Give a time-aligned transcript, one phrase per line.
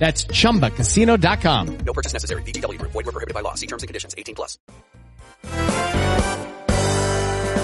[0.00, 1.78] That's chumbacasino.com.
[1.84, 2.42] No purchase necessary.
[2.42, 2.92] VGW Group.
[2.92, 3.54] Void were prohibited by law.
[3.54, 4.14] See terms and conditions.
[4.16, 4.58] 18 plus.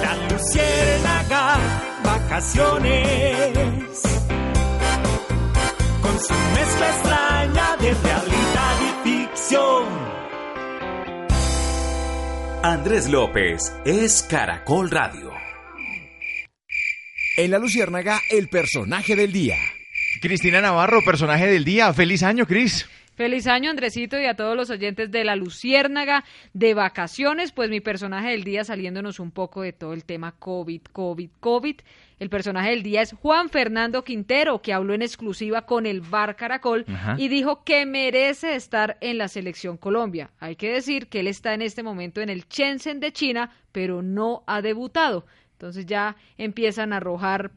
[0.03, 1.59] La Luciérnaga,
[2.05, 4.03] vacaciones.
[6.03, 9.87] Con su mezcla extraña de realidad y ficción.
[12.63, 15.31] Andrés López es Caracol Radio.
[17.39, 19.57] En La Luciérnaga, el personaje del día.
[20.21, 21.93] Cristina Navarro, personaje del día.
[21.93, 22.89] Feliz año, Cris.
[23.17, 26.23] Feliz año, Andresito, y a todos los oyentes de La Luciérnaga
[26.53, 27.51] de vacaciones.
[27.51, 31.77] Pues mi personaje del día, saliéndonos un poco de todo el tema COVID, COVID, COVID.
[32.19, 36.37] El personaje del día es Juan Fernando Quintero, que habló en exclusiva con el Bar
[36.37, 37.17] Caracol Ajá.
[37.19, 40.31] y dijo que merece estar en la selección Colombia.
[40.39, 44.03] Hay que decir que él está en este momento en el Shenzhen de China, pero
[44.03, 45.25] no ha debutado.
[45.53, 47.51] Entonces ya empiezan a arrojar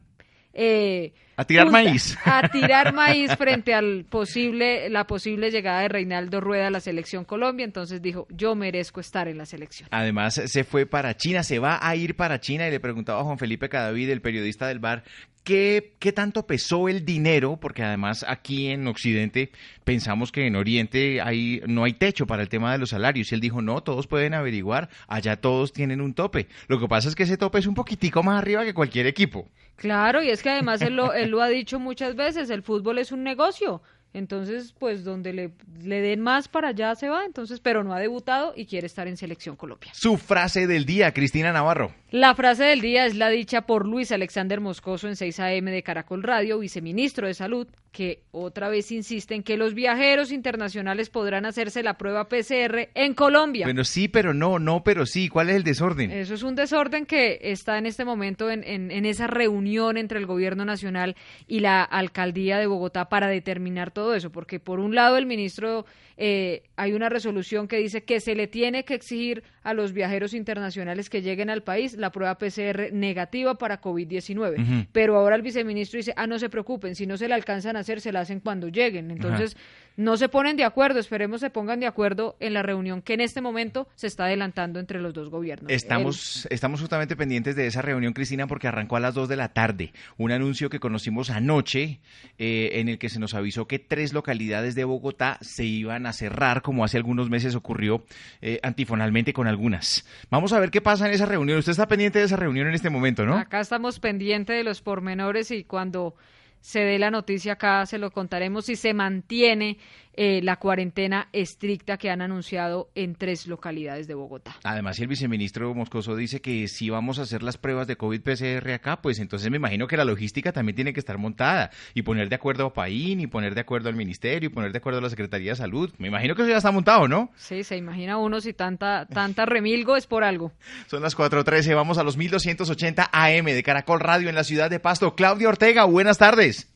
[0.54, 2.18] eh, A tirar maíz.
[2.26, 7.24] A tirar maíz frente al posible, la posible llegada de Reinaldo Rueda a la selección
[7.24, 7.64] Colombia.
[7.64, 9.88] Entonces dijo, yo merezco estar en la selección.
[9.90, 13.24] Además, se fue para China, se va a ir para China y le preguntaba a
[13.24, 15.02] Juan Felipe Cadavid, el periodista del bar,
[15.50, 17.58] ¿qué, qué tanto pesó el dinero?
[17.60, 19.50] Porque además aquí en Occidente
[19.82, 23.32] pensamos que en Oriente hay, no hay techo para el tema de los salarios.
[23.32, 26.46] Y él dijo, no, todos pueden averiguar, allá todos tienen un tope.
[26.68, 29.48] Lo que pasa es que ese tope es un poquitico más arriba que cualquier equipo.
[29.74, 32.98] Claro, y es que además él lo, él lo ha dicho muchas veces, el fútbol
[32.98, 33.82] es un negocio.
[34.12, 35.50] Entonces, pues donde le,
[35.82, 39.08] le den más para allá se va, entonces, pero no ha debutado y quiere estar
[39.08, 39.90] en selección Colombia.
[39.94, 41.92] Su frase del día, Cristina Navarro.
[42.12, 45.84] La frase del día es la dicha por Luis Alexander Moscoso en 6 AM de
[45.84, 51.46] Caracol Radio, viceministro de Salud, que otra vez insiste en que los viajeros internacionales podrán
[51.46, 53.64] hacerse la prueba PCR en Colombia.
[53.64, 55.28] Bueno, sí, pero no, no, pero sí.
[55.28, 56.10] ¿Cuál es el desorden?
[56.10, 60.18] Eso es un desorden que está en este momento en, en- en esa reunión entre
[60.18, 61.14] el gobierno nacional
[61.46, 65.86] y la alcaldía de Bogotá para determinar todo eso, porque por un lado el ministro
[66.22, 70.34] eh, hay una resolución que dice que se le tiene que exigir a los viajeros
[70.34, 74.86] internacionales que lleguen al país la prueba PCR negativa para COVID-19, Ujú.
[74.92, 77.80] pero ahora el viceministro dice, ah, no se preocupen, si no se la alcanzan a
[77.80, 79.10] hacer, se la hacen cuando lleguen.
[79.10, 79.56] Entonces,
[80.00, 83.20] no se ponen de acuerdo, esperemos se pongan de acuerdo en la reunión que en
[83.20, 85.70] este momento se está adelantando entre los dos gobiernos.
[85.70, 89.50] Estamos, estamos justamente pendientes de esa reunión, Cristina, porque arrancó a las 2 de la
[89.50, 89.92] tarde.
[90.16, 92.00] Un anuncio que conocimos anoche
[92.38, 96.14] eh, en el que se nos avisó que tres localidades de Bogotá se iban a
[96.14, 98.02] cerrar, como hace algunos meses ocurrió
[98.40, 100.06] eh, antifonalmente con algunas.
[100.30, 101.58] Vamos a ver qué pasa en esa reunión.
[101.58, 103.36] Usted está pendiente de esa reunión en este momento, ¿no?
[103.36, 106.14] Acá estamos pendientes de los pormenores y cuando
[106.60, 109.78] se dé la noticia acá se lo contaremos si se mantiene
[110.14, 114.56] eh, la cuarentena estricta que han anunciado en tres localidades de Bogotá.
[114.64, 119.00] Además, el viceministro Moscoso dice que si vamos a hacer las pruebas de COVID-PCR acá,
[119.00, 122.34] pues entonces me imagino que la logística también tiene que estar montada y poner de
[122.34, 125.10] acuerdo a Paín y poner de acuerdo al ministerio y poner de acuerdo a la
[125.10, 125.92] Secretaría de Salud.
[125.98, 127.30] Me imagino que eso ya está montado, ¿no?
[127.36, 130.52] Sí, se imagina uno si tanta, tanta remilgo es por algo.
[130.86, 134.80] Son las 4.13, vamos a los 1280 AM de Caracol Radio en la ciudad de
[134.80, 135.14] Pasto.
[135.14, 136.68] Claudia Ortega, buenas tardes.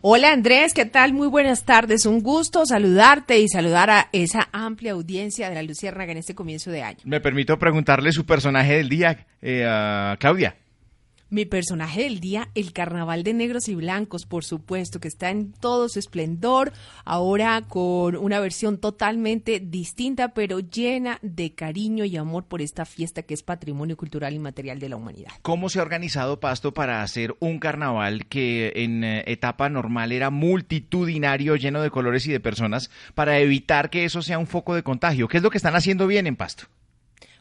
[0.00, 1.12] Hola Andrés, ¿qué tal?
[1.12, 2.06] Muy buenas tardes.
[2.06, 6.70] Un gusto saludarte y saludar a esa amplia audiencia de la Luciérnaga en este comienzo
[6.70, 6.98] de año.
[7.04, 10.56] Me permito preguntarle su personaje del día, eh, Claudia.
[11.32, 15.54] Mi personaje del día, el carnaval de negros y blancos, por supuesto, que está en
[15.54, 16.74] todo su esplendor,
[17.06, 23.22] ahora con una versión totalmente distinta, pero llena de cariño y amor por esta fiesta
[23.22, 25.32] que es patrimonio cultural y material de la humanidad.
[25.40, 30.28] ¿Cómo se ha organizado Pasto para hacer un carnaval que en eh, etapa normal era
[30.28, 34.82] multitudinario, lleno de colores y de personas, para evitar que eso sea un foco de
[34.82, 35.28] contagio?
[35.28, 36.64] ¿Qué es lo que están haciendo bien en Pasto?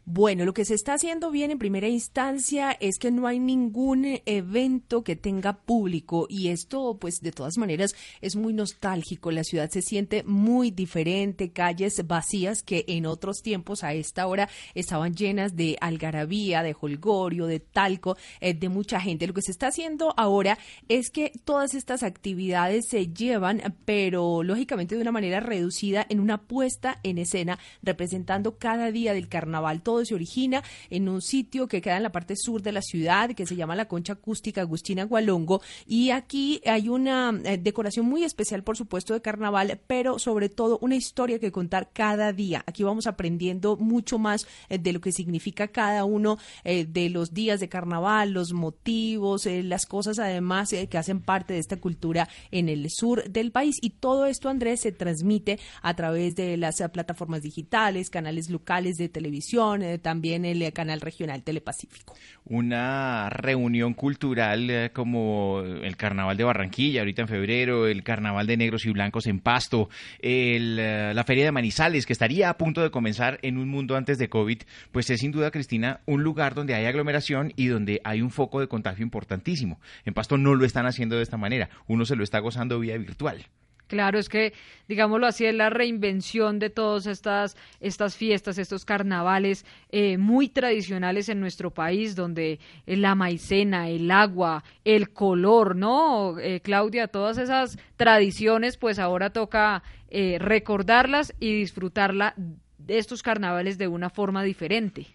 [0.05, 4.19] Bueno, lo que se está haciendo bien en primera instancia es que no hay ningún
[4.25, 9.29] evento que tenga público y esto pues de todas maneras es muy nostálgico.
[9.29, 14.49] La ciudad se siente muy diferente, calles vacías que en otros tiempos a esta hora
[14.73, 19.27] estaban llenas de algarabía, de holgorio, de talco, eh, de mucha gente.
[19.27, 20.57] Lo que se está haciendo ahora
[20.89, 26.41] es que todas estas actividades se llevan, pero lógicamente de una manera reducida en una
[26.41, 29.83] puesta en escena representando cada día del carnaval.
[29.91, 33.31] Todo se origina en un sitio que queda en la parte sur de la ciudad
[33.31, 38.23] que se llama la Concha Acústica Agustina Gualongo y aquí hay una eh, decoración muy
[38.23, 42.63] especial, por supuesto, de carnaval, pero sobre todo una historia que contar cada día.
[42.67, 47.33] Aquí vamos aprendiendo mucho más eh, de lo que significa cada uno eh, de los
[47.33, 52.69] días de carnaval, los motivos, las cosas además que hacen parte de esta cultura en
[52.69, 57.41] el sur del país y todo esto, Andrés, se transmite a través de las plataformas
[57.41, 62.15] digitales, canales locales de televisión, también el canal regional Telepacífico.
[62.45, 68.85] Una reunión cultural como el Carnaval de Barranquilla, ahorita en febrero, el Carnaval de Negros
[68.85, 69.89] y Blancos en Pasto,
[70.19, 74.17] el, la Feria de Manizales, que estaría a punto de comenzar en un mundo antes
[74.17, 74.61] de COVID,
[74.91, 78.59] pues es sin duda, Cristina, un lugar donde hay aglomeración y donde hay un foco
[78.59, 79.79] de contagio importantísimo.
[80.03, 82.97] En Pasto no lo están haciendo de esta manera, uno se lo está gozando vía
[82.97, 83.45] virtual.
[83.91, 84.53] Claro, es que,
[84.87, 91.27] digámoslo así, es la reinvención de todas estas, estas fiestas, estos carnavales eh, muy tradicionales
[91.27, 96.39] en nuestro país, donde eh, la maicena, el agua, el color, ¿no?
[96.39, 103.89] Eh, Claudia, todas esas tradiciones, pues ahora toca recordarlas y disfrutarla de estos carnavales de
[103.89, 105.07] una forma diferente.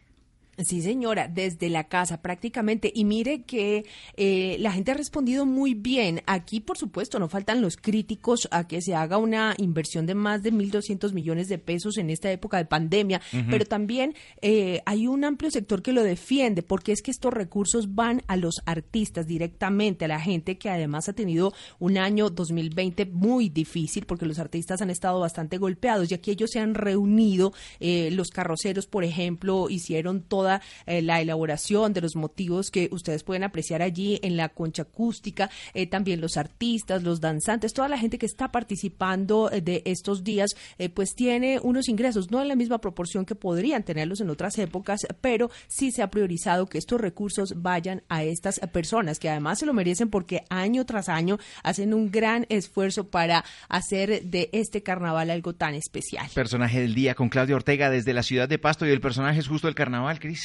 [0.59, 2.91] Sí, señora, desde la casa prácticamente.
[2.95, 3.85] Y mire que
[4.17, 6.23] eh, la gente ha respondido muy bien.
[6.27, 10.43] Aquí, por supuesto, no faltan los críticos a que se haga una inversión de más
[10.43, 13.21] de 1.200 millones de pesos en esta época de pandemia,
[13.51, 17.95] pero también eh, hay un amplio sector que lo defiende, porque es que estos recursos
[17.95, 23.07] van a los artistas directamente, a la gente que además ha tenido un año 2020
[23.07, 27.53] muy difícil, porque los artistas han estado bastante golpeados, y aquí ellos se han reunido,
[27.79, 33.23] eh, los carroceros, por ejemplo, hicieron todo eh, la elaboración de los motivos que ustedes
[33.23, 37.99] pueden apreciar allí en la concha acústica, eh, también los artistas, los danzantes, toda la
[37.99, 40.57] gente que está participando eh, de estos días,
[40.95, 45.01] pues tiene unos ingresos, no en la misma proporción que podrían tenerlos en otras épocas,
[45.21, 49.67] pero sí se ha priorizado que estos recursos vayan a estas personas, que además se
[49.67, 55.31] lo merecen porque año tras año hacen un gran esfuerzo para hacer de este carnaval
[55.31, 56.29] algo tan especial.
[56.35, 59.49] Personaje del día con Claudia Ortega desde la ciudad de Pasto y el personaje es
[59.49, 60.36] justo el carnaval, Cris.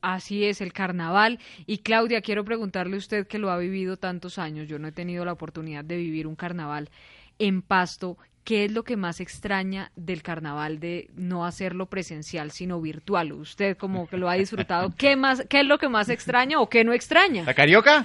[0.00, 1.38] Así es, el carnaval.
[1.66, 4.92] Y Claudia, quiero preguntarle a usted que lo ha vivido tantos años, yo no he
[4.92, 6.90] tenido la oportunidad de vivir un carnaval
[7.38, 8.18] en Pasto.
[8.44, 13.32] ¿Qué es lo que más extraña del carnaval de no hacerlo presencial, sino virtual?
[13.32, 16.68] Usted como que lo ha disfrutado, ¿qué, más, qué es lo que más extraña o
[16.68, 17.44] qué no extraña?
[17.44, 18.04] ¿La carioca?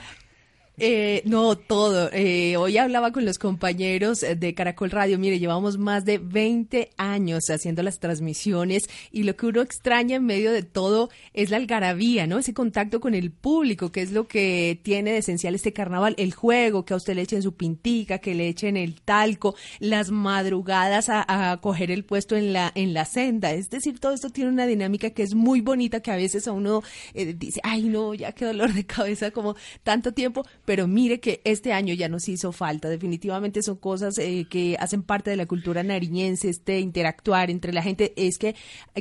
[0.79, 2.11] Eh, no, todo.
[2.13, 5.17] Eh, hoy hablaba con los compañeros de Caracol Radio.
[5.17, 10.25] Mire, llevamos más de 20 años haciendo las transmisiones y lo que uno extraña en
[10.27, 12.37] medio de todo es la algarabía, ¿no?
[12.37, 16.13] Ese contacto con el público, que es lo que tiene de esencial este carnaval.
[16.19, 20.11] El juego, que a usted le echen su pintica, que le echen el talco, las
[20.11, 23.51] madrugadas a, coger el puesto en la, en la senda.
[23.51, 26.51] Es decir, todo esto tiene una dinámica que es muy bonita, que a veces a
[26.51, 26.83] uno
[27.15, 31.39] eh, dice, ay, no, ya qué dolor de cabeza como tanto tiempo pero mire que
[31.45, 32.89] este año ya nos hizo falta.
[32.89, 37.81] Definitivamente son cosas eh, que hacen parte de la cultura nariñense, este interactuar entre la
[37.81, 38.11] gente.
[38.17, 38.53] Es que,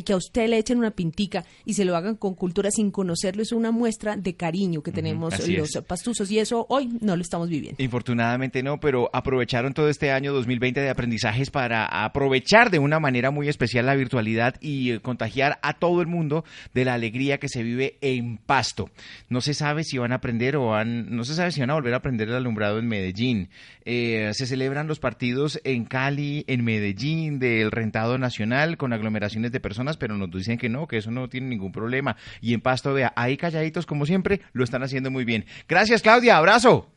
[0.04, 3.42] que a usted le echen una pintica y se lo hagan con cultura sin conocerlo
[3.42, 7.48] es una muestra de cariño que tenemos los pastuzos y eso hoy no lo estamos
[7.48, 7.82] viviendo.
[7.82, 13.32] Infortunadamente no, pero aprovecharon todo este año 2020 de aprendizajes para aprovechar de una manera
[13.32, 17.48] muy especial la virtualidad y eh, contagiar a todo el mundo de la alegría que
[17.48, 18.88] se vive en Pasto.
[19.28, 21.98] No se sabe si van a aprender o van, no se sabe a volver a
[21.98, 23.48] aprender el alumbrado en Medellín.
[23.84, 29.60] Eh, se celebran los partidos en Cali, en Medellín, del rentado nacional, con aglomeraciones de
[29.60, 32.16] personas, pero nos dicen que no, que eso no tiene ningún problema.
[32.40, 35.46] Y en Pasto, vea, ahí calladitos como siempre, lo están haciendo muy bien.
[35.68, 36.90] Gracias, Claudia, abrazo.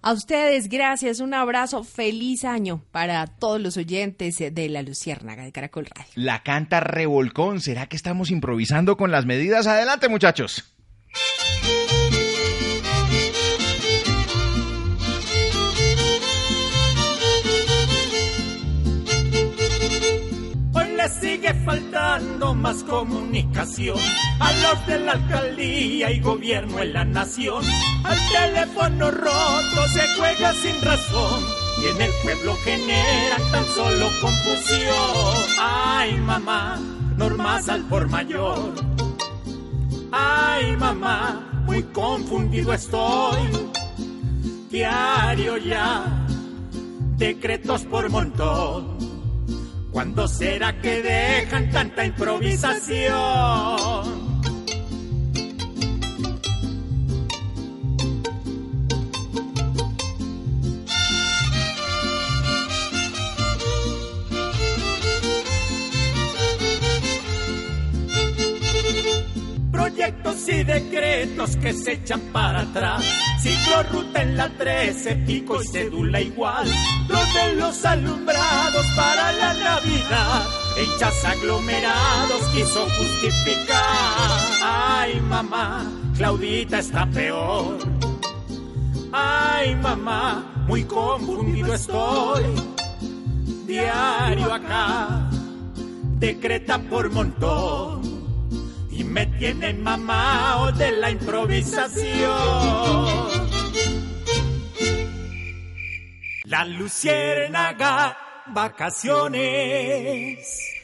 [0.00, 1.20] A ustedes, gracias.
[1.20, 1.82] Un abrazo.
[1.82, 6.12] Feliz año para todos los oyentes de la Luciérnaga de Caracol Radio.
[6.14, 7.60] La canta Revolcón.
[7.60, 9.66] ¿Será que estamos improvisando con las medidas?
[9.66, 10.77] Adelante, muchachos.
[21.08, 23.98] Sigue faltando más comunicación
[24.40, 27.64] a los de la alcaldía y gobierno en la nación.
[28.04, 31.42] Al teléfono roto se juega sin razón
[31.82, 35.46] y en el pueblo generan tan solo confusión.
[35.60, 36.78] Ay mamá,
[37.16, 38.72] normas al por mayor.
[40.10, 43.38] Ay, mamá, muy confundido estoy.
[44.70, 46.26] Diario ya,
[47.16, 49.07] decretos por montón.
[49.90, 54.37] ¿Cuándo será que dejan tanta improvisación?
[69.98, 73.04] Proyectos y decretos que se echan para atrás.
[73.40, 76.68] Ciclo ruta en la 13, pico y cédula igual.
[77.08, 80.46] Lo de los alumbrados para la Navidad.
[80.76, 84.38] Hechas aglomerados quiso justificar.
[84.62, 87.78] Ay, mamá, Claudita está peor.
[89.12, 92.44] Ay, mamá, muy confundido estoy.
[93.66, 95.28] Diario acá,
[96.20, 98.17] decreta por montón
[98.98, 101.98] y me tienen mamado de la improvisación.
[106.44, 108.16] La luciérnaga,
[108.52, 109.38] vacaciones.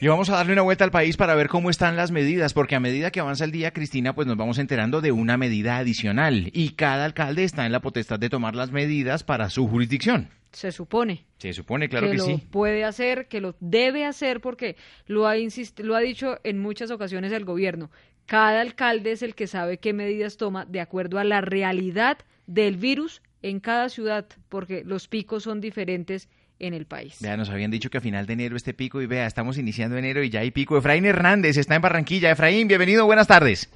[0.01, 2.77] Y vamos a darle una vuelta al país para ver cómo están las medidas, porque
[2.77, 6.51] a medida que avanza el día, Cristina, pues nos vamos enterando de una medida adicional
[6.53, 10.29] y cada alcalde está en la potestad de tomar las medidas para su jurisdicción.
[10.55, 11.27] Se supone.
[11.39, 12.43] Se supone, claro que, lo sí.
[12.51, 15.35] puede hacer, que lo debe hacer, porque lo ha,
[15.79, 17.91] lo ha dicho en muchas ocasiones el gobierno.
[18.27, 22.77] Cada alcalde es el que sabe qué medidas toma de acuerdo a la realidad del
[22.77, 27.19] virus en cada ciudad, porque los picos son diferentes en el país.
[27.21, 29.99] Vea, nos habían dicho que a final de enero este pico y vea, estamos iniciando
[29.99, 30.79] enero y ya hay pico.
[30.79, 32.31] Efraín Hernández está en Barranquilla.
[32.31, 33.69] Efraín, bienvenido, buenas tardes.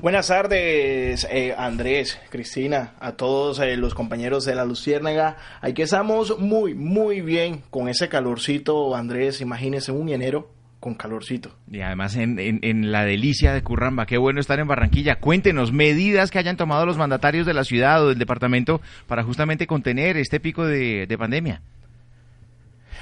[0.00, 5.36] Buenas tardes, eh, Andrés, Cristina, a todos eh, los compañeros de la Luciérnaga.
[5.60, 9.42] Aquí estamos muy, muy bien con ese calorcito, Andrés.
[9.42, 10.48] Imagínese un enero
[10.80, 11.54] con calorcito.
[11.70, 15.16] Y además en, en, la delicia de Curramba, qué bueno estar en Barranquilla.
[15.16, 19.66] Cuéntenos medidas que hayan tomado los mandatarios de la ciudad o del departamento para justamente
[19.66, 21.60] contener este pico de pandemia.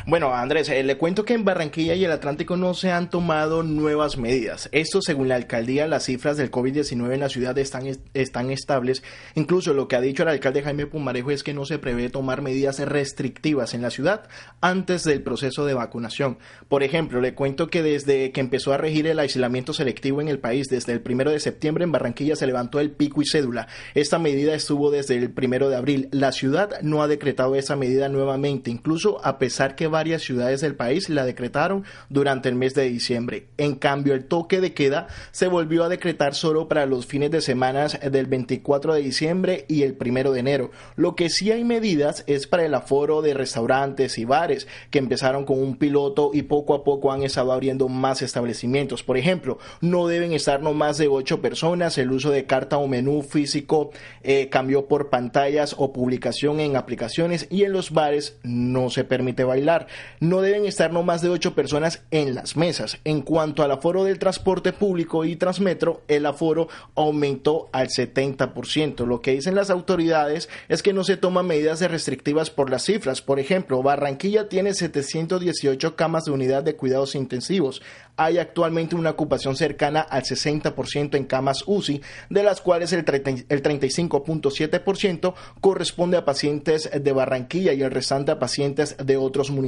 [0.06, 3.62] Bueno, Andrés, eh, le cuento que en Barranquilla y el Atlántico no se han tomado
[3.62, 4.68] nuevas medidas.
[4.72, 9.02] Esto, según la alcaldía, las cifras del COVID-19 en la ciudad están, están estables.
[9.34, 12.42] Incluso lo que ha dicho el alcalde Jaime Pumarejo es que no se prevé tomar
[12.42, 14.28] medidas restrictivas en la ciudad
[14.60, 16.38] antes del proceso de vacunación.
[16.68, 20.38] Por ejemplo, le cuento que desde que empezó a regir el aislamiento selectivo en el
[20.38, 23.66] país, desde el primero de septiembre en Barranquilla se levantó el pico y cédula.
[23.94, 26.08] Esta medida estuvo desde el primero de abril.
[26.12, 30.74] La ciudad no ha decretado esa medida nuevamente, incluso a pesar que varias ciudades del
[30.74, 33.48] país la decretaron durante el mes de diciembre.
[33.56, 37.40] En cambio, el toque de queda se volvió a decretar solo para los fines de
[37.40, 40.70] semana del 24 de diciembre y el 1 de enero.
[40.96, 45.44] Lo que sí hay medidas es para el aforo de restaurantes y bares, que empezaron
[45.44, 49.02] con un piloto y poco a poco han estado abriendo más establecimientos.
[49.02, 52.86] Por ejemplo, no deben estar no más de ocho personas, el uso de carta o
[52.88, 53.90] menú físico
[54.22, 59.44] eh, cambió por pantallas o publicación en aplicaciones y en los bares no se permite
[59.44, 59.77] bailar.
[60.20, 62.98] No deben estar no más de ocho personas en las mesas.
[63.04, 69.06] En cuanto al aforo del transporte público y Transmetro, el aforo aumentó al 70%.
[69.06, 73.22] Lo que dicen las autoridades es que no se toman medidas restrictivas por las cifras.
[73.22, 77.82] Por ejemplo, Barranquilla tiene 718 camas de unidad de cuidados intensivos.
[78.16, 83.04] Hay actualmente una ocupación cercana al 60% en camas UCI, de las cuales el,
[83.48, 89.67] el 35.7% corresponde a pacientes de Barranquilla y el restante a pacientes de otros municipios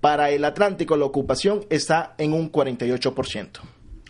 [0.00, 3.60] para el Atlántico la ocupación está en un 48%.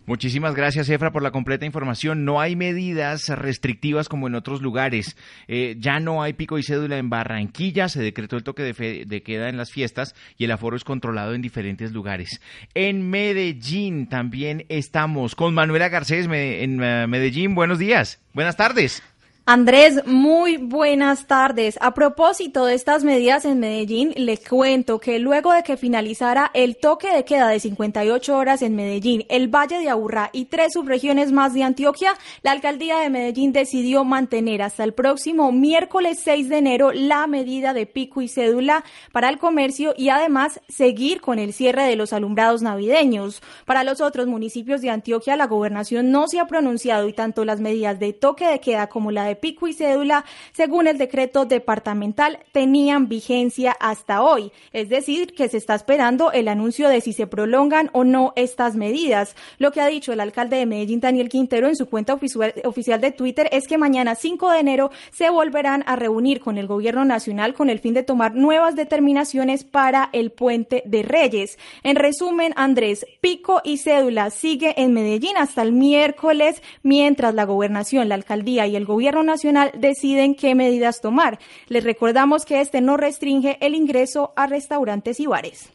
[0.06, 2.26] Muchísimas gracias, Efra, por la completa información.
[2.26, 5.16] No hay medidas restrictivas como en otros lugares.
[5.49, 7.88] Eh, ya no hay pico y cédula en Barranquilla.
[7.88, 11.40] Se decretó el toque de, queda en las fiestas y el aforo es controlado en
[11.40, 12.42] diferentes lugares.
[12.75, 17.54] En Medellín también estamos con Manuela Garcés en eh, Medellín.
[17.54, 18.21] Buenos días.
[18.35, 19.02] Buenas tardes.
[19.46, 21.76] Andrés, muy buenas tardes.
[21.82, 26.78] A propósito de estas medidas en Medellín, les cuento que luego de que finalizara el
[26.78, 31.30] toque de queda de 58 horas en Medellín, el Valle de Aburrá y tres subregiones
[31.30, 36.56] más de Antioquia, la alcaldía de Medellín decidió mantener hasta el próximo miércoles 6 de
[36.56, 38.82] enero la medida de pico y cédula
[39.12, 43.42] para el comercio y además seguir con el cierre de los alumbrados navideños.
[43.66, 47.60] Para los otros municipios de Antioquia, la gobernación no se ha pronunciado y tanto las
[47.60, 52.38] medidas de toque de queda como la de pico y cédula, según el decreto departamental,
[52.53, 54.53] tenían vigencia hasta hoy.
[54.73, 58.76] Es decir, que se está esperando el anuncio de si se prolongan o no estas
[58.76, 59.37] medidas.
[59.59, 63.12] Lo que ha dicho el alcalde de Medellín, Daniel Quintero, en su cuenta oficial de
[63.12, 67.55] Twitter es que mañana 5 de enero se volverán a reunir con el gobierno nacional
[67.55, 71.59] con el fin de tomar nuevas determinaciones para el puente de Reyes.
[71.83, 78.09] En resumen, Andrés, pico y cédula sigue en Medellín hasta el miércoles, mientras la gobernación,
[78.09, 81.38] la alcaldía y el gobierno nacional deciden qué medidas tomar.
[81.69, 85.74] Les recordamos que este no restringe el ingreso a restaurantes y bares.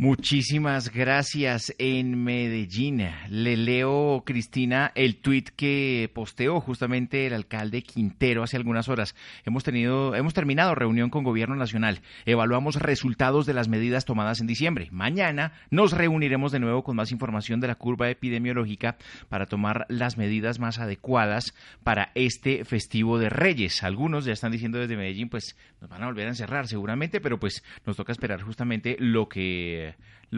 [0.00, 3.06] Muchísimas gracias en Medellín.
[3.28, 9.14] Le leo, Cristina, el tuit que posteó justamente el alcalde Quintero hace algunas horas.
[9.44, 12.00] Hemos tenido, hemos terminado reunión con Gobierno Nacional.
[12.24, 14.88] Evaluamos resultados de las medidas tomadas en diciembre.
[14.90, 18.96] Mañana nos reuniremos de nuevo con más información de la curva epidemiológica
[19.28, 21.52] para tomar las medidas más adecuadas
[21.84, 23.82] para este festivo de Reyes.
[23.82, 27.38] Algunos ya están diciendo desde Medellín, pues nos van a volver a encerrar seguramente, pero
[27.38, 29.89] pues nos toca esperar justamente lo que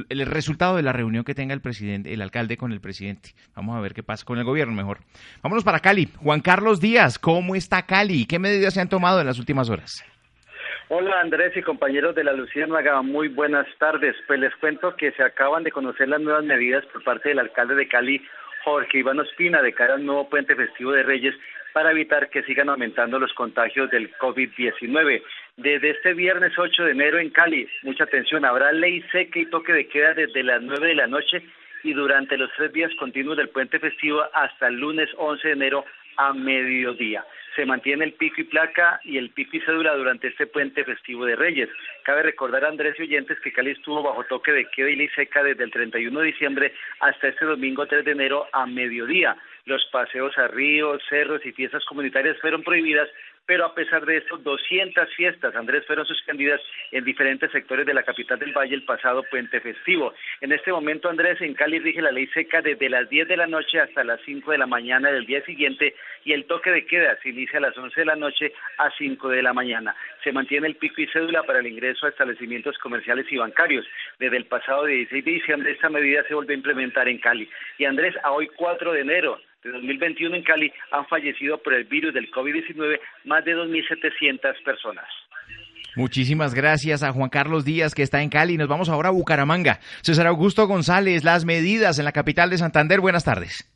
[0.09, 3.31] el resultado de la reunión que tenga el presidente, el alcalde con el presidente.
[3.55, 4.99] Vamos a ver qué pasa con el gobierno mejor.
[5.43, 6.09] Vámonos para Cali.
[6.17, 8.27] Juan Carlos Díaz, ¿cómo está Cali?
[8.27, 10.05] ¿Qué medidas se han tomado en las últimas horas?
[10.89, 14.15] Hola Andrés y compañeros de la Luciérnaga, muy buenas tardes.
[14.27, 17.75] Pues les cuento que se acaban de conocer las nuevas medidas por parte del alcalde
[17.75, 18.23] de Cali,
[18.65, 21.35] Jorge Iván Ospina, de cara al nuevo puente festivo de Reyes
[21.73, 25.23] para evitar que sigan aumentando los contagios del COVID-19.
[25.57, 29.73] Desde este viernes 8 de enero en Cali, mucha atención, habrá ley seca y toque
[29.73, 31.43] de queda desde las 9 de la noche
[31.83, 35.85] y durante los tres días continuos del puente festivo hasta el lunes 11 de enero
[36.17, 37.25] a mediodía.
[37.57, 41.27] Se mantiene el pico y placa y el pico y cédula durante este puente festivo
[41.27, 41.69] de Reyes.
[42.03, 45.43] Cabe recordar, Andrés y oyentes, que Cali estuvo bajo toque de queda y ley seca
[45.43, 49.37] desde el 31 de diciembre hasta este domingo 3 de enero a mediodía.
[49.65, 53.09] Los paseos a ríos, cerros y fiestas comunitarias fueron prohibidas
[53.47, 56.61] pero a pesar de eso, 200 fiestas, Andrés, fueron suspendidas
[56.93, 60.15] en diferentes sectores de la capital del Valle el pasado puente festivo.
[60.41, 63.49] En este momento, Andrés, en Cali rige la ley seca desde las 10 de la
[63.49, 67.19] noche hasta las 5 de la mañana del día siguiente y el toque de queda
[67.21, 69.95] se inicia a las 11 de la noche a 5 de la mañana.
[70.23, 73.85] Se mantiene el pico y cédula para el ingreso a establecimientos comerciales y bancarios.
[74.21, 77.51] Desde el pasado 16 de diciembre, esta medida se volvió a implementar en Cali.
[77.79, 81.85] Y Andrés, a hoy 4 de enero, de 2021 en Cali han fallecido por el
[81.85, 85.07] virus del COVID-19 más de 2.700 personas.
[85.95, 88.57] Muchísimas gracias a Juan Carlos Díaz que está en Cali.
[88.57, 89.79] Nos vamos ahora a Bucaramanga.
[90.01, 93.01] César Augusto González, las medidas en la capital de Santander.
[93.01, 93.69] Buenas tardes.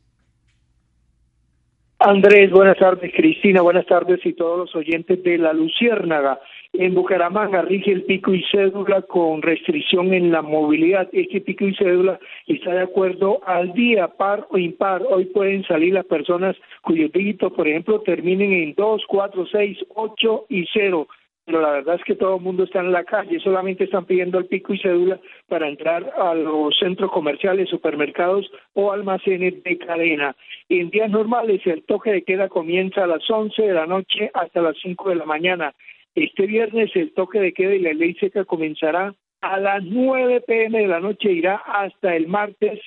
[1.99, 3.11] Andrés, buenas tardes.
[3.15, 6.39] Cristina, buenas tardes y todos los oyentes de La Luciérnaga.
[6.79, 11.09] En Bucaramanga rige el pico y cédula con restricción en la movilidad.
[11.11, 15.01] Este pico y cédula está de acuerdo al día, par o impar.
[15.09, 20.45] Hoy pueden salir las personas cuyos dígitos, por ejemplo, terminen en 2, 4, 6, 8
[20.49, 21.07] y 0
[21.47, 24.37] pero la verdad es que todo el mundo está en la calle, solamente están pidiendo
[24.37, 30.35] el pico y cédula para entrar a los centros comerciales, supermercados o almacenes de cadena.
[30.67, 34.61] En días normales el toque de queda comienza a las 11 de la noche hasta
[34.61, 35.73] las 5 de la mañana.
[36.17, 40.79] Este viernes el toque de queda y la ley seca comenzará a las 9 pm
[40.79, 42.79] de la noche, irá hasta el martes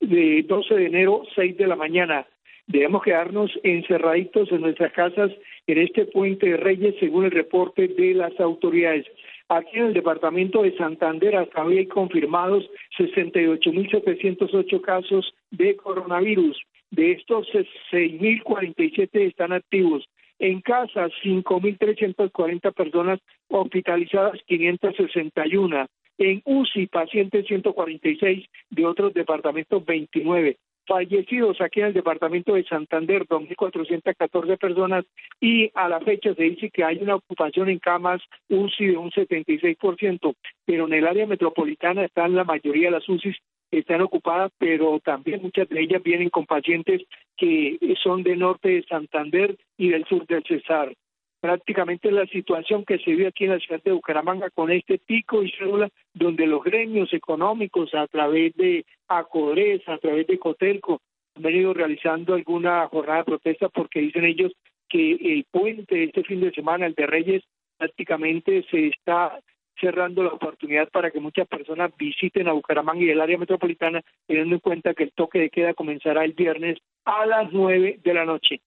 [0.00, 2.26] de 12 de enero, 6 de la mañana.
[2.66, 5.30] Debemos quedarnos encerraditos en nuestras casas
[5.68, 9.06] en este puente de Reyes, según el reporte de las autoridades.
[9.48, 16.60] Aquí en el departamento de Santander hasta hoy hay confirmados 68.708 casos de coronavirus.
[16.90, 17.46] De estos,
[17.92, 20.08] 6.047 están activos.
[20.44, 25.86] En casa, 5.340 personas hospitalizadas, 561.
[26.18, 33.26] En UCI, pacientes 146, de otros departamentos 29 fallecidos aquí en el departamento de Santander,
[33.26, 35.06] 2.414 personas,
[35.40, 39.10] y a la fecha se dice que hay una ocupación en camas UCI de un
[39.12, 40.34] 76%,
[40.66, 43.34] pero en el área metropolitana están la mayoría de las UCI
[43.78, 47.02] están ocupadas, pero también muchas de ellas vienen con pacientes
[47.36, 50.94] que son del norte de Santander y del sur del Cesar.
[51.40, 55.42] Prácticamente la situación que se vive aquí en la ciudad de Bucaramanga con este pico
[55.42, 61.02] y cédula, donde los gremios económicos a través de ACODRES, a través de Cotelco,
[61.36, 64.52] han venido realizando alguna jornada de protesta porque dicen ellos
[64.88, 67.42] que el puente este fin de semana, el de Reyes,
[67.76, 69.38] prácticamente se está
[69.84, 74.54] cerrando la oportunidad para que muchas personas visiten a Bucaramanga y el área metropolitana, teniendo
[74.54, 78.24] en cuenta que el toque de queda comenzará el viernes a las nueve de la
[78.24, 78.60] noche.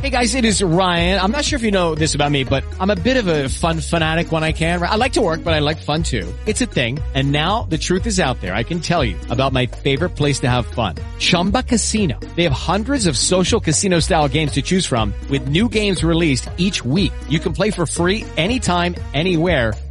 [0.00, 1.20] Hey guys, it is Ryan.
[1.20, 3.50] I'm not sure if you know this about me, but I'm a bit of a
[3.50, 4.82] fun fanatic when I can.
[4.82, 6.32] I like to work, but I like fun too.
[6.46, 6.98] It's a thing.
[7.14, 8.54] And now the truth is out there.
[8.54, 10.96] I can tell you about my favorite place to have fun.
[11.18, 12.18] Chumba Casino.
[12.36, 16.48] They have hundreds of social casino style games to choose from with new games released
[16.56, 17.12] each week.
[17.28, 19.74] You can play for free anytime, anywhere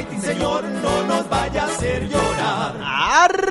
[0.00, 2.74] Arriba rating, señor, no nos vaya a hacer llorar.
[2.82, 3.48] ¡Arriba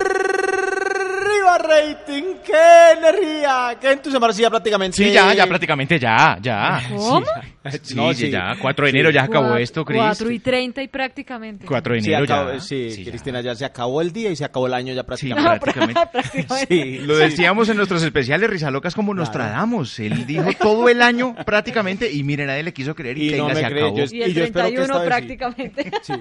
[1.59, 2.23] rating!
[2.43, 3.77] ¡Qué energía!
[3.79, 4.33] ¡Qué entusiasmo!
[4.33, 4.97] Sí, ya prácticamente.
[4.97, 6.81] Sí, ya, ya prácticamente ya, ya.
[6.89, 7.19] ¿Cómo?
[7.19, 7.31] Sí, No,
[7.71, 8.29] sí, sí.
[8.31, 8.55] ya.
[8.61, 9.99] 4 de enero ya acabó Cuatro- esto, Cris.
[10.01, 11.65] 4 y 30 y prácticamente.
[11.65, 12.59] 4 de Sí, enero acabó- ya.
[12.59, 16.01] sí, Cristina, ya se acabó el día y se acabó el año ya Sí, prácticamente.
[16.11, 16.67] prácticamente.
[16.67, 17.21] Sí, Lo sí.
[17.21, 19.99] decíamos en nuestros especiales Rizalocas como Nostradamus.
[19.99, 23.47] Él dijo todo el año prácticamente y miren, nadie le quiso creer y, Y no
[23.47, 23.97] tenga, se cree, acabó.
[23.97, 25.37] yo- Y el Y yo espero que 31 esta vez sí.
[25.37, 25.91] prácticamente.
[26.01, 26.13] Sí.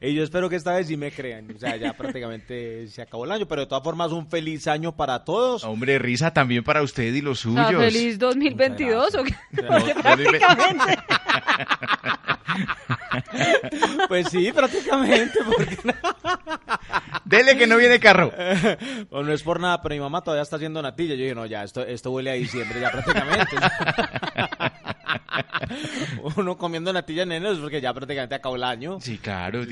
[0.00, 1.50] y yo espero que esta vez sí me crean.
[1.54, 4.96] O sea, ya prácticamente se acabó el año, pero de todas formas un feliz año
[4.96, 5.62] para todos.
[5.64, 7.82] Hombre, risa también para usted y los sea, suyos.
[7.84, 9.34] feliz 2022 o qué?
[9.62, 10.98] No, no, prácticamente.
[14.08, 15.38] Pues sí, prácticamente.
[15.44, 15.76] Porque...
[17.24, 18.32] Dele que no viene carro.
[19.10, 21.14] o no es por nada, pero mi mamá todavía está haciendo natilla.
[21.14, 23.56] Yo dije, no, ya, esto, esto huele a diciembre ya prácticamente.
[26.36, 29.00] Uno comiendo natilla en enero es porque ya prácticamente acabó el año.
[29.00, 29.62] Sí, claro,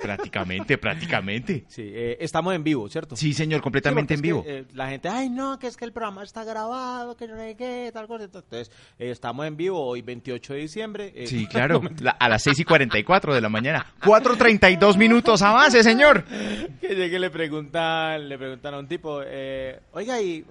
[0.00, 1.64] prácticamente, prácticamente.
[1.68, 3.16] Sí, eh, estamos en vivo, ¿cierto?
[3.16, 4.42] Sí, señor, completamente en vivo.
[4.44, 7.36] que, eh, la gente, ay, no, que es que el programa está grabado, que no
[7.36, 8.24] sé qué, tal cosa.
[8.24, 11.26] Entonces, eh, estamos en vivo hoy, 28 de diciembre.
[11.26, 13.86] Sí, claro, la- a las 6 y 44 de la mañana.
[14.02, 16.24] 4.32 minutos, avance, señor.
[16.80, 20.44] que llegue y le preguntan, le preguntan a un tipo, eh, oiga, ¿y,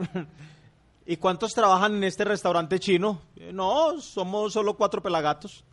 [1.08, 3.22] ¿y cuántos trabajan en este restaurante chino?
[3.36, 5.64] "Eh, no, somos solo cuatro pelagatos.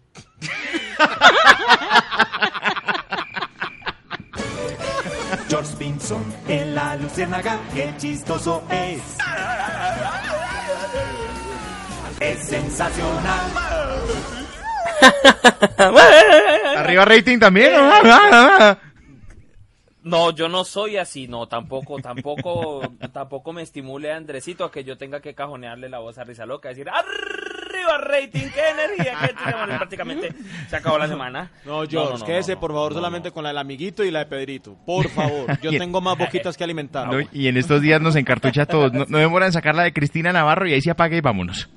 [5.48, 9.00] George Pinson en la luciérnaga, qué chistoso es.
[12.20, 13.50] Es sensacional.
[16.78, 17.72] Arriba rating también.
[17.72, 18.00] No,
[20.34, 25.20] yo no soy así, no, tampoco, tampoco, tampoco me estimule Andresito a que yo tenga
[25.20, 30.34] que cajonearle la voz a Risa Loca, decir arriba rating, qué energía, qué entusiasmo", prácticamente
[30.68, 31.50] se acabó la semana.
[31.64, 34.20] No, George, no, quédese no, por favor no, solamente con la del amiguito y la
[34.20, 34.76] de Pedrito.
[34.84, 37.08] Por favor, yo tengo más boquitas que alimentar.
[37.08, 38.92] No, y en estos días nos encartucha a todos.
[38.92, 41.68] No, no demora en sacar la de Cristina Navarro y ahí se apaga y vámonos.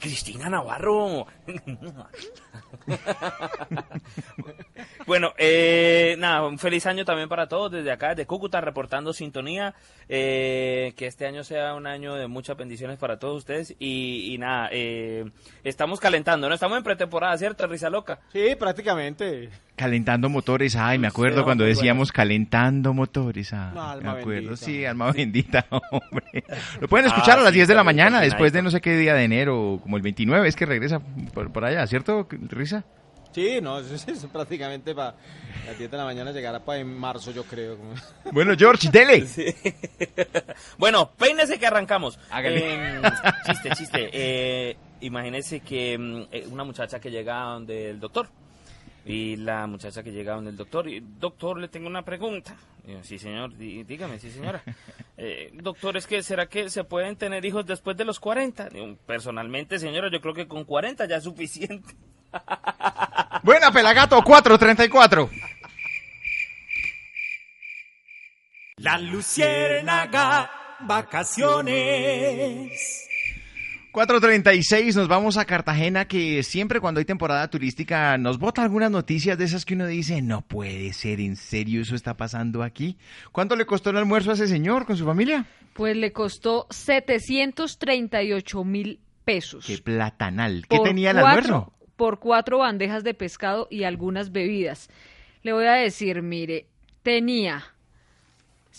[0.00, 1.26] Cristina Navarro.
[5.06, 9.74] bueno, eh, nada, un feliz año también para todos desde acá, desde Cúcuta, reportando sintonía.
[10.08, 13.74] eh, que este año sea un año de muchas bendiciones para todos ustedes.
[13.78, 15.30] Y, y nada, eh,
[15.64, 16.54] estamos calentando, ¿no?
[16.54, 18.20] Estamos en pretemporada, ¿cierto, Risa Loca?
[18.32, 19.50] Sí, prácticamente.
[19.76, 24.56] Calentando motores, ay, me acuerdo Sí, cuando decíamos calentando motores, ah, No, me acuerdo, bendita.
[24.56, 26.42] sí, alma bendita, hombre.
[26.80, 28.80] Lo pueden escuchar Ah, a las sí, 10 de la mañana, después de no sé
[28.80, 31.00] qué día de enero, como el 29, es que regresa
[31.32, 32.84] por, por allá, ¿cierto, Risa?
[33.32, 35.14] Sí, no, eso es, eso prácticamente para
[35.66, 37.76] las 10 de la mañana llegará para en marzo, yo creo.
[37.76, 37.94] como-
[38.32, 39.26] Bueno, George, dele.
[40.78, 42.18] Bueno, peínese que arrancamos.
[42.30, 42.96] Hágale.
[42.96, 43.02] Eh,
[43.46, 44.10] chiste, chiste.
[44.12, 48.28] Eh, imagínese que mm, eh, una muchacha que llega donde el doctor.
[49.04, 50.88] Y la muchacha que llega donde el doctor.
[50.88, 52.56] Y, doctor, le tengo una pregunta.
[52.86, 54.62] Y yo, sí, señor, dí- dígame, sí, señora.
[55.20, 58.68] Eh, doctor, es que ¿será que se pueden tener hijos después de los 40?
[58.68, 61.92] Digo, Personalmente, señora, yo creo que con 40 ya es suficiente.
[63.42, 65.28] Buena, Pelagato, 434.
[68.76, 70.48] La luciérnaga,
[70.80, 73.07] vacaciones.
[73.92, 79.36] 436, nos vamos a Cartagena, que siempre cuando hay temporada turística nos bota algunas noticias
[79.38, 82.96] de esas que uno dice, no puede ser, en serio, eso está pasando aquí.
[83.32, 85.46] ¿Cuánto le costó el almuerzo a ese señor con su familia?
[85.72, 89.64] Pues le costó 738 mil pesos.
[89.66, 90.64] Qué platanal.
[90.68, 91.72] ¿Qué por tenía el cuatro- almuerzo?
[91.96, 94.88] Por cuatro bandejas de pescado y algunas bebidas.
[95.42, 96.66] Le voy a decir, mire,
[97.02, 97.64] tenía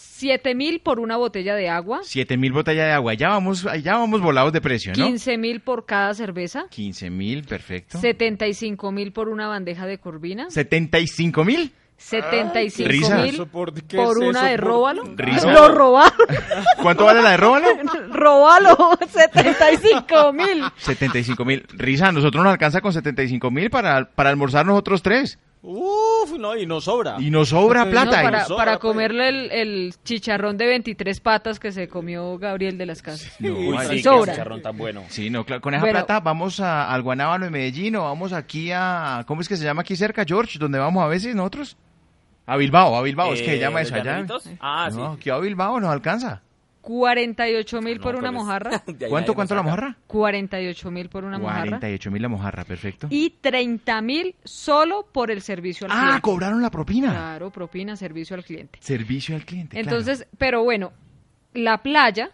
[0.01, 3.13] 7 mil por una botella de agua, Siete mil botellas de agua.
[3.15, 5.05] Ya vamos, ya vamos volados de precio, ¿no?
[5.05, 7.99] 15 mil por cada cerveza, 15 mil, perfecto.
[7.99, 11.71] 75 mil por una bandeja de corvina, 75 mil.
[11.97, 13.17] 75 Risa.
[13.17, 14.49] mil ¿Eso por, por- una eso?
[14.51, 15.03] de Por- róbalo.
[15.17, 15.51] Risa.
[15.51, 16.17] Lo robaron.
[16.81, 17.67] ¿Cuánto vale la de Róbalo?
[18.13, 20.63] Róbalo, 75 mil.
[20.77, 21.65] 75 mil.
[21.73, 25.39] Risa, nosotros nos alcanza con 75 mil para, para almorzar nosotros tres.
[25.61, 27.17] Uf, no, y no sobra.
[27.19, 28.21] Y nos sobra No, plata.
[28.23, 32.85] para, nos para comerle el, el chicharrón de 23 patas que se comió Gabriel de
[32.85, 33.35] las Casas.
[33.39, 34.31] No, sí, qué sobra.
[34.33, 35.03] chicharrón tan bueno.
[35.09, 35.99] Sí, no, claro, con esa Bueno.
[35.99, 39.25] plata vamos a, al Guanábano de Medellín o vamos aquí a...
[39.27, 40.57] ¿Cómo es que se llama aquí cerca, George?
[40.59, 41.75] ¿Dónde vamos a veces nosotros?
[42.45, 44.25] A Bilbao, a Bilbao, es que se Eh, llama eso ¿los allá.
[44.61, 45.17] Ah, no, sí.
[45.19, 46.41] aquí a Bilbao nos alcanza.
[46.81, 48.83] 48 mil por una mojarra.
[49.09, 49.97] ¿Cuánto, cuánto la mojarra?
[50.07, 51.63] 48 mil por una mojarra.
[51.79, 53.07] 48 mil la mojarra, perfecto.
[53.09, 56.21] Y 30 mil solo por el servicio al Ah, cliente.
[56.21, 57.11] cobraron la propina.
[57.11, 58.79] Claro, propina, servicio al cliente.
[58.81, 59.81] Servicio al cliente.
[59.81, 59.97] claro.
[59.97, 60.91] Entonces, pero bueno,
[61.53, 62.31] la playa,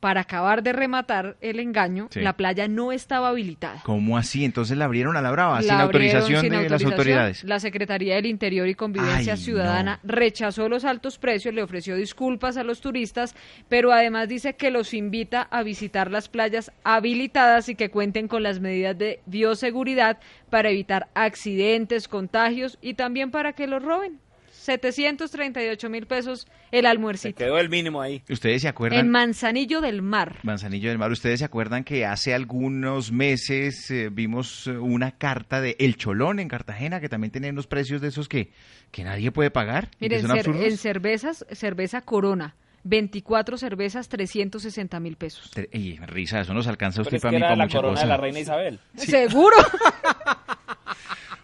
[0.00, 2.20] para acabar de rematar el engaño, Sí.
[2.20, 3.82] la playa no estaba habilitada.
[3.84, 4.44] ¿Cómo así?
[4.44, 7.44] Entonces la abrieron a la brava, sin La abrieron autorización sin de las autoridades.
[7.44, 12.56] La Secretaría del Interior y Convivencia Ay, Ciudadana rechazó los altos precios, le ofreció disculpas
[12.56, 13.34] a los turistas,
[13.68, 18.42] pero además dice que los invita a visitar las playas habilitadas y que cuenten con
[18.42, 24.18] las medidas de bioseguridad para evitar accidentes, contagios y también para que los roben.
[24.60, 27.36] 738 mil pesos el Se almuercito.
[27.38, 28.22] quedó el mínimo ahí.
[28.28, 29.08] ¿Ustedes se En acuerdan?
[29.08, 30.36] Manzanillo del Mar.
[30.42, 35.60] Manzanillo del Mar, ¿ustedes se acuerdan que hace algunos meses eh, vimos eh, una carta
[35.60, 38.50] de El Cholón en Cartagena que también tenía unos precios de esos que,
[38.90, 39.88] que nadie puede pagar?
[39.98, 40.62] y Miren, son cer- absurdos?
[40.64, 45.50] en cervezas, cerveza Corona, 24 cervezas, 360 mil pesos.
[45.72, 47.78] Ey, risa, eso nos alcanza a usted es para que mí era para la mucha
[47.78, 48.02] corona cosa.
[48.04, 48.80] de la reina Isabel.
[48.94, 49.56] ¿Seguro?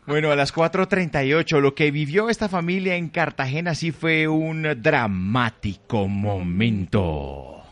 [0.06, 6.06] Bueno, a las 4.38, lo que vivió esta familia en Cartagena sí fue un dramático
[6.06, 7.62] momento.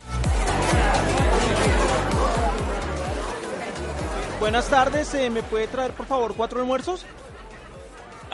[4.40, 7.07] Buenas tardes, eh, ¿me puede traer por favor cuatro almuerzos?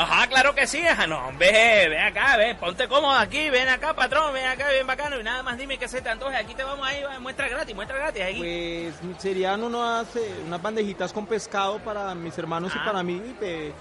[0.03, 3.93] Ajá, claro que sí, ajá, no, ve, ven acá, ve, ponte cómodo aquí, ven acá,
[3.93, 6.65] patrón, ven acá, bien bacano, y nada más dime que se te antoje, aquí te
[6.65, 8.39] vamos ahí, va, muestra gratis, muestra gratis, ahí.
[8.39, 12.85] Pues serían unas, eh, unas bandejitas con pescado para mis hermanos y Ah.
[12.87, 13.73] para mí, eh,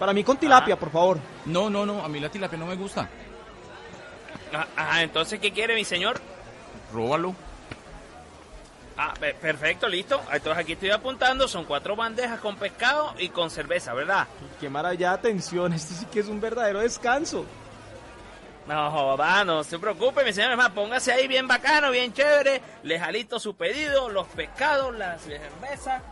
[0.00, 1.18] para mí con tilapia, por favor.
[1.44, 3.08] No, no, no, a mí la tilapia no me gusta.
[4.52, 6.20] Ah, Ajá, entonces, ¿qué quiere mi señor?
[6.92, 7.36] Róbalo.
[9.00, 13.48] Ah, pe- perfecto, listo, entonces aquí estoy apuntando, son cuatro bandejas con pescado y con
[13.48, 14.26] cerveza, ¿verdad?
[14.60, 17.46] Qué maravilla, atención, esto sí que es un verdadero descanso.
[18.66, 22.98] No joda, no se preocupe, mi señor, más, póngase ahí bien bacano, bien chévere, le
[22.98, 26.02] jalito su pedido, los pescados, las cervezas.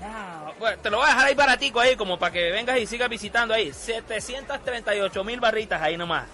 [0.00, 2.86] No, bueno, te lo voy a dejar ahí baratico ahí, como para que vengas y
[2.86, 3.72] sigas visitando ahí.
[3.72, 6.24] 738 mil barritas ahí nomás.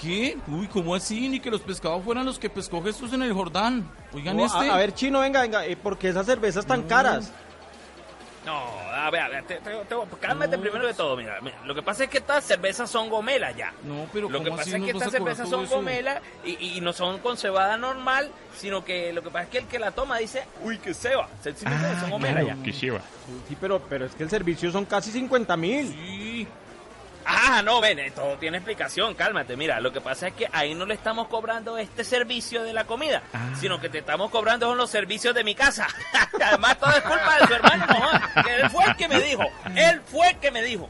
[0.00, 0.38] ¿Qué?
[0.48, 1.28] Uy, ¿cómo así?
[1.28, 3.88] Ni que los pescados fueran los que pescó Jesús en el Jordán.
[4.14, 4.70] Oigan No, este.
[4.70, 7.30] a, a ver, chino, venga, venga, eh, ¿por qué esas cervezas tan caras?
[8.46, 8.58] No,
[8.94, 11.82] a ver, a ver, te- te- te- cálmate primero de todo, mira, mira, lo que
[11.82, 13.74] pasa es que estas cervezas son gomelas ya.
[13.84, 16.80] No, pero Lo que ¿cómo pasa así es que estas cervezas son gomelas y, y
[16.80, 19.90] no son con cebada normal, sino que lo que pasa es que el que la
[19.90, 22.00] toma dice, uy, que ceba, ¿Sí me entiendes?
[22.00, 22.56] son gomelas ya.
[22.72, 25.88] Sí, pero, pero es que el servicio son casi 50 mil.
[25.88, 26.48] Sí.
[27.24, 29.56] Ah, no, ven, eh, todo tiene explicación, cálmate.
[29.56, 32.84] Mira, lo que pasa es que ahí no le estamos cobrando este servicio de la
[32.84, 33.22] comida,
[33.60, 35.88] sino que te estamos cobrando son los servicios de mi casa.
[36.42, 39.42] Además, todo es culpa de su hermano, no, que él fue el que me dijo,
[39.74, 40.88] él fue el que me dijo.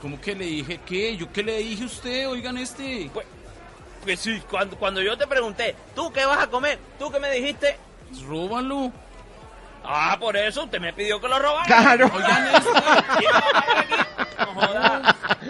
[0.00, 1.16] ¿Cómo que le dije qué?
[1.16, 2.28] ¿Yo qué le dije a usted?
[2.28, 3.08] Oigan este.
[3.12, 3.26] Pues,
[4.02, 6.78] pues sí, cuando, cuando yo te pregunté, ¿tú qué vas a comer?
[6.98, 7.76] ¿Tú qué me dijiste?
[8.26, 8.92] Róbalo.
[9.84, 11.64] Ah, por eso usted me pidió que lo robara.
[11.66, 12.10] Claro.
[12.14, 12.70] Oigan este.
[13.18, 13.94] ¿Quién lo va a pagar aquí?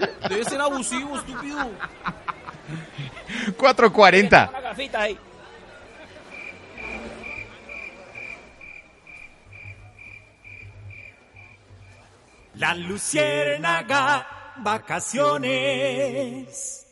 [0.00, 0.28] No.
[0.28, 1.58] Debe ser abusivo, estúpido.
[3.58, 4.48] 4.40.
[4.48, 5.18] Una gafita ahí.
[12.54, 16.86] La luciérnaga, vacaciones.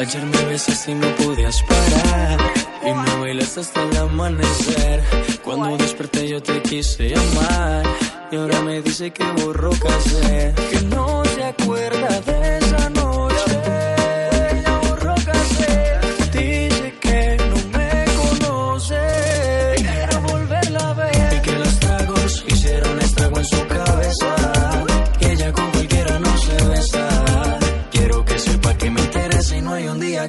[0.00, 2.38] Ayer me besaste y no podías parar.
[2.82, 5.02] Y me bailaste hasta el amanecer.
[5.44, 7.84] Cuando desperté yo te quise llamar.
[8.32, 10.54] Y ahora me dice que borró casé.
[10.70, 12.99] Que no se acuerda de esa noche.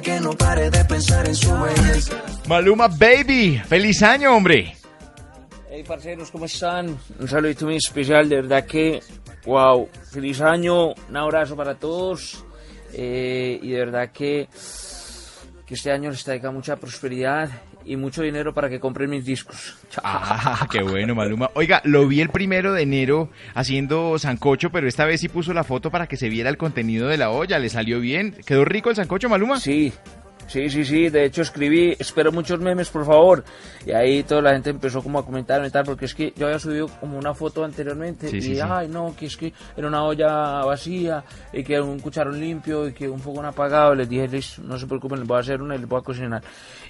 [0.00, 2.22] que no pare de pensar en su belleza.
[2.48, 4.74] Maluma Baby, feliz año, hombre.
[5.70, 6.98] Hey, parceros, ¿cómo están?
[7.18, 9.00] Un saludito muy especial, de verdad que,
[9.44, 12.44] wow, feliz año, un abrazo para todos
[12.92, 14.48] eh, y de verdad que,
[15.66, 17.50] que este año les traiga mucha prosperidad
[17.84, 19.76] y mucho dinero para que compren mis discos.
[20.02, 21.50] Ah, qué bueno, Maluma.
[21.54, 25.64] Oiga, lo vi el primero de enero haciendo sancocho, pero esta vez sí puso la
[25.64, 27.58] foto para que se viera el contenido de la olla.
[27.58, 28.36] ¿Le salió bien?
[28.46, 29.58] ¿Quedó rico el sancocho, Maluma?
[29.60, 29.92] Sí,
[30.48, 33.42] Sí, sí, sí, de hecho escribí, espero muchos memes, por favor.
[33.86, 36.46] Y ahí toda la gente empezó como a comentar y tal, porque es que yo
[36.46, 38.60] había subido como una foto anteriormente Sí, y, sí, sí.
[38.62, 42.92] ay, no, que es que era una olla vacía y que un cucharón limpio y
[42.92, 43.94] que un fogón apagado.
[43.94, 44.28] Les dije,
[44.62, 46.42] no se preocupen, les voy a hacer una y les voy a cocinar.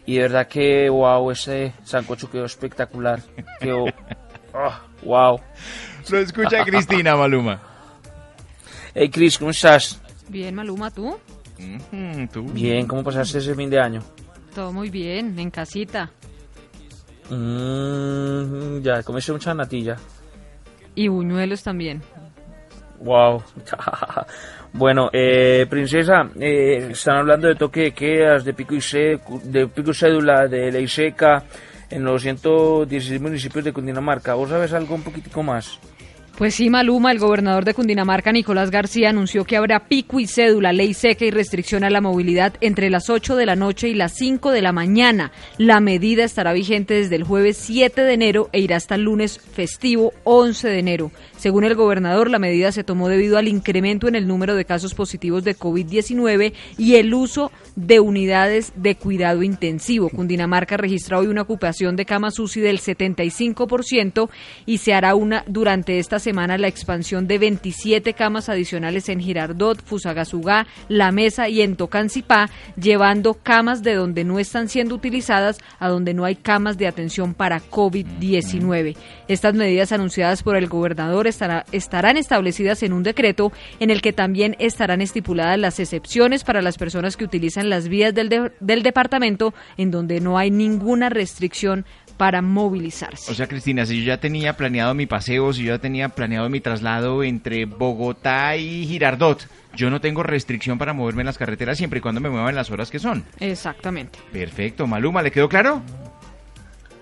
[0.07, 3.21] Y de verdad que, wow, ese sancocho quedó espectacular.
[3.61, 3.85] Quedó,
[4.55, 5.41] ah, wow.
[6.11, 7.61] Lo escucha Cristina, Maluma.
[8.95, 10.01] Hey, Chris, ¿cómo estás?
[10.29, 11.17] Bien, Maluma, ¿tú?
[11.59, 12.43] Mm, tú.
[12.53, 14.03] Bien, ¿cómo pasaste ese fin de año?
[14.55, 16.11] Todo muy bien, en casita.
[17.31, 19.97] Mm, ya, comiste mucha natilla.
[20.95, 22.03] Y buñuelos también.
[23.01, 23.43] Wow.
[24.73, 29.67] bueno, eh, princesa, eh, están hablando de toque de quedas, de pico y seco, de
[29.67, 31.45] pico y cédula, de ley seca
[31.91, 34.35] en los 116 municipios de Cundinamarca.
[34.35, 35.79] ¿Vos sabes algo un poquitico más?
[36.37, 40.73] Pues sí, Maluma, el gobernador de Cundinamarca, Nicolás García, anunció que habrá pico y cédula,
[40.73, 44.15] ley seca y restricción a la movilidad entre las 8 de la noche y las
[44.15, 45.31] 5 de la mañana.
[45.59, 49.39] La medida estará vigente desde el jueves 7 de enero e irá hasta el lunes
[49.39, 51.11] festivo 11 de enero.
[51.43, 54.95] Según el gobernador, la medida se tomó debido al incremento en el número de casos
[54.95, 60.09] positivos de COVID-19 y el uso de unidades de cuidado intensivo.
[60.09, 64.31] Cundinamarca registra hoy una ocupación de camas UCI del 75%
[64.67, 69.83] y se hará una durante esta semana la expansión de 27 camas adicionales en Girardot,
[69.85, 72.51] Fusagasugá, La Mesa y en Tocancipá,
[72.81, 77.35] llevando camas de donde no están siendo utilizadas a donde no hay camas de atención
[77.35, 78.95] para COVID-19.
[79.27, 84.13] Estas medidas anunciadas por el gobernador estará- estarán establecidas en un decreto en el que
[84.13, 88.83] también estarán estipuladas las excepciones para las personas que utilizan las vías del, de- del
[88.83, 91.85] departamento en donde no hay ninguna restricción
[92.17, 93.31] para movilizarse.
[93.33, 96.49] O sea, Cristina, si yo ya tenía planeado mi paseo, si yo ya tenía planeado
[96.49, 101.79] mi traslado entre Bogotá y Girardot, yo no tengo restricción para moverme en las carreteras
[101.79, 103.25] siempre y cuando me mueva en las horas que son.
[103.41, 104.19] Exactamente.
[104.31, 105.83] Perfecto, Maluma, ¿le quedó claro?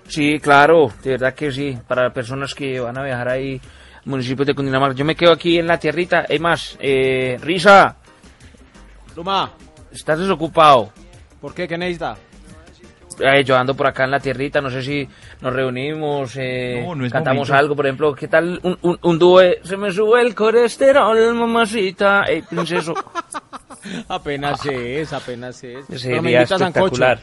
[0.08, 3.60] Sí, claro, de verdad que sí, para personas que van a viajar ahí,
[4.04, 4.96] municipios de Cundinamarca.
[4.96, 7.96] Yo me quedo aquí en la tierrita, hay más, eh, Risa,
[9.16, 9.50] Luma,
[9.92, 10.92] estás desocupado.
[11.40, 11.66] ¿por qué?
[11.66, 12.16] ¿Qué necesita?
[13.18, 15.06] Eh, yo ando por acá en la tierrita, no sé si
[15.42, 17.60] nos reunimos, eh, No, no es cantamos momento.
[17.60, 19.42] algo, por ejemplo, ¿qué tal un, un, un dúo?
[19.62, 22.94] Se me sube el colesterol, mamacita, ey, princeso.
[24.08, 25.86] Apenas es, apenas es.
[26.00, 27.20] Sería espectacular.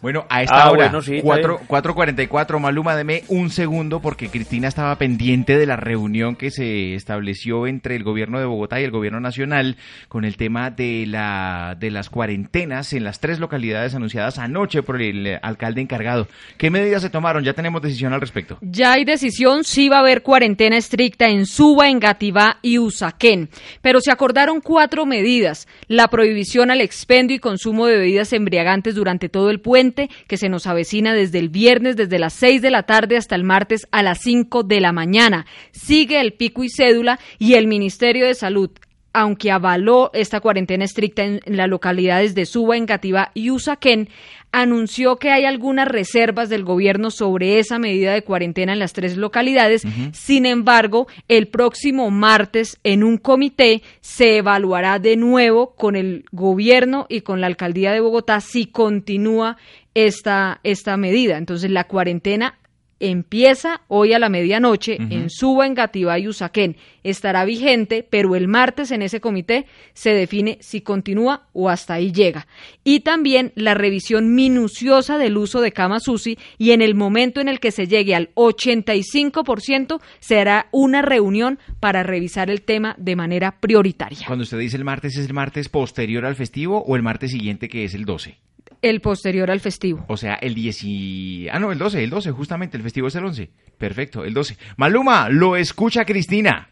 [0.00, 1.68] Bueno, a esta Ah, hora, bueno, sí, está 4, bien.
[1.68, 7.66] 4.44, Maluma, deme un segundo porque Cristina estaba pendiente de la reunión que se estableció
[7.66, 9.76] entre el gobierno de Bogotá y el gobierno nacional
[10.08, 15.02] con el tema de, la, de las cuarentenas en las tres localidades anunciadas anoche por
[15.02, 16.28] el alcalde encargado.
[16.58, 17.42] ¿Qué medidas se tomaron?
[17.44, 18.58] Ya tenemos decisión al respecto.
[18.60, 23.48] Ya hay decisión, sí va a haber cuarentena estricta en Suba, Engativá y Usaquén.
[23.82, 25.66] Pero se acordaron cuatro medidas.
[25.88, 30.48] La prohibición al expendio y consumo de bebidas embriagantes durante todo el puente, que se
[30.48, 34.02] nos avecina desde el viernes, desde las 6 de la tarde hasta el martes a
[34.02, 35.46] las 5 de la mañana.
[35.72, 38.70] Sigue el pico y cédula y el Ministerio de Salud
[39.12, 44.08] aunque avaló esta cuarentena estricta en, las localidades de Suba, Engativá y Usaquén,
[44.52, 49.16] anunció que hay algunas reservas del gobierno sobre esa medida de cuarentena en las tres
[49.16, 49.82] localidades.
[50.12, 57.06] Sin embargo, el próximo martes en un comité se evaluará de nuevo con el gobierno
[57.08, 59.56] y con la alcaldía de Bogotá si continúa
[59.94, 61.36] esta, esta medida.
[61.36, 62.57] Entonces, la cuarentena
[63.00, 66.76] empieza hoy a la medianoche en Suba, en Gativá y Usaquén.
[67.02, 72.12] Estará vigente, pero el martes en ese comité se define si continúa o hasta ahí
[72.12, 72.46] llega.
[72.84, 77.48] Y también la revisión minuciosa del uso de camas UCI y en el momento en
[77.48, 83.60] el que se llegue al 85% será una reunión para revisar el tema de manera
[83.60, 84.26] prioritaria.
[84.26, 87.68] Cuando usted dice el martes, ¿es el martes posterior al festivo o el martes siguiente
[87.68, 88.47] que es el 12?
[88.80, 90.04] El posterior al festivo.
[90.08, 91.48] O sea, el 10 y...
[91.50, 93.50] Ah, no, el 12, el 12, justamente, el festivo es el 11.
[93.76, 94.56] Perfecto, el 12.
[94.76, 96.68] Maluma, lo escucha Cristina.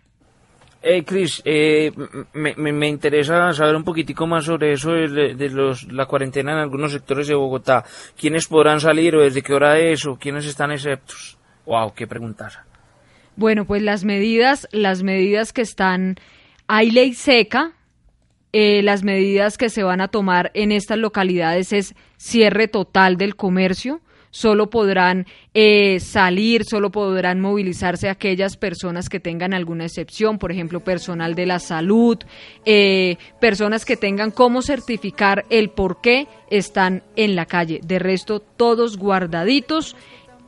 [0.82, 1.90] Hey, Chris, eh,
[2.34, 6.52] me, me, me interesa saber un poquitico más sobre eso de, de los, la cuarentena
[6.52, 7.84] en algunos sectores de Bogotá.
[8.16, 11.38] ¿Quiénes podrán salir o desde qué hora es o quiénes están exceptos?
[11.64, 12.52] Wow, qué preguntar.
[13.34, 16.16] Bueno, pues las medidas, las medidas que están,
[16.68, 17.72] hay ley seca
[18.58, 23.36] eh, las medidas que se van a tomar en estas localidades es cierre total del
[23.36, 30.52] comercio, solo podrán eh, salir, solo podrán movilizarse aquellas personas que tengan alguna excepción, por
[30.52, 32.16] ejemplo, personal de la salud,
[32.64, 37.82] eh, personas que tengan cómo certificar el por qué están en la calle.
[37.84, 39.96] De resto, todos guardaditos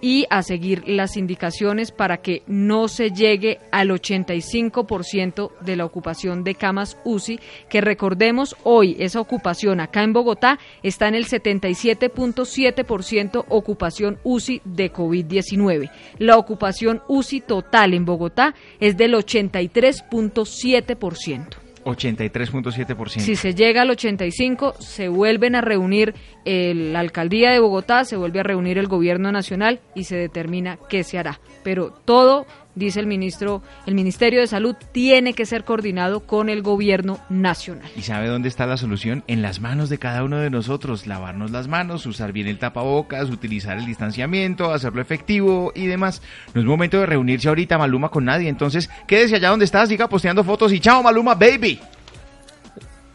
[0.01, 6.43] y a seguir las indicaciones para que no se llegue al 85% de la ocupación
[6.45, 13.45] de camas UCI, que recordemos hoy esa ocupación acá en Bogotá está en el 77.7%
[13.49, 15.91] ocupación UCI de COVID-19.
[16.19, 21.68] La ocupación UCI total en Bogotá es del 83.7%.
[21.89, 23.21] 83.7%.
[23.21, 26.15] Si se llega al 85, se vuelven a reunir
[26.45, 30.79] el- la alcaldía de Bogotá, se vuelve a reunir el gobierno nacional y se determina
[30.89, 31.41] qué se hará.
[31.65, 32.47] Pero todo,
[32.79, 37.91] dice el ministro, el Ministerio de Salud tiene que ser coordinado con el gobierno nacional.
[37.97, 39.25] ¿Y sabe dónde está la solución?
[39.27, 41.07] En las manos de cada uno de nosotros.
[41.07, 46.23] Lavarnos las manos, usar bien el tapabocas, utilizar el distanciamiento, hacerlo efectivo y demás.
[46.55, 48.49] No es momento de reunirse ahorita, Maluma, con nadie.
[48.49, 51.81] Entonces, quédese allá donde está, siga posteando fotos y chao, Maluma, baby.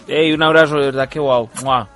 [0.07, 1.49] Ey, un abrazo, de verdad que wow.
[1.63, 1.89] Mua.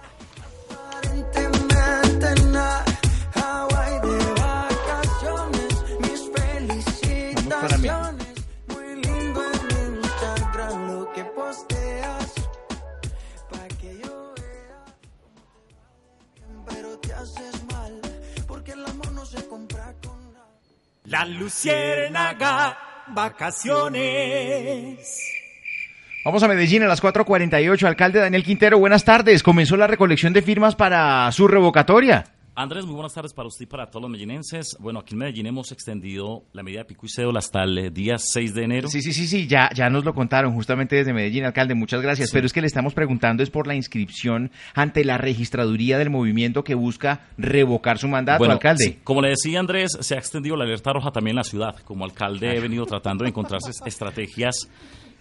[21.10, 22.78] La Luciérnaga,
[23.08, 23.98] vacaciones.
[26.26, 27.86] Vamos a Medellín a las 4.48.
[27.88, 29.42] Alcalde Daniel Quintero, buenas tardes.
[29.42, 32.26] Comenzó la recolección de firmas para su revocatoria.
[32.60, 34.78] Andrés, muy buenas tardes para usted y para todos los medellinenses.
[34.80, 37.92] Bueno, aquí en Medellín hemos extendido la medida de pico y cédula hasta el eh,
[37.92, 38.88] día 6 de enero.
[38.88, 42.30] Sí, sí, sí, sí, ya, ya nos lo contaron justamente desde Medellín, alcalde, muchas gracias.
[42.30, 42.34] Sí.
[42.34, 46.64] Pero es que le estamos preguntando es por la inscripción ante la registraduría del movimiento
[46.64, 48.84] que busca revocar su mandato, Bueno, alcalde.
[48.84, 51.76] sí, como le decía Andrés, se ha extendido la alerta roja también en la ciudad.
[51.86, 54.68] Como alcalde he venido tratando de encontrarse estrategias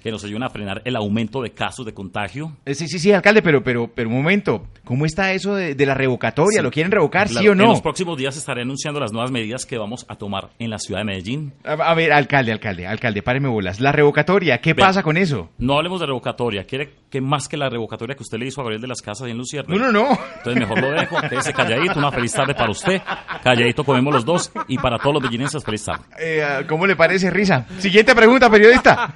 [0.02, 2.52] que nos ayuden a frenar el aumento de casos de contagio.
[2.64, 5.86] Eh, Sí, sí, sí, alcalde, pero, pero, pero un momento, ¿cómo está eso de, de
[5.86, 6.58] la revocatoria?
[6.60, 6.62] Sí.
[6.62, 7.64] ¿Lo quieren revocar, sí o En no?
[7.66, 11.00] los próximos días estaré anunciando las nuevas medidas que vamos a tomar en la ciudad
[11.00, 11.52] de Medellín.
[11.64, 13.80] A, a ver, alcalde, alcalde, alcalde, páreme bolas.
[13.80, 15.50] La revocatoria, ¿qué pasa con eso?
[15.58, 16.64] No hablemos de revocatoria.
[16.64, 19.26] ¿Quiere que más que la revocatoria que usted le hizo a Gabriel de las Casas
[19.28, 19.74] y en Lucierna?
[19.76, 20.18] No, no, no.
[20.38, 21.16] Entonces mejor lo dejo.
[21.28, 21.98] Quédese calladito.
[21.98, 23.00] Una feliz tarde para usted.
[23.42, 24.52] Calladito comemos los dos.
[24.68, 26.04] Y para todos los bellinenses, feliz tarde.
[26.18, 27.66] Eh, ¿Cómo le parece, Risa?
[27.78, 29.14] Siguiente pregunta, periodista.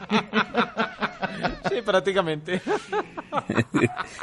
[1.69, 2.63] Sí, prácticamente.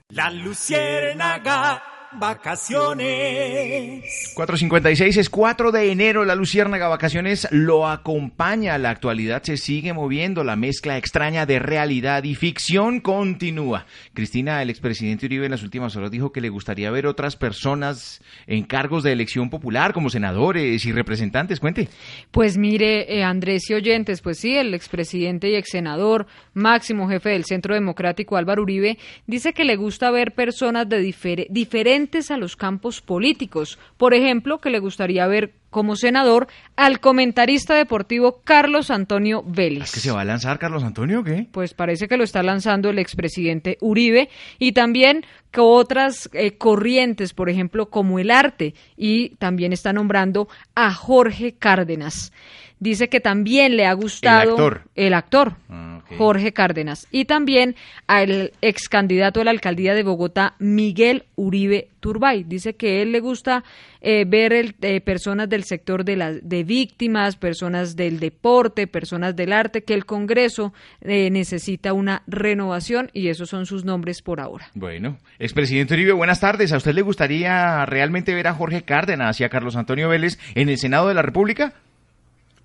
[0.10, 1.82] La Luciérnaga,
[2.12, 4.04] vacaciones.
[4.36, 8.78] 4.56 es 4 de enero, la Luciérnaga Vacaciones lo acompaña.
[8.78, 13.86] La actualidad se sigue moviendo, la mezcla extraña de realidad y ficción continúa.
[14.14, 18.22] Cristina, el expresidente Uribe en las últimas horas dijo que le gustaría ver otras personas
[18.48, 21.60] en cargos de elección popular, como senadores y representantes.
[21.60, 21.90] Cuente.
[22.32, 27.46] Pues mire, eh, Andrés y oyentes, pues sí, el expresidente y exsenador, máximo jefe del
[27.46, 28.98] Centro Democrático Álvaro Uribe,
[29.28, 31.99] dice que le gusta ver personas de difere- diferentes
[32.32, 33.78] a los campos políticos.
[33.98, 39.84] Por ejemplo, que le gustaría ver como senador al comentarista deportivo Carlos Antonio Vélez.
[39.84, 41.48] ¿Es que se va a lanzar Carlos Antonio o qué?
[41.52, 47.34] Pues parece que lo está lanzando el expresidente Uribe y también que otras eh, corrientes,
[47.34, 52.32] por ejemplo, como el arte, y también está nombrando a Jorge Cárdenas.
[52.80, 54.82] Dice que también le ha gustado actor.
[54.96, 56.02] el actor, Ah.
[56.18, 57.76] Jorge Cárdenas, y también
[58.08, 62.46] al ex candidato a la alcaldía de Bogotá, Miguel Uribe Turbay.
[62.46, 63.64] Dice que él le gusta
[64.02, 69.36] eh, ver el- eh, personas del sector de, las de víctimas, personas del deporte, personas
[69.36, 74.40] del arte, que el Congreso eh, necesita una renovación y esos son sus nombres por
[74.40, 74.70] ahora.
[74.74, 76.72] Bueno, expresidente Uribe, buenas tardes.
[76.74, 80.70] ¿A usted le gustaría realmente ver a Jorge Cárdenas y a Carlos Antonio Vélez en
[80.70, 81.74] el Senado de la República?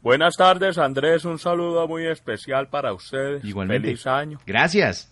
[0.05, 1.25] Buenas tardes, Andrés.
[1.25, 3.43] Un saludo muy especial para ustedes.
[3.43, 3.89] Igualmente.
[3.89, 4.39] Feliz año.
[4.47, 5.11] Gracias.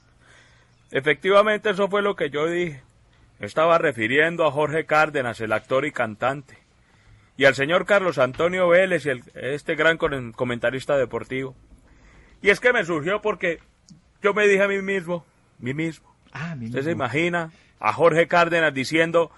[0.91, 2.83] Efectivamente, eso fue lo que yo dije.
[3.41, 6.59] Estaba refiriendo a Jorge Cárdenas, el actor y cantante,
[7.39, 11.57] y al señor Carlos Antonio Vélez, el- este gran comentarista deportivo.
[12.43, 13.61] Y es que me surgió porque
[14.23, 15.25] yo me dije a mí mismo,
[15.59, 16.15] mí mismo.
[16.33, 19.33] Ah, ¿Usted se imagina a Jorge Cárdenas diciendo,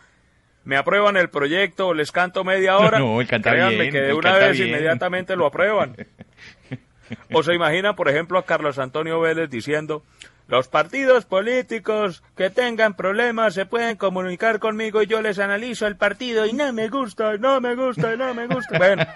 [0.65, 2.99] me aprueban el proyecto, les canto media hora?
[3.05, 4.69] No, él canta Créanme bien, que de una vez bien.
[4.71, 5.97] inmediatamente lo aprueban.
[7.33, 10.03] O se imagina, por ejemplo, a Carlos Antonio Vélez diciendo,
[10.49, 15.97] los partidos políticos que tengan problemas se pueden comunicar conmigo y yo les analizo el
[15.97, 18.79] partido y no me gusta, no me gusta, no me gusta.
[18.79, 19.07] Bueno,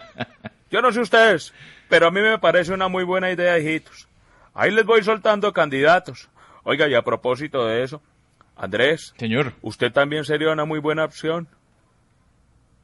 [0.70, 1.52] yo no sé ustedes,
[1.88, 4.08] pero a mí me parece una muy buena idea, hijitos.
[4.54, 6.30] Ahí les voy soltando candidatos.
[6.64, 8.02] Oiga, y a propósito de eso,
[8.58, 9.14] Andrés.
[9.18, 9.54] Señor.
[9.62, 11.48] Usted también sería una muy buena opción.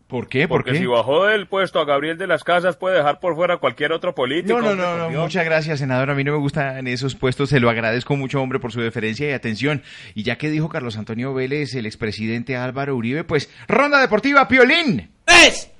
[0.07, 0.47] ¿Por qué?
[0.47, 0.79] ¿Por Porque qué?
[0.79, 3.91] si bajó del puesto a Gabriel de las Casas puede dejar por fuera a cualquier
[3.91, 4.61] otro político.
[4.61, 6.11] No, no, no, no, muchas gracias, senador.
[6.11, 7.49] A mí no me gustan esos puestos.
[7.49, 9.83] Se lo agradezco mucho, hombre, por su deferencia y atención.
[10.15, 15.11] Y ya que dijo Carlos Antonio Vélez, el expresidente Álvaro Uribe, pues, ronda deportiva, Piolín.
[15.27, 15.71] ¡Es!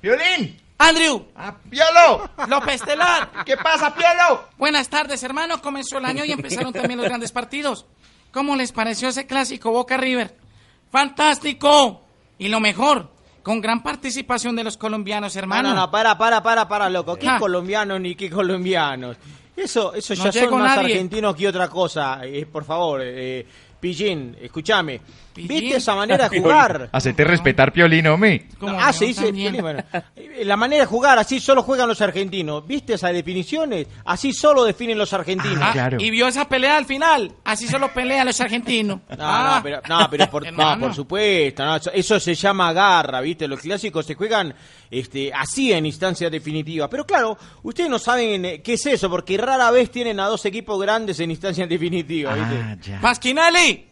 [0.00, 0.58] ¡Piolín!
[0.76, 1.26] ¡Andrew!
[1.36, 2.28] ¡Ah, ¡Piolo!
[2.48, 3.30] ¡López Telar!
[3.46, 4.48] ¿Qué pasa, Piolo?
[4.58, 5.62] Buenas tardes, hermano.
[5.62, 7.86] Comenzó el año y empezaron también los grandes partidos.
[8.32, 10.36] ¿Cómo les pareció ese clásico Boca River?
[10.90, 12.02] ¡Fantástico!
[12.38, 13.10] Y lo mejor,
[13.42, 15.70] con gran participación de los colombianos, hermano.
[15.70, 17.16] No, no, no, para, para, para, para, loco.
[17.16, 17.38] ¿Qué Ah.
[17.38, 19.16] colombianos ni qué colombianos?
[19.56, 20.94] Eso, eso No ya son más nadie.
[20.94, 22.20] argentinos que otra cosa.
[22.24, 23.46] Eh, por favor, eh,
[23.78, 25.00] Pillín, escúchame.
[25.48, 26.88] ¿Viste esa manera de jugar?
[26.92, 28.46] Hacete respetar, Piolín, hombre.
[28.78, 29.82] Ah, se dice Pillín, bueno.
[30.16, 32.66] Eh, La manera de jugar, así solo juegan los argentinos.
[32.66, 33.86] ¿Viste esas definiciones?
[34.04, 35.58] Así solo definen los argentinos.
[35.62, 37.32] Ah, Y vio esa pelea al final.
[37.44, 39.00] Así solo pelean los argentinos.
[39.10, 42.72] No, Ah, no, pero, no, pero por, no, por supuesto, no, eso, eso se llama
[42.72, 43.46] garra, ¿viste?
[43.46, 44.54] Los clásicos se juegan
[44.90, 46.88] este, así en instancias definitivas.
[46.90, 50.44] Pero claro, ustedes no saben eh, qué es eso, porque rara vez tienen a dos
[50.46, 52.98] equipos grandes en instancias definitivas, ¿viste?
[53.00, 53.86] Pasquinelli.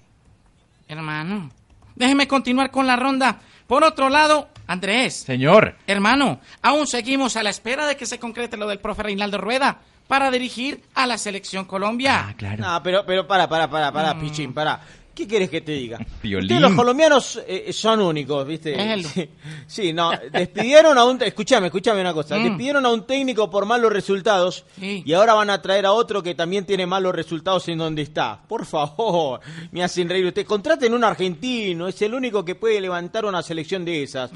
[0.89, 1.51] Hermano,
[1.95, 3.39] déjeme continuar con la ronda.
[3.67, 5.15] Por otro lado, Andrés.
[5.27, 5.77] Señor.
[5.87, 9.79] Hermano, aún seguimos a la espera de que se concrete lo del profe Reinaldo Rueda
[10.07, 12.35] para dirigir a la selección Colombia.
[12.57, 14.81] No, pero, pero para, para, para, para, Pichín, para.
[15.19, 15.99] ¿Qué quieres que te diga?
[16.61, 18.77] Los colombianos eh, son únicos, ¿viste?
[19.03, 19.29] Sí,
[19.67, 21.21] sí, no, despidieron a un...
[21.21, 22.37] Escúchame, escúchame una cosa.
[22.39, 22.45] Mm.
[22.45, 25.03] Despidieron a un técnico por malos resultados Sí.
[25.05, 28.41] y ahora van a traer a otro que también tiene malos resultados en donde está.
[28.47, 29.41] Por favor,
[29.73, 30.47] me hacen reír ustedes.
[30.47, 34.31] Contraten un argentino, es el único que puede levantar una selección de esas.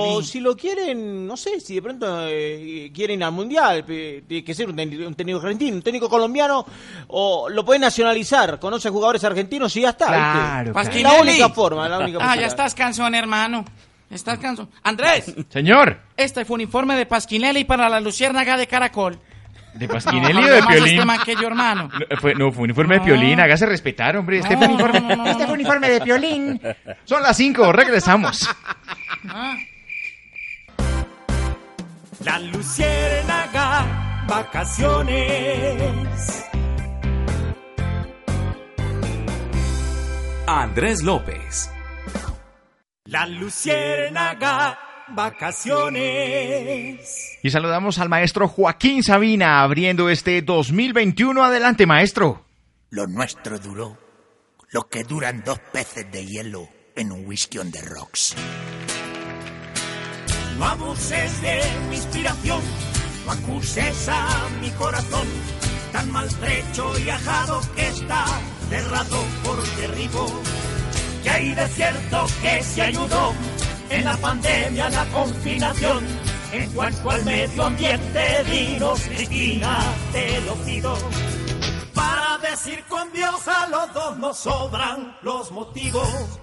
[0.00, 4.24] O si lo quieren, no sé, si de pronto eh, quieren ir al mundial, eh,
[4.26, 6.66] tiene que ser un, técnico- un técnico argentino, un técnico colombiano,
[7.08, 10.06] o lo pueden nacionalizar, conoce jugadores argentinos y ya está.
[10.16, 10.72] Claro.
[11.02, 13.64] La única forma, la única Ah, ya estás cansón, hermano.
[14.10, 14.68] Estás cansón.
[14.84, 15.98] Andrés, Señor.
[16.16, 19.18] este fue un informe de Pasquinelli para la Luciérnaga de Caracol.
[19.74, 20.86] ¿De Pasquinelli No, o de Piolín?
[20.94, 21.90] este man que yo, hermano.
[22.10, 23.40] No, fue, no, fue un informe de Piolín.
[23.40, 24.38] Hágase respetar, hombre.
[24.38, 26.60] Este fue un informe, este fue un informe de Piolín.
[27.04, 28.48] Son las cinco, regresamos.
[32.24, 36.44] La Luciérnaga, vacaciones.
[40.46, 41.70] Andrés López.
[43.04, 44.78] La Luciérnaga,
[45.08, 47.38] vacaciones.
[47.42, 51.44] Y saludamos al maestro Joaquín Sabina abriendo este 2021.
[51.44, 52.44] Adelante, maestro.
[52.90, 54.06] Lo nuestro duró
[54.70, 58.34] lo que duran dos peces de hielo en un whisky on the rocks.
[60.58, 62.60] No abuses de mi inspiración,
[63.24, 65.26] no acuses a mi corazón,
[65.96, 68.26] tan maltrecho y ajado que está,
[68.68, 70.26] cerrado por derribo.
[71.22, 73.32] Que hay de cierto que se ayudó
[73.88, 76.04] en la pandemia, la confinación.
[76.52, 79.78] En cuanto al medio ambiente, dinos, Cristina,
[80.12, 80.94] te lo pido.
[81.94, 86.40] Para decir con Dios a los dos nos sobran los motivos.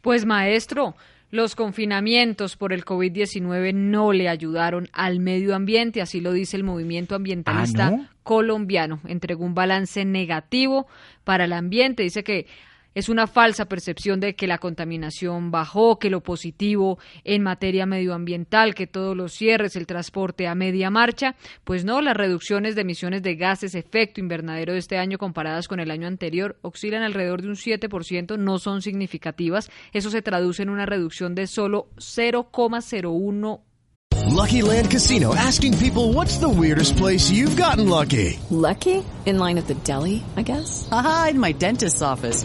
[0.00, 0.96] Pues maestro,
[1.34, 6.62] los confinamientos por el COVID-19 no le ayudaron al medio ambiente, así lo dice el
[6.62, 8.08] movimiento ambientalista ¿Ah, no?
[8.22, 9.00] colombiano.
[9.04, 10.86] Entregó un balance negativo
[11.24, 12.46] para el ambiente, dice que
[12.94, 18.74] es una falsa percepción de que la contaminación bajó, que lo positivo en materia medioambiental,
[18.74, 23.22] que todos los cierres, el transporte a media marcha, pues no, las reducciones de emisiones
[23.22, 27.48] de gases efecto invernadero de este año comparadas con el año anterior oscilan alrededor de
[27.48, 29.70] un 7%, no son significativas.
[29.92, 33.60] Eso se traduce en una reducción de solo 0,01
[34.26, 38.38] Lucky Land Casino asking people what's the weirdest place you've gotten lucky?
[38.50, 39.04] Lucky?
[39.26, 40.88] In line at the deli, I guess?
[40.90, 42.44] Aha, in my dentist's office.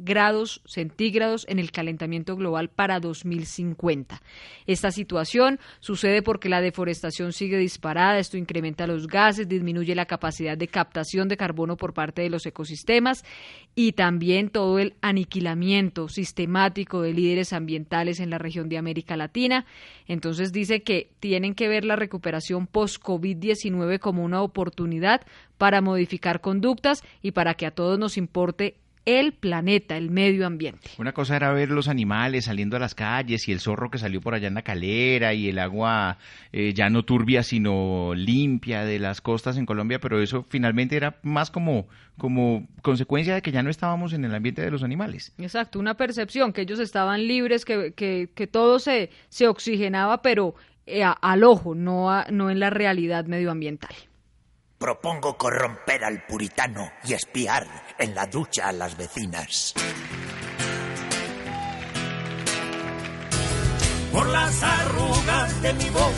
[0.00, 4.20] Grados centígrados en el calentamiento global para 2050.
[4.66, 10.56] Esta situación sucede porque la deforestación sigue disparada, esto incrementa los gases, disminuye la capacidad
[10.56, 13.24] de captación de carbono por parte de los ecosistemas
[13.74, 19.66] y también todo el aniquilamiento sistemático de líderes ambientales en la región de América Latina.
[20.06, 25.20] Entonces dice que tienen que ver la recuperación post-COVID-19 como una oportunidad
[25.58, 28.76] para modificar conductas y para que a todos nos importe
[29.18, 30.90] el planeta, el medio ambiente.
[30.98, 34.20] Una cosa era ver los animales saliendo a las calles y el zorro que salió
[34.20, 36.18] por allá en la calera y el agua
[36.52, 41.18] eh, ya no turbia sino limpia de las costas en Colombia, pero eso finalmente era
[41.22, 41.88] más como,
[42.18, 45.32] como consecuencia de que ya no estábamos en el ambiente de los animales.
[45.38, 50.54] Exacto, una percepción, que ellos estaban libres, que, que, que todo se, se oxigenaba, pero
[50.86, 53.94] eh, a- al ojo, no, a- no en la realidad medioambiental.
[54.80, 57.66] Propongo corromper al puritano y espiar
[57.98, 59.74] en la ducha a las vecinas.
[64.10, 66.14] Por las arrugas de mi voz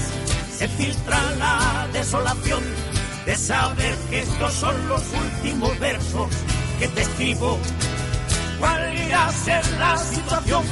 [0.57, 2.63] se filtra la desolación
[3.27, 6.31] de saber que estos son los últimos versos
[6.79, 7.59] que te escribo.
[8.61, 10.63] ¿Cuál irá a ser la situación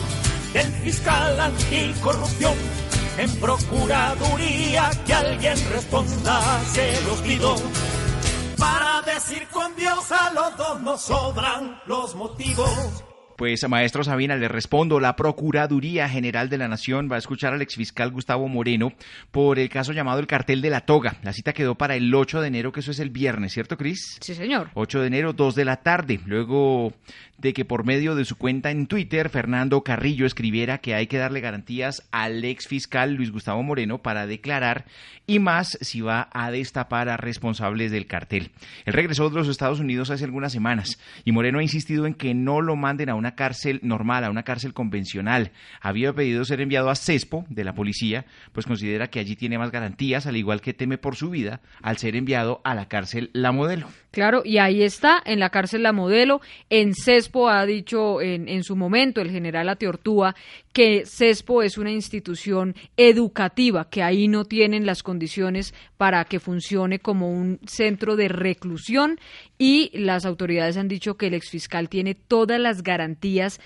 [0.53, 2.55] del fiscal anticorrupción?
[3.21, 7.55] En Procuraduría que alguien responda, se los pido.
[8.57, 13.05] Para decir con Dios a los dos nos sobran los motivos.
[13.41, 15.01] Pues, maestro Sabina, le respondo.
[15.01, 18.93] La Procuraduría General de la Nación va a escuchar al exfiscal Gustavo Moreno
[19.31, 21.17] por el caso llamado el cartel de la toga.
[21.23, 24.19] La cita quedó para el 8 de enero, que eso es el viernes, ¿cierto, Cris?
[24.21, 24.69] Sí, señor.
[24.75, 26.21] 8 de enero, 2 de la tarde.
[26.27, 26.93] Luego
[27.41, 31.19] de que por medio de su cuenta en Twitter, Fernando Carrillo escribiera que hay que
[31.19, 34.85] darle garantías al ex fiscal Luis Gustavo Moreno para declarar
[35.27, 38.51] y más si va a destapar a responsables del cartel.
[38.85, 42.35] Él regresó de los Estados Unidos hace algunas semanas y Moreno ha insistido en que
[42.35, 45.53] no lo manden a una cárcel normal, a una cárcel convencional.
[45.81, 49.71] Había pedido ser enviado a CESPO de la policía, pues considera que allí tiene más
[49.71, 53.53] garantías, al igual que teme por su vida al ser enviado a la cárcel La
[53.53, 53.89] Modelo.
[54.11, 56.41] Claro, y ahí está, en la cárcel La Modelo.
[56.69, 60.35] En CESPO ha dicho en, en su momento el general Ateortúa
[60.73, 67.01] que CESPO es una institución educativa, que ahí no tienen las condiciones para que funcione
[67.01, 69.19] como un centro de reclusión
[69.59, 73.61] y las autoridades han dicho que el exfiscal tiene todas las garantías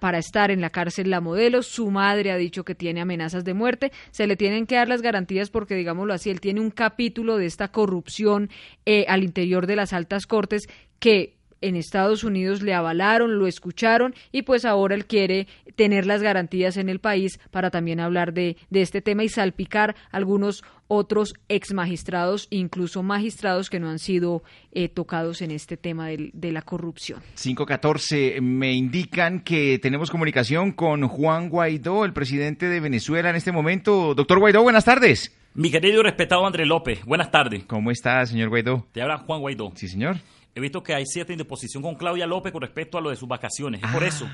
[0.00, 1.62] para estar en la cárcel La Modelo.
[1.62, 3.92] Su madre ha dicho que tiene amenazas de muerte.
[4.12, 7.46] Se le tienen que dar las garantías porque, digámoslo así, él tiene un capítulo de
[7.46, 8.50] esta corrupción
[8.86, 10.68] eh, al interior de las altas cortes
[10.98, 15.46] que en Estados Unidos le avalaron, lo escucharon y pues ahora él quiere
[15.76, 19.94] tener las garantías en el país para también hablar de, de este tema y salpicar
[20.10, 24.42] algunos otros ex magistrados, incluso magistrados que no han sido
[24.72, 27.20] eh, tocados en este tema del- de la corrupción.
[27.40, 33.52] 514, me indican que tenemos comunicación con Juan Guaidó, el presidente de Venezuela en este
[33.52, 34.14] momento.
[34.14, 35.36] Doctor Guaidó, buenas tardes.
[35.54, 37.64] Mi querido y respetado Andrés López, buenas tardes.
[37.64, 38.86] ¿Cómo está, señor Guaidó?
[38.92, 39.72] Te habla Juan Guaidó.
[39.76, 40.16] Sí, señor.
[40.54, 43.28] He visto que hay cierta indisposición con Claudia López con respecto a lo de sus
[43.28, 43.82] vacaciones.
[43.82, 44.06] Es por Ah.
[44.08, 44.28] eso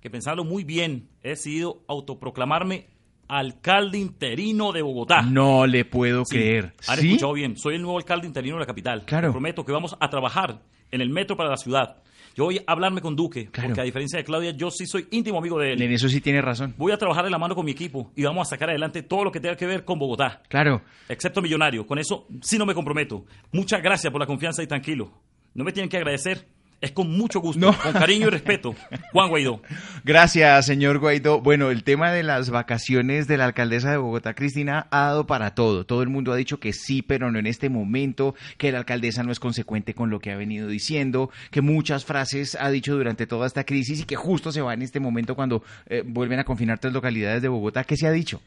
[0.00, 2.86] que pensarlo muy bien, he decidido autoproclamarme
[3.28, 5.22] alcalde interino de Bogotá.
[5.22, 6.74] No le puedo Sí, creer.
[6.86, 7.06] Han ¿Sí?
[7.08, 7.56] escuchado bien.
[7.56, 9.04] Soy el nuevo alcalde interino de la capital.
[9.04, 9.32] Claro.
[9.32, 10.62] Prometo que vamos a trabajar
[10.92, 11.96] en el metro para la ciudad.
[12.36, 15.38] Yo voy a hablarme con Duque, porque a diferencia de Claudia, yo sí soy íntimo
[15.38, 15.80] amigo de él.
[15.82, 16.74] En eso sí tiene razón.
[16.76, 19.24] Voy a trabajar de la mano con mi equipo y vamos a sacar adelante todo
[19.24, 20.42] lo que tenga que ver con Bogotá.
[20.48, 20.82] Claro.
[21.08, 21.86] Excepto millonario.
[21.86, 23.24] Con eso sí no me comprometo.
[23.52, 25.10] Muchas gracias por la confianza y tranquilo.
[25.56, 26.44] No me tienen que agradecer.
[26.82, 28.74] Es con mucho gusto, con cariño y respeto.
[29.12, 29.62] Juan Guaidó.
[30.04, 31.40] Gracias, señor Guaidó.
[31.40, 35.54] Bueno, el tema de las vacaciones de la alcaldesa de Bogotá, Cristina, ha dado para
[35.54, 35.86] todo.
[35.86, 39.22] Todo el mundo ha dicho que sí, pero no en este momento, que la alcaldesa
[39.22, 43.26] no es consecuente con lo que ha venido diciendo, que muchas frases ha dicho durante
[43.26, 46.44] toda esta crisis y que justo se va en este momento cuando eh, vuelven a
[46.44, 47.84] confinar tres localidades de Bogotá.
[47.84, 48.42] ¿Qué se ha dicho?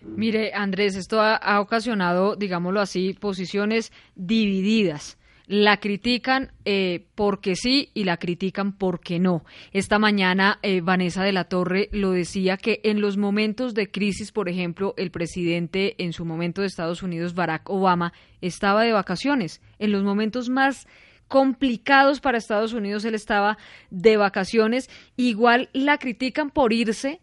[0.00, 5.18] Mire, Andrés, esto ha, ha ocasionado, digámoslo así, posiciones divididas.
[5.46, 9.44] La critican eh, porque sí y la critican porque no.
[9.72, 14.32] Esta mañana eh, Vanessa de la Torre lo decía que en los momentos de crisis,
[14.32, 19.62] por ejemplo, el presidente en su momento de Estados Unidos, Barack Obama, estaba de vacaciones.
[19.78, 20.88] En los momentos más
[21.28, 23.56] complicados para Estados Unidos, él estaba
[23.90, 24.90] de vacaciones.
[25.16, 27.20] Igual la critican por irse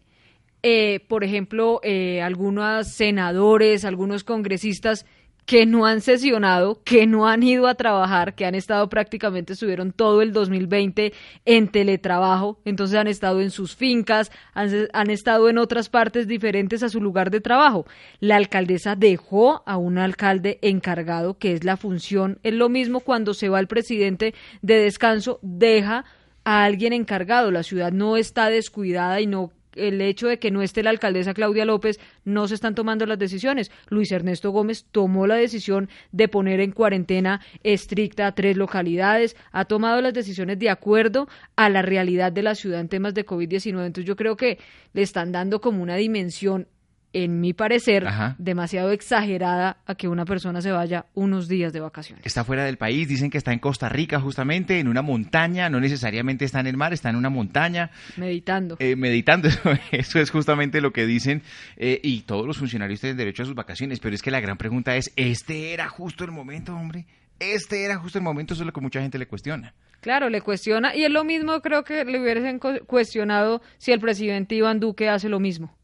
[0.66, 5.04] eh, por ejemplo, eh, algunos senadores, algunos congresistas
[5.46, 9.92] que no han sesionado, que no han ido a trabajar, que han estado prácticamente, estuvieron
[9.92, 11.12] todo el 2020
[11.44, 16.82] en teletrabajo, entonces han estado en sus fincas, han, han estado en otras partes diferentes
[16.82, 17.86] a su lugar de trabajo.
[18.20, 23.34] La alcaldesa dejó a un alcalde encargado, que es la función, es lo mismo cuando
[23.34, 26.04] se va el presidente de descanso, deja
[26.44, 27.50] a alguien encargado.
[27.50, 31.34] La ciudad no está descuidada y no el hecho de que no esté la alcaldesa
[31.34, 33.70] Claudia López, no se están tomando las decisiones.
[33.88, 39.64] Luis Ernesto Gómez tomó la decisión de poner en cuarentena estricta a tres localidades, ha
[39.64, 43.86] tomado las decisiones de acuerdo a la realidad de la ciudad en temas de COVID-19.
[43.86, 44.58] Entonces yo creo que
[44.92, 46.68] le están dando como una dimensión
[47.14, 48.34] en mi parecer, Ajá.
[48.38, 52.26] demasiado exagerada a que una persona se vaya unos días de vacaciones.
[52.26, 55.80] Está fuera del país, dicen que está en Costa Rica justamente, en una montaña, no
[55.80, 57.92] necesariamente está en el mar, está en una montaña.
[58.16, 58.76] Meditando.
[58.80, 59.48] Eh, meditando,
[59.92, 61.42] eso es justamente lo que dicen
[61.76, 64.56] eh, y todos los funcionarios tienen derecho a sus vacaciones, pero es que la gran
[64.56, 67.06] pregunta es, ¿este era justo el momento, hombre?
[67.38, 69.72] Este era justo el momento, eso es lo que mucha gente le cuestiona.
[70.00, 74.56] Claro, le cuestiona y es lo mismo creo que le hubiesen cuestionado si el presidente
[74.56, 75.74] Iván Duque hace lo mismo.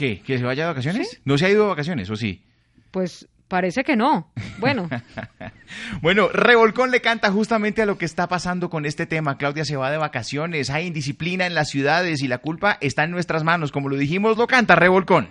[0.00, 0.22] ¿Qué?
[0.22, 1.20] ¿Que se vaya de vacaciones?
[1.26, 2.42] ¿No se ha ido de vacaciones o sí?
[2.90, 4.32] Pues parece que no.
[4.56, 4.88] Bueno,
[6.00, 9.36] Bueno, Revolcón le canta justamente a lo que está pasando con este tema.
[9.36, 13.10] Claudia se va de vacaciones, hay indisciplina en las ciudades y la culpa está en
[13.10, 13.72] nuestras manos.
[13.72, 15.28] Como lo dijimos, lo canta Revolcón.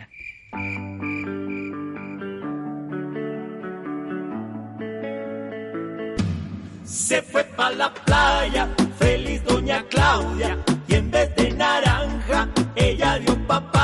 [6.84, 13.36] Se fue pa' la playa, feliz doña Claudia, y en vez de naranja, ella dio
[13.47, 13.78] papaya.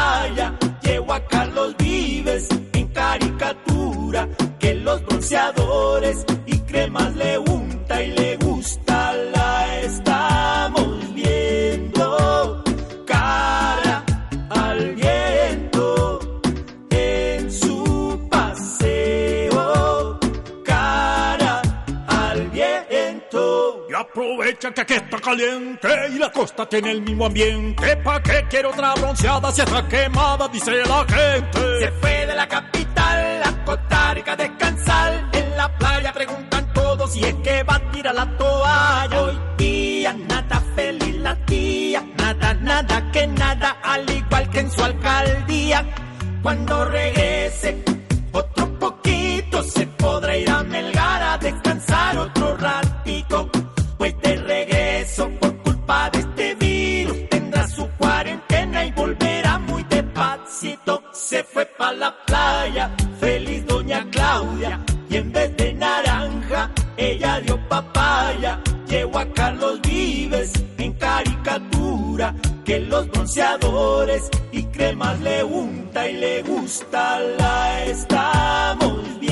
[1.21, 4.27] Carlos Vives en caricatura,
[4.59, 8.37] que los bronceadores y cremas le unta y le
[24.73, 27.97] que aquí está caliente y la costa tiene el mismo ambiente.
[27.97, 30.47] ¿Pa' qué quiero otra bronceada si está quemada?
[30.47, 31.79] Dice la gente.
[31.79, 35.29] Se fue de la capital a Costa Rica descansar.
[35.33, 39.21] En la playa preguntan todos si es que va a tirar la toalla.
[39.21, 44.83] Hoy día nada feliz la tía, nada, nada que nada, al igual que en su
[44.83, 45.85] alcaldía.
[46.41, 47.83] Cuando regrese
[48.31, 52.84] otro poquito se podrá ir a Melgar a descansar otro ratico.
[61.27, 64.79] Se fue pa' la playa, feliz doña Claudia.
[65.09, 68.61] Y en vez de naranja, ella dio papaya.
[68.87, 72.35] Llevó a Carlos Vives en caricatura.
[72.63, 77.19] Que los bronceadores y cremas le unta y le gusta.
[77.19, 79.24] La estamos viendo.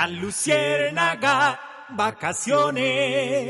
[0.00, 3.40] La luciérnaga, vacaciones.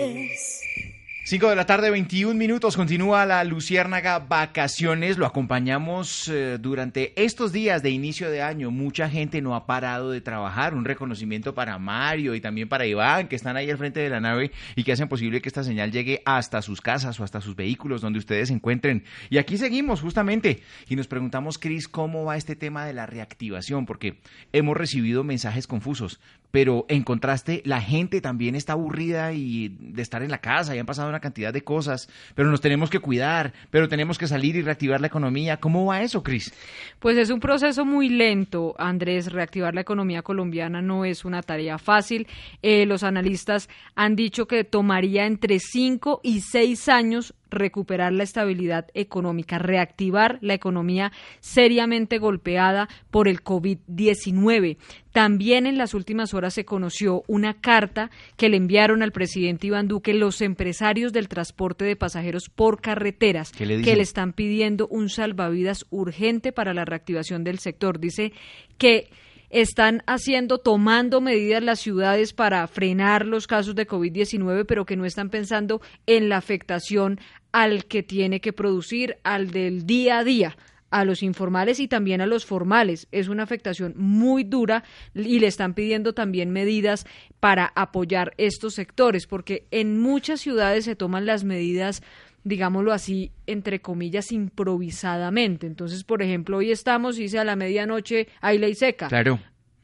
[1.30, 2.76] 5 de la tarde, 21 minutos.
[2.76, 5.16] Continúa la Luciérnaga Vacaciones.
[5.16, 8.72] Lo acompañamos eh, durante estos días de inicio de año.
[8.72, 10.74] Mucha gente no ha parado de trabajar.
[10.74, 14.18] Un reconocimiento para Mario y también para Iván, que están ahí al frente de la
[14.18, 17.54] nave y que hacen posible que esta señal llegue hasta sus casas o hasta sus
[17.54, 19.04] vehículos donde ustedes se encuentren.
[19.28, 20.64] Y aquí seguimos justamente.
[20.88, 23.86] Y nos preguntamos, Cris, ¿cómo va este tema de la reactivación?
[23.86, 24.18] Porque
[24.52, 26.18] hemos recibido mensajes confusos.
[26.50, 30.78] Pero en contraste, la gente también está aburrida y de estar en la casa y
[30.78, 34.56] han pasado una cantidad de cosas, pero nos tenemos que cuidar, pero tenemos que salir
[34.56, 35.58] y reactivar la economía.
[35.58, 36.52] ¿Cómo va eso, Cris?
[36.98, 39.32] Pues es un proceso muy lento, Andrés.
[39.32, 42.26] Reactivar la economía colombiana no es una tarea fácil.
[42.62, 48.86] Eh, los analistas han dicho que tomaría entre 5 y 6 años recuperar la estabilidad
[48.94, 54.76] económica, reactivar la economía seriamente golpeada por el COVID-19.
[55.12, 59.88] También en las últimas horas se conoció una carta que le enviaron al presidente Iván
[59.88, 64.86] Duque los empresarios del transporte de pasajeros por carreteras ¿Qué le que le están pidiendo
[64.88, 67.98] un salvavidas urgente para la reactivación del sector.
[67.98, 68.32] Dice
[68.78, 69.10] que
[69.50, 75.04] están haciendo, tomando medidas las ciudades para frenar los casos de COVID-19, pero que no
[75.04, 77.18] están pensando en la afectación
[77.52, 80.56] al que tiene que producir, al del día a día
[80.90, 83.06] a los informales y también a los formales.
[83.12, 84.84] Es una afectación muy dura
[85.14, 87.06] y le están pidiendo también medidas
[87.38, 92.02] para apoyar estos sectores, porque en muchas ciudades se toman las medidas
[92.42, 95.66] digámoslo así, entre comillas, improvisadamente.
[95.66, 99.08] Entonces, por ejemplo, hoy estamos, dice a la medianoche hay ley seca.
[99.08, 99.40] Claro.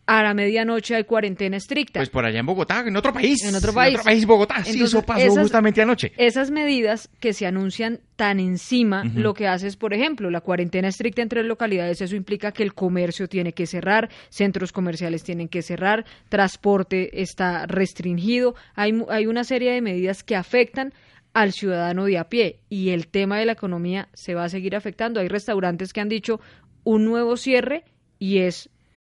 [0.09, 1.99] A la medianoche hay cuarentena estricta.
[1.99, 3.43] Pues por allá en Bogotá, en otro país.
[3.45, 3.95] En otro país.
[3.95, 4.65] En otro país, Bogotá.
[4.65, 6.13] sí, eso pasó esas- justamente anoche.
[6.17, 10.87] Esas medidas que se anuncian tan encima, lo que hace es, por ejemplo, la cuarentena
[10.89, 15.49] estricta en tres localidades, eso implica que el comercio tiene que cerrar, centros comerciales tienen
[15.49, 20.95] que cerrar, transporte está restringido, hay, hay una serie de medidas que afectan
[21.35, 24.77] al ciudadano de a pie y el tema de la economía se va a seguir
[24.77, 25.19] afectando.
[25.21, 26.41] Hay restaurantes que han dicho
[26.85, 27.83] un nuevo cierre
[28.21, 28.71] y es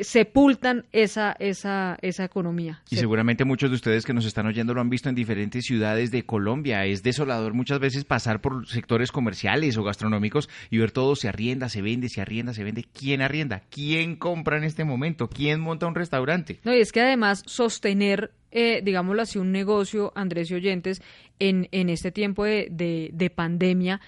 [0.00, 2.82] Sepultan esa, esa, esa economía.
[2.90, 6.10] Y seguramente muchos de ustedes que nos están oyendo lo han visto en diferentes ciudades
[6.10, 6.84] de Colombia.
[6.84, 11.68] Es desolador muchas veces pasar por sectores comerciales o gastronómicos y ver todo se arrienda,
[11.68, 12.84] se vende, se arrienda, se vende.
[12.84, 13.62] ¿Quién arrienda?
[13.70, 15.28] ¿Quién compra en este momento?
[15.28, 16.60] ¿Quién monta un restaurante?
[16.64, 21.02] No, y es que además sostener, eh, digámoslo así, un negocio, Andrés y oyentes,
[21.40, 24.00] en, en este tiempo de, de, de pandemia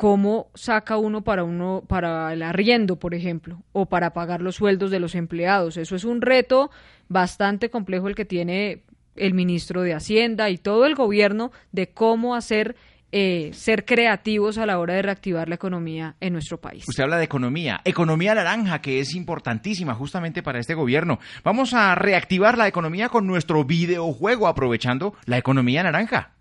[0.00, 4.90] cómo saca uno para uno para el arriendo, por ejemplo, o para pagar los sueldos
[4.90, 5.76] de los empleados.
[5.76, 6.70] Eso es un reto
[7.08, 8.82] bastante complejo el que tiene
[9.14, 12.76] el ministro de Hacienda y todo el gobierno de cómo hacer
[13.12, 16.88] eh, ser creativos a la hora de reactivar la economía en nuestro país.
[16.88, 21.18] Usted habla de economía, economía naranja, que es importantísima justamente para este gobierno.
[21.44, 26.39] Vamos a reactivar la economía con nuestro videojuego, aprovechando la economía naranja.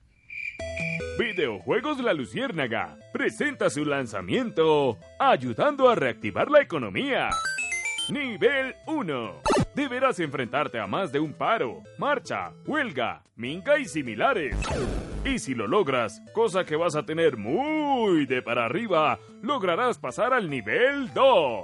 [1.20, 7.30] Videojuegos La Luciérnaga presenta su lanzamiento ayudando a reactivar la economía.
[8.08, 9.42] Nivel 1.
[9.76, 14.56] Deberás enfrentarte a más de un paro, marcha, huelga, minga y similares.
[15.26, 20.34] Y si lo logras, cosa que vas a tener muy de para arriba, lograrás pasar
[20.34, 21.64] al nivel 2.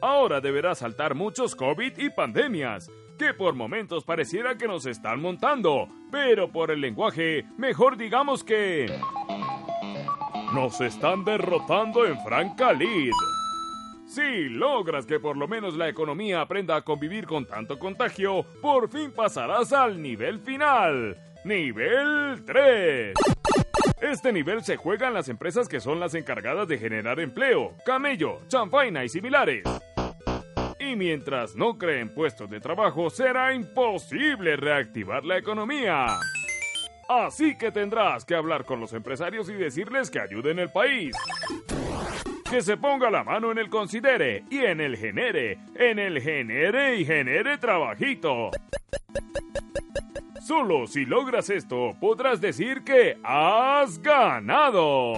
[0.00, 5.88] Ahora deberás saltar muchos COVID y pandemias, que por momentos pareciera que nos están montando,
[6.10, 8.86] pero por el lenguaje, mejor digamos que...
[10.54, 13.12] Nos están derrotando en franca lid.
[14.06, 18.88] Si logras que por lo menos la economía aprenda a convivir con tanto contagio, por
[18.88, 21.16] fin pasarás al nivel final.
[21.44, 23.14] Nivel 3.
[24.00, 28.40] Este nivel se juega en las empresas que son las encargadas de generar empleo, camello,
[28.48, 29.64] chanfaina y similares.
[30.86, 36.06] Y mientras no creen puestos de trabajo, será imposible reactivar la economía.
[37.08, 41.16] Así que tendrás que hablar con los empresarios y decirles que ayuden el país.
[42.48, 46.96] Que se ponga la mano en el considere y en el genere, en el genere
[46.96, 48.50] y genere trabajito.
[50.46, 55.14] Solo si logras esto podrás decir que has ganado.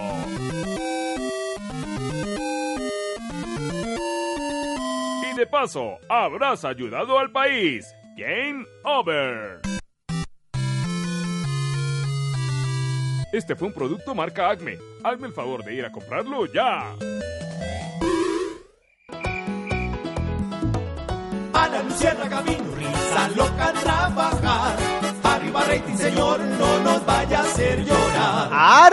[5.38, 7.86] De paso, habrás ayudado al país.
[8.16, 9.60] Game over.
[13.32, 14.78] Este fue un producto marca Acme.
[15.04, 16.92] Hazme el favor de ir a comprarlo ya.
[21.52, 24.76] Ana Luciérnaga vino, risa loca trabajar.
[25.22, 28.87] Arriba rating, señor, no nos vaya a hacer llorar.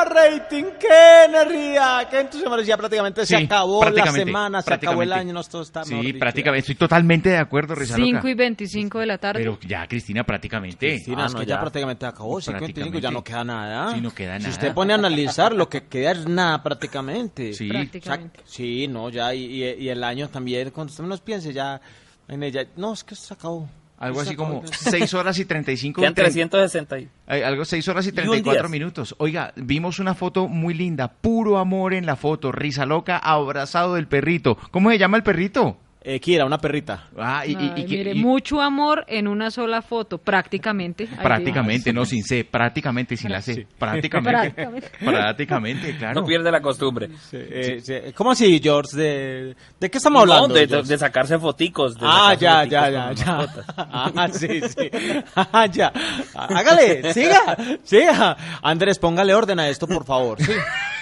[0.00, 0.64] ¡Arriba rating!
[0.78, 2.06] ¡Qué energía!
[2.10, 2.58] ¡Qué entusiasmo!
[2.60, 6.12] Ya prácticamente se acabó la prácticamente, semana, se acabó el año, no todo está Sí,
[6.14, 6.60] prácticamente.
[6.60, 8.30] Estoy totalmente de acuerdo, Risa 5 Loca.
[8.30, 9.40] y 25 de la tarde.
[9.40, 10.88] Pero ya, Cristina, prácticamente.
[10.88, 13.94] Cristina, es que ya prácticamente acabó, 55, ya no queda nada.
[13.94, 14.54] Sí, no queda Si nada.
[14.54, 17.52] usted pone a analizar, lo que queda es nada prácticamente.
[17.54, 17.68] Sí.
[17.68, 18.40] Prácticamente.
[18.40, 21.52] O sea, sí, no, ya, y, y- y el año también, cuando usted menos piense,
[21.52, 21.80] ya,
[22.28, 23.68] en ella, no, es que se acabó.
[24.00, 28.06] Algo así como 6 horas y 35 Quedan tre- 360 y- Ay, Algo 6 horas
[28.06, 28.70] y un 34 diez.
[28.70, 29.14] minutos.
[29.18, 34.08] Oiga, vimos una foto muy linda, puro amor en la foto, risa loca, abrazado del
[34.08, 34.56] perrito.
[34.70, 35.76] ¿Cómo se llama el perrito?
[36.02, 37.08] Eh, Kira, una perrita.
[37.18, 41.06] Ah, y, Ay, y mire, y- mucho amor en una sola foto, prácticamente.
[41.22, 44.90] Prácticamente, no sin C, prácticamente sin la C, prácticamente, Prácticamente.
[45.04, 46.20] prácticamente, claro.
[46.22, 47.10] No pierde la costumbre.
[47.32, 48.96] Eh, sí, ¿Cómo así, George?
[48.96, 50.54] ¿De, de qué estamos No, hablando?
[50.54, 50.88] de, de- George?
[50.88, 51.94] de sacarse foticos.
[51.98, 53.64] de Ah, sacarse ya, foticos ya, ya, ya.
[53.76, 54.90] Ah, sí, sí.
[55.36, 55.92] Ah, ya.
[56.34, 58.36] Hágale, siga, siga.
[58.62, 60.40] Andrés, póngale orden a esto, por favor.
[60.42, 60.52] Sí.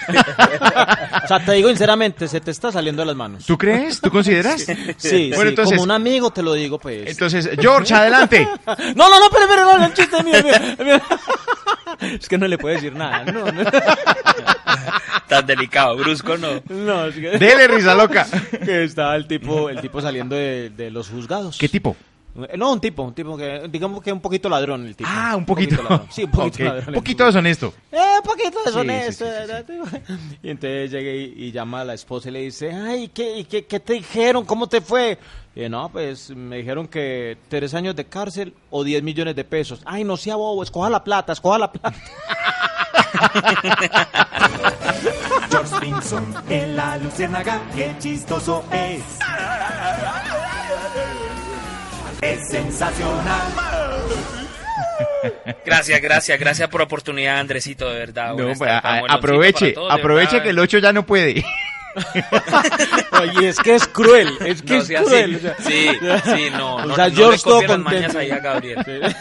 [1.25, 3.45] o sea, te digo sinceramente, se te está saliendo de las manos.
[3.47, 4.01] ¿Tú crees?
[4.01, 4.63] ¿Tú consideras?
[4.63, 7.09] Sí, sí, Bueno, entonces- como un amigo te lo digo, pues.
[7.11, 8.49] Entonces, George, adelante.
[8.95, 11.01] No, no, no, pero, pero, no, no, el chiste mío, es mío, mío.
[12.21, 13.63] Es que no le puede decir nada, no, no.
[15.29, 16.61] Tan delicado, brusco no.
[16.69, 17.39] No, es que...
[17.39, 18.27] Dele, risa loca.
[18.65, 21.59] Que estaba el tipo, el tipo saliendo de, de los juzgados.
[21.59, 21.97] ¿Qué tipo?
[22.57, 25.11] No, un tipo, un tipo que, digamos que un poquito ladrón el tipo.
[25.13, 25.83] Ah, un poquito.
[25.83, 26.07] ladrón.
[26.11, 26.69] Sí, un poquito Ok.
[26.69, 26.89] ladrón.
[26.89, 27.75] Un poquito deshonesto.
[27.91, 29.25] Eh, un poquito Sí, deshonesto.
[29.25, 29.65] sí, sí, ¿verdad?
[30.43, 33.45] Y entonces llega y, y llama a la esposa y le dice, ay, ¿qué, y
[33.45, 34.45] qué, qué te dijeron?
[34.45, 35.19] ¿Cómo te fue?
[35.57, 39.81] Y no, pues me dijeron que tres años de cárcel o 10 millones de pesos.
[39.85, 41.97] Ay, no sea bobo, escoja la plata, escoja la plata.
[45.51, 49.03] George Pinson en la luciérnaga, qué chistoso es.
[52.21, 53.43] Es sensacional.
[55.65, 58.35] Gracias, gracias, gracias por la oportunidad, Andresito, de verdad.
[58.35, 60.45] No, pues, a- aproveche, todos, aproveche verdad.
[60.45, 61.45] que el 8 ya no puede.
[63.21, 65.35] Oye, es que es cruel, es que No es sea cruel.
[65.59, 65.89] así.
[65.89, 66.21] o sea.
[66.21, 68.19] Sí, sí, no, O no, sea, no todo copie las contento.
[68.19, 69.17] ahí a Gabriel.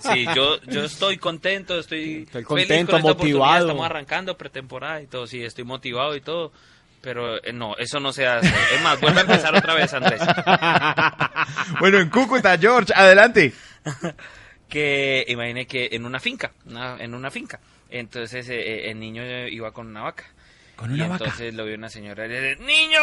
[0.00, 3.66] Sí, yo, yo estoy contento, estoy, feliz contento, con esta oportunidad, motivado.
[3.68, 6.52] Estamos arrancando pretemporada y todo, sí, estoy motivado y todo.
[7.00, 8.48] Pero eh, no, eso no se hace.
[8.74, 10.20] Es más, vuelve a empezar otra vez, Andrés.
[11.80, 13.52] bueno, en Cúcuta, George, adelante.
[14.68, 17.60] que imaginé que en una finca, una- en una finca.
[17.90, 20.24] Entonces eh, eh, el niño iba con una vaca.
[20.76, 21.24] ¿Con y una vaca?
[21.24, 23.00] entonces lo vio una señora y le dice, niño,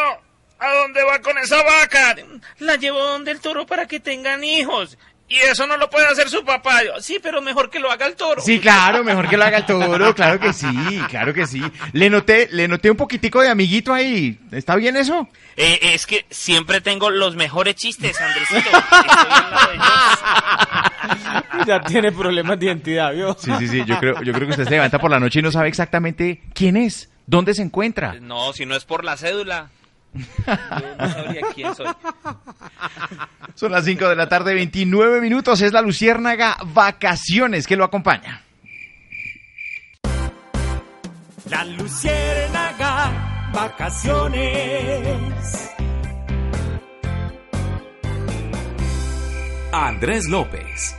[0.58, 2.14] ¿a dónde va con esa vaca?
[2.60, 4.96] La llevo donde el toro para que tengan hijos.
[5.28, 6.84] Y eso no lo puede hacer su papá.
[6.84, 8.40] Yo, sí, pero mejor que lo haga el toro.
[8.40, 11.62] Sí, claro, mejor que lo haga el toro, claro que sí, claro que sí.
[11.92, 14.38] Le noté, le noté un poquitico de amiguito ahí.
[14.52, 15.28] ¿Está bien eso?
[15.56, 18.70] Eh, es que siempre tengo los mejores chistes, Andresito.
[21.66, 23.36] Ya tiene problemas de identidad, ¿vio?
[23.38, 25.42] Sí, sí, sí, yo creo, yo creo que usted se levanta por la noche y
[25.42, 28.14] no sabe exactamente quién es, dónde se encuentra.
[28.20, 29.70] No, si no es por la cédula.
[30.16, 31.86] Yo no sabría quién soy.
[33.54, 38.42] Son las 5 de la tarde, 29 minutos, es la Luciérnaga Vacaciones que lo acompaña.
[41.48, 44.96] La luciérnaga, vacaciones.
[49.72, 50.96] Andrés López.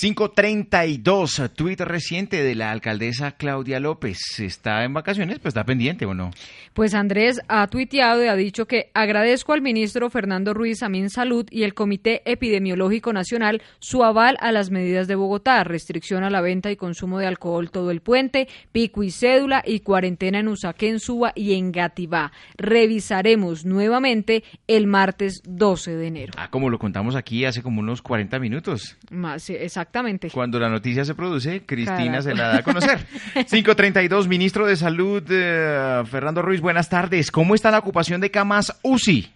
[0.00, 4.16] 532, tuit reciente de la alcaldesa Claudia López.
[4.38, 5.40] ¿Está en vacaciones?
[5.40, 6.30] Pues está pendiente o no.
[6.72, 11.46] Pues Andrés ha tuiteado y ha dicho que agradezco al ministro Fernando Ruiz Amin Salud
[11.50, 16.40] y el Comité Epidemiológico Nacional su aval a las medidas de Bogotá, restricción a la
[16.40, 20.98] venta y consumo de alcohol todo el puente, pico y cédula y cuarentena en Usaquén,
[20.98, 22.32] Suba y en Gativá.
[22.56, 26.32] Revisaremos nuevamente el martes 12 de enero.
[26.38, 28.96] Ah, como lo contamos aquí hace como unos 40 minutos.
[29.10, 29.56] Más, sí,
[29.90, 30.30] exactamente.
[30.32, 32.22] Cuando la noticia se produce, Cristina Carajo.
[32.22, 32.98] se la da a conocer.
[33.34, 37.30] 532, ministro de Salud, eh, Fernando Ruiz, buenas tardes.
[37.32, 39.32] ¿Cómo está la ocupación de camas UCI?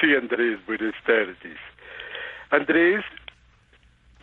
[0.00, 1.36] Sí, Andrés, buenas tardes.
[2.50, 3.04] Andrés,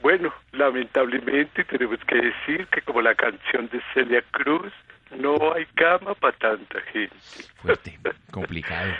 [0.01, 4.71] bueno, lamentablemente tenemos que decir que como la canción de Celia Cruz,
[5.19, 7.15] no hay cama para tanta gente.
[7.61, 7.99] Fuerte,
[8.31, 8.93] complicado.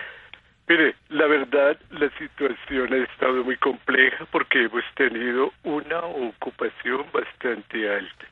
[0.68, 7.89] Mire, la verdad, la situación ha estado muy compleja porque hemos tenido una ocupación bastante
[7.89, 8.26] alta.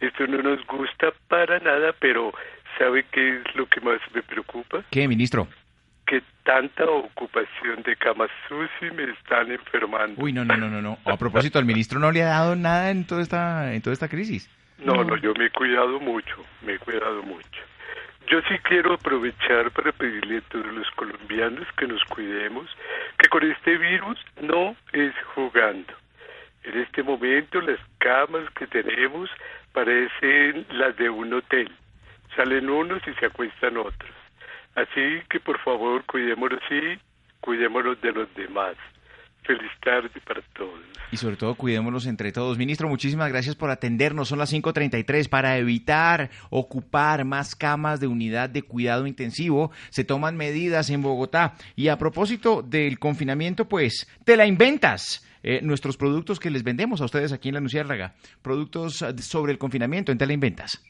[0.00, 2.32] Esto no nos gusta para nada, pero
[2.78, 4.82] ¿sabe qué es lo que más me preocupa?
[4.90, 5.48] ¿Qué, ministro?
[6.06, 10.22] Que tanta ocupación de camas UCI me están enfermando.
[10.22, 10.98] Uy, no, no, no, no, no.
[11.04, 14.08] A propósito, al ministro no le ha dado nada en toda esta, en toda esta
[14.08, 14.50] crisis.
[14.84, 17.69] No, no, yo me he cuidado mucho, me he cuidado mucho.
[18.30, 22.70] Yo sí quiero aprovechar para pedirle a todos los colombianos que nos cuidemos,
[23.18, 25.92] que con este virus no es jugando.
[26.62, 29.28] En este momento las camas que tenemos
[29.72, 31.72] parecen las de un hotel.
[32.36, 34.14] Salen unos y se acuestan otros.
[34.76, 37.00] Así que por favor cuidémonos y
[37.40, 38.76] cuidémonos de los demás.
[39.42, 40.80] Feliz tarde para todos.
[41.12, 42.56] Y sobre todo, cuidémonos entre todos.
[42.56, 44.28] Ministro, muchísimas gracias por atendernos.
[44.28, 45.28] Son las 5.33.
[45.28, 51.54] Para evitar ocupar más camas de unidad de cuidado intensivo, se toman medidas en Bogotá.
[51.74, 55.26] Y a propósito del confinamiento, pues, te la inventas.
[55.42, 58.14] Eh, nuestros productos que les vendemos a ustedes aquí en la Nuciérraga.
[58.42, 60.84] Productos sobre el confinamiento en Te la inventas.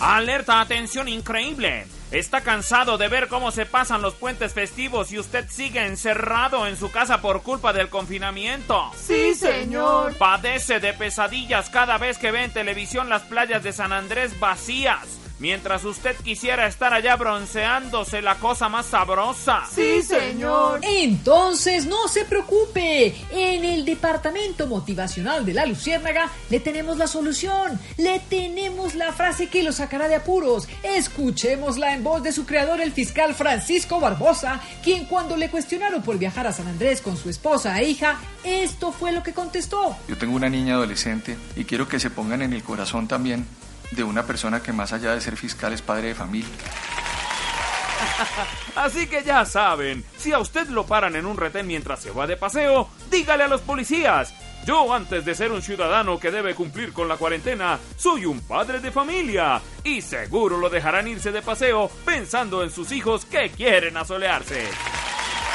[0.00, 1.86] Alerta, atención increíble.
[2.10, 6.76] ¿Está cansado de ver cómo se pasan los puentes festivos y usted sigue encerrado en
[6.76, 8.90] su casa por culpa del confinamiento?
[8.94, 10.14] Sí, señor.
[10.16, 15.23] Padece de pesadillas cada vez que ve en televisión las playas de San Andrés vacías.
[15.38, 19.62] Mientras usted quisiera estar allá bronceándose la cosa más sabrosa.
[19.72, 20.80] Sí, señor.
[20.82, 23.14] Entonces, no se preocupe.
[23.30, 27.78] En el departamento motivacional de la Luciérnaga le tenemos la solución.
[27.96, 30.68] Le tenemos la frase que lo sacará de apuros.
[30.82, 36.18] Escuchémosla en voz de su creador, el fiscal Francisco Barbosa, quien cuando le cuestionaron por
[36.18, 39.96] viajar a San Andrés con su esposa e hija, esto fue lo que contestó.
[40.08, 43.46] Yo tengo una niña adolescente y quiero que se pongan en el corazón también
[43.90, 46.48] de una persona que más allá de ser fiscal es padre de familia.
[48.76, 52.26] Así que ya saben, si a usted lo paran en un retén mientras se va
[52.26, 54.34] de paseo, dígale a los policías.
[54.66, 58.80] Yo antes de ser un ciudadano que debe cumplir con la cuarentena, soy un padre
[58.80, 59.60] de familia.
[59.82, 64.66] Y seguro lo dejarán irse de paseo pensando en sus hijos que quieren asolearse.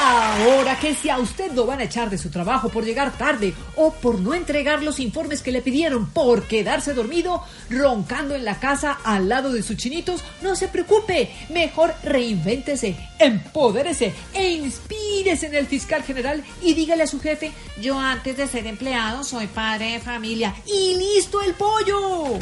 [0.01, 3.53] Ahora que si a usted lo van a echar de su trabajo por llegar tarde
[3.75, 8.61] o por no entregar los informes que le pidieron por quedarse dormido, roncando en la
[8.61, 11.29] casa al lado de sus chinitos, no se preocupe.
[11.49, 17.99] Mejor reinvéntese, empodérese e inspírese en el fiscal general y dígale a su jefe, yo
[17.99, 22.39] antes de ser empleado soy padre de familia y listo el pollo.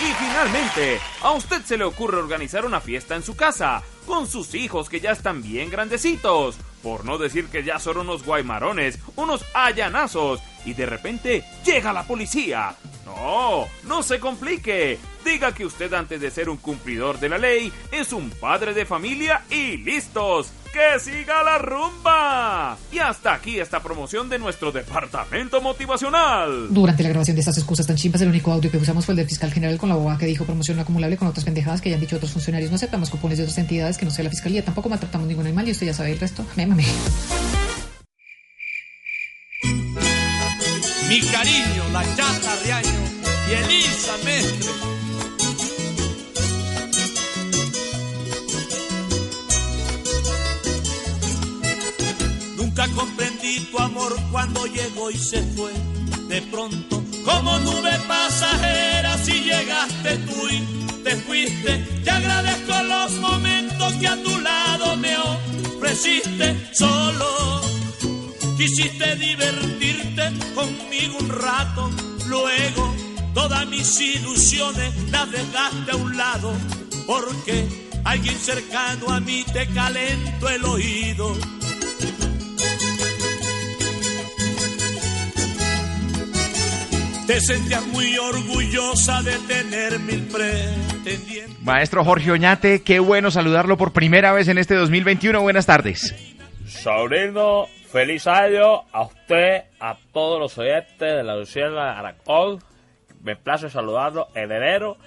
[0.00, 4.54] Y finalmente, a usted se le ocurre organizar una fiesta en su casa, con sus
[4.54, 9.44] hijos que ya están bien grandecitos, por no decir que ya son unos guaymarones, unos
[9.54, 12.74] allanazos, y de repente llega la policía.
[13.06, 14.98] No, no se complique.
[15.24, 18.86] Diga que usted antes de ser un cumplidor de la ley es un padre de
[18.86, 20.52] familia y listos.
[20.74, 22.76] ¡Que siga la rumba!
[22.90, 26.66] Y hasta aquí esta promoción de nuestro departamento motivacional.
[26.74, 29.18] Durante la grabación de estas excusas tan chimpas, el único audio que usamos fue el
[29.18, 31.90] del fiscal general con la abogada que dijo promoción no acumulable con otras pendejadas que
[31.90, 32.72] ya han dicho otros funcionarios.
[32.72, 34.64] No aceptamos cupones de otras entidades que no sea la fiscalía.
[34.64, 36.44] Tampoco maltratamos ningún animal y usted ya sabe el resto.
[36.56, 36.84] Mémame.
[41.08, 42.90] Mi cariño, la chata Riaño
[43.48, 45.03] y Elisa Mestre.
[52.92, 55.72] Comprendí tu amor cuando llegó y se fue.
[56.28, 61.78] De pronto, como nube pasajera, si llegaste tú y te fuiste.
[62.04, 67.62] Te agradezco los momentos que a tu lado me ofreciste solo.
[68.56, 71.90] Quisiste divertirte conmigo un rato,
[72.26, 72.94] luego
[73.34, 76.52] todas mis ilusiones las dejaste a un lado,
[77.06, 81.36] porque alguien cercano a mí te calentó el oído.
[87.26, 91.58] Te sentías muy orgullosa de tener mil pretendientes.
[91.62, 95.40] Maestro Jorge Oñate, qué bueno saludarlo por primera vez en este 2021.
[95.40, 96.14] Buenas tardes.
[96.66, 102.58] Sobrino, feliz año a usted, a todos los oyentes de la Luciana Aracol.
[103.22, 104.98] Me place saludarlo en enero.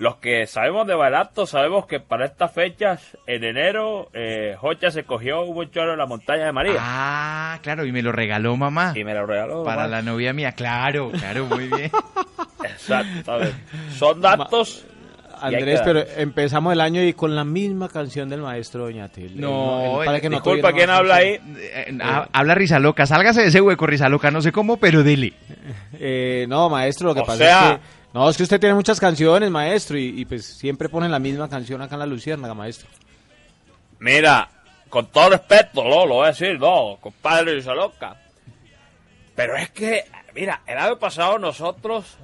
[0.00, 5.04] Los que sabemos de barato sabemos que para estas fechas, en enero, eh, Jocha se
[5.04, 6.76] cogió un buen chorro en la montaña de María.
[6.78, 8.94] Ah, claro, y me lo regaló mamá.
[8.96, 9.62] Y me lo regaló.
[9.62, 9.88] Para mamá.
[9.96, 11.90] la novia mía, claro, claro, muy bien.
[12.64, 13.54] Exactamente.
[13.96, 14.86] Son datos.
[15.42, 19.30] Andrés, pero empezamos el año y con la misma canción del maestro Doñate.
[19.34, 21.56] No, para que no disculpa, ¿quién habla canción.
[21.58, 25.32] Eh, ha- Habla Rizaloca, sálgase de ese hueco, Rizaloca, no sé cómo, pero dele.
[25.98, 27.99] Eh, no, maestro, lo que O pasa sea- es que...
[28.12, 31.48] No, es que usted tiene muchas canciones, maestro, y, y pues siempre ponen la misma
[31.48, 32.88] canción acá en la Luciérnaga, maestro.
[34.00, 34.48] Mira,
[34.88, 38.16] con todo respeto, lo, lo voy a decir, no, compadre Luisa Loca.
[39.36, 40.04] Pero es que,
[40.34, 42.16] mira, el año pasado nosotros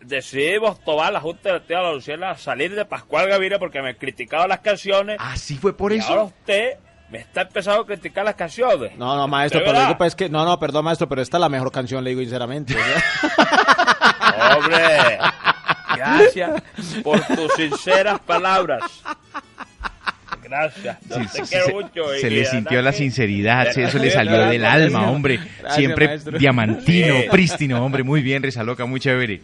[0.00, 4.60] decidimos tomar la Junta de la Luciana, salir de Pascual Gaviria porque me criticaba las
[4.60, 5.18] canciones.
[5.20, 6.08] Ah, sí fue por y eso.
[6.08, 6.78] ahora usted
[7.10, 8.96] me está empezando a criticar las canciones.
[8.96, 10.28] No, no, maestro, ¿De pero digo, pues que...
[10.28, 12.74] No, no, perdón, maestro, pero esta es la mejor canción, le digo sinceramente.
[14.56, 15.18] Hombre,
[15.96, 16.62] gracias
[17.02, 18.82] por tus sinceras palabras.
[20.42, 20.98] Gracias.
[21.08, 22.12] Yo Sí, te sí, quiero se, mucho.
[22.28, 25.38] le sintió la sinceridad, sí, eso le salió del alma, hombre.
[25.60, 26.38] Gracias, Siempre maestro.
[26.38, 27.26] diamantino, Sí.
[27.30, 28.02] prístino, hombre.
[28.02, 29.42] Muy bien, Rizaloca, muy chévere.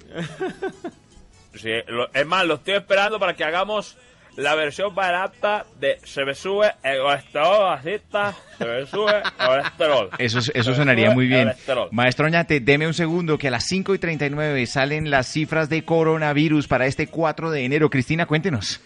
[1.55, 3.97] Sí, lo- es más, lo estoy esperando para que hagamos
[4.37, 9.47] la versión barata de se me sube el colesterol, así está, se me sube el
[9.47, 10.11] colesterol.
[10.19, 11.53] Eso, eso sonaría muy bien.
[11.91, 15.85] Maestro Oñate, deme un segundo, que a las 5 y 39 salen las cifras de
[15.85, 17.91] coronavirus para este 4 de enero.
[17.91, 18.81] Cristina, cuéntenos.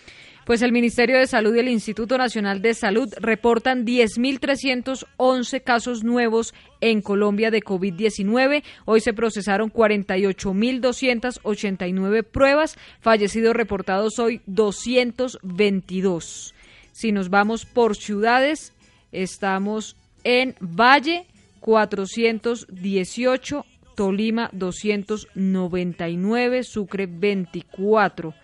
[0.51, 6.55] Pues el Ministerio de Salud y el Instituto Nacional de Salud reportan 10.311 casos nuevos
[6.81, 8.65] en Colombia de COVID-19.
[8.85, 12.77] Hoy se procesaron 48.289 pruebas.
[12.99, 16.53] Fallecidos reportados hoy 222.
[16.91, 18.73] Si nos vamos por ciudades,
[19.13, 19.95] estamos
[20.25, 21.29] en Valle
[21.61, 28.35] 418, Tolima 299, Sucre 24.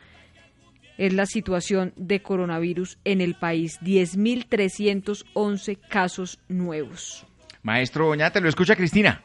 [0.98, 3.78] Es la situación de coronavirus en el país.
[3.80, 7.26] 10.311 casos nuevos.
[7.62, 9.22] Maestro Oñate, lo escucha Cristina.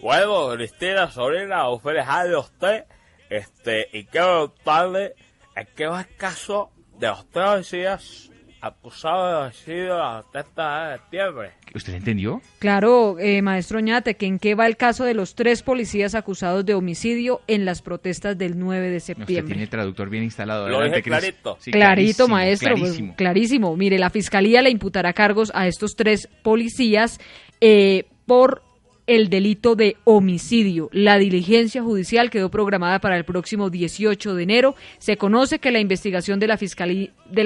[0.00, 2.84] Bueno, Cristina, sobrina, feliz año a usted.
[3.30, 5.14] Este, y quiero preguntarle
[5.54, 10.88] en qué va el caso de los tres días acusados de homicidio a la testa
[10.90, 11.50] de septiembre.
[11.74, 12.40] ¿Usted entendió?
[12.58, 16.64] Claro, eh, maestro Ñate, que en qué va el caso de los tres policías acusados
[16.66, 19.54] de homicidio en las protestas del 9 de Usted septiembre.
[19.54, 20.68] tiene traductor bien instalado.
[20.68, 21.56] Lo dije clarito.
[21.60, 23.14] Sí, clarito, clarísimo, maestro, pues, clarísimo.
[23.16, 23.76] clarísimo.
[23.76, 27.20] Mire, la fiscalía le imputará cargos a estos tres policías
[27.60, 28.62] eh, por
[29.08, 30.90] el delito de homicidio.
[30.92, 34.76] La diligencia judicial quedó programada para el próximo 18 de enero.
[34.98, 36.58] Se conoce que la investigación de la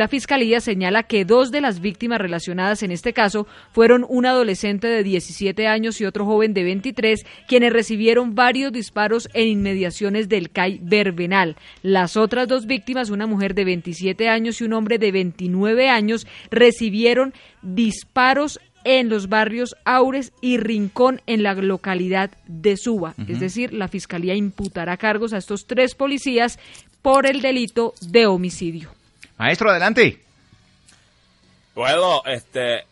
[0.08, 5.04] fiscalía, señala que dos de las víctimas relacionadas en este caso fueron un adolescente de
[5.04, 10.80] 17 años y otro joven de 23, quienes recibieron varios disparos en inmediaciones del CAI
[10.82, 11.56] Verbenal.
[11.82, 16.26] Las otras dos víctimas, una mujer de 27 años y un hombre de 29 años,
[16.50, 17.32] recibieron
[17.62, 23.14] disparos en los barrios Aures y Rincón en la localidad de Suba.
[23.28, 26.58] Es decir, la fiscalía imputará cargos a estos tres policías
[27.02, 28.90] por el delito de homicidio.
[29.38, 30.20] Maestro, adelante.
[31.74, 32.84] Bueno, este,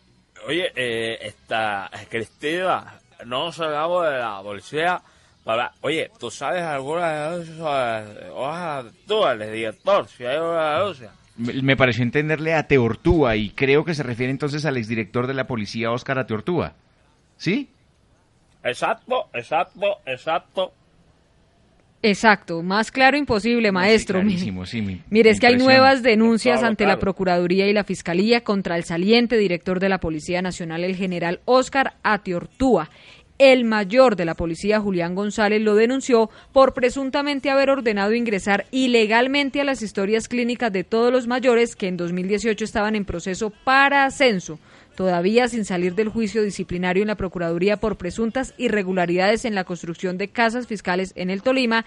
[0.47, 5.01] oye, eh, esta Cristina, no nos salgamos de la policía
[5.43, 11.11] para, oye, ¿tú sabes alguna de esas hojas tú, el director, si hay una denuncia?
[11.63, 15.47] Me pareció entenderle a Teortúa y creo que se refiere entonces al exdirector de la
[15.47, 16.73] policía, Óscar Ateortúa.
[17.37, 17.69] ¿Sí?
[18.63, 20.71] Exacto, exacto, exacto.
[22.03, 24.21] Exacto, más claro imposible, maestro.
[24.65, 24.81] Sí.
[24.81, 26.97] mi- Mire, es que hay nuevas denuncias Claro, ante claro.
[26.97, 31.41] la Procuraduría y la Fiscalía contra el saliente director de la Policía Nacional, el general
[31.45, 32.89] Óscar Atiortúa.
[33.43, 39.59] El mayor de la policía, Julián González, lo denunció por presuntamente haber ordenado ingresar ilegalmente
[39.59, 44.05] a las historias clínicas de todos los mayores que en 2018 estaban en proceso para
[44.05, 44.59] ascenso,
[44.95, 50.19] todavía sin salir del juicio disciplinario en la Procuraduría por presuntas irregularidades en la construcción
[50.19, 51.83] de casas fiscales en el Tolima,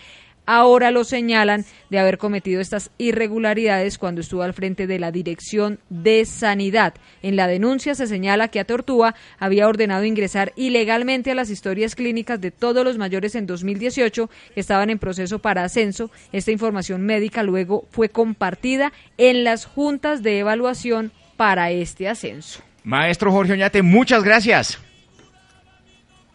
[0.46, 5.78] ahora lo señalan de haber cometido estas irregularidades cuando estuvo al frente de la Dirección
[5.90, 6.94] de Sanidad.
[7.22, 11.94] En la denuncia se señala que a Tortúa había ordenado ingresar ilegalmente a las historias
[11.94, 16.10] clínicas de todos los mayores en 2018 que estaban en proceso para ascenso.
[16.32, 22.62] Esta información médica luego fue compartida en las juntas de evaluación para este ascenso.
[22.84, 24.78] Maestro Jorge Oñate, muchas gracias.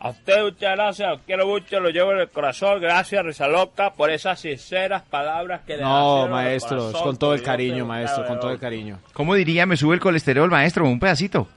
[0.01, 2.80] A usted muchas gracias, lo quiero mucho, lo llevo en el corazón.
[2.80, 7.85] Gracias, Risa Loca, por esas sinceras palabras que le No, maestro, con todo el cariño,
[7.85, 8.99] maestro, con todo el cariño.
[9.11, 10.85] ¿Cómo diría, me sube el colesterol, maestro?
[10.85, 11.49] Un pedacito.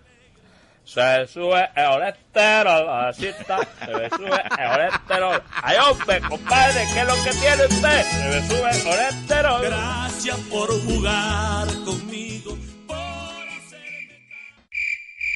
[0.85, 5.43] Se sube el colesterol, la cita, se me sube el colesterol.
[5.63, 8.03] Ay, hombre, compadre, ¿qué es lo que tiene usted?
[8.03, 9.63] Se me sube el colesterol.
[9.63, 12.59] Gracias por jugar conmigo.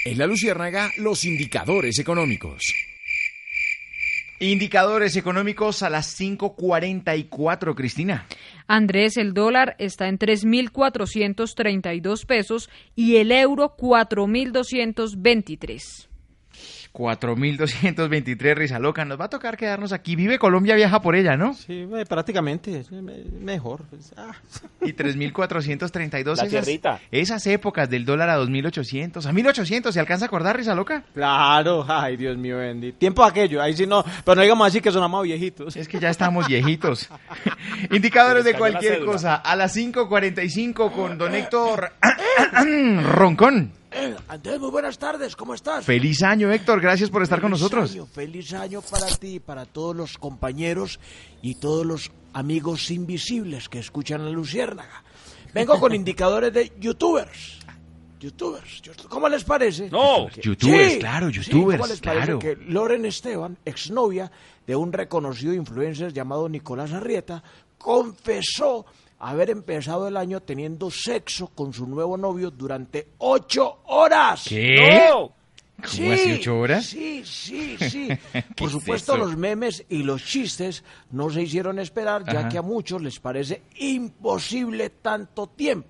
[0.07, 2.63] En la Luciérnaga, los indicadores económicos.
[4.39, 8.27] Indicadores económicos a las 5.44, Cristina.
[8.67, 16.06] Andrés, el dólar está en 3.432 pesos y el euro 4.223.
[16.97, 19.05] 4.223, risa loca.
[19.05, 20.17] Nos va a tocar quedarnos aquí.
[20.17, 21.53] Vive Colombia, viaja por ella, ¿no?
[21.53, 23.83] Sí, eh, prácticamente, eh, mejor.
[23.91, 24.33] pues, ah.
[24.81, 26.37] Y 3.432.
[26.37, 29.27] La esas, esas épocas del dólar a 2.800.
[29.27, 31.05] A 1.800, ¿se alcanza a acordar, risa loca?
[31.13, 32.99] Claro, ay, Dios mío, bendito.
[32.99, 35.77] Tiempo aquello, ahí sí no, pero no digamos así que sonamos viejitos.
[35.77, 37.11] Es que ya estamos viejitos.
[37.91, 39.35] Indicadores de cualquier cosa.
[39.35, 41.93] A las 5.45 con don Héctor
[43.03, 43.73] Roncón.
[44.29, 45.85] Andrés, muy buenas tardes, ¿cómo estás?
[45.85, 46.81] Feliz año, Héctor.
[46.81, 47.93] Gracias por estar con nosotros.
[47.93, 51.01] año, feliz año para ti, para todos los compañeros
[51.43, 55.05] y todos los amigos invisibles que escuchan a Luciérnaga.
[55.55, 57.61] Vengo con indicadores de youtubers.
[58.19, 58.83] Youtubers.
[59.09, 59.91] ¿cómo les parece?
[59.91, 60.27] No.
[60.33, 62.39] Que- Youtubers, claro, sí, youtubers, ¿cómo les parece claro.
[62.39, 64.31] que Loren Esteban, exnovia
[64.67, 67.43] de un reconocido influencer llamado Nicolás Arrieta,
[67.79, 68.87] confesó
[69.19, 74.45] haber empezado el año teniendo sexo con su nuevo novio durante ocho horas.
[74.49, 75.09] ¿Qué?
[75.11, 75.33] ¡No!
[75.77, 76.87] ¿Cómo así, ocho horas?
[76.87, 78.09] Sí, sí, sí.
[78.33, 82.49] ¿Qué Por es supuesto, los memes y los chistes no se hicieron esperar, ya Ajá.
[82.49, 85.89] que a muchos les parece imposible tanto tiempo.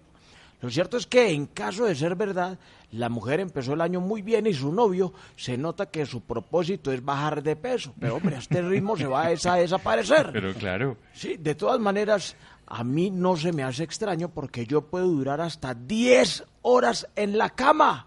[0.61, 2.59] Lo cierto es que, en caso de ser verdad,
[2.93, 6.90] la mujer empezó el año muy bien y su novio se nota que su propósito
[6.90, 7.93] es bajar de peso.
[8.01, 10.31] Pero, hombre, a este ritmo se va a esa- a desaparecer.
[10.32, 10.97] Pero claro.
[11.12, 12.35] Sí, de todas maneras,
[12.66, 17.38] a mí no se me hace extraño porque yo puedo durar hasta 10 horas en
[17.38, 18.06] la cama.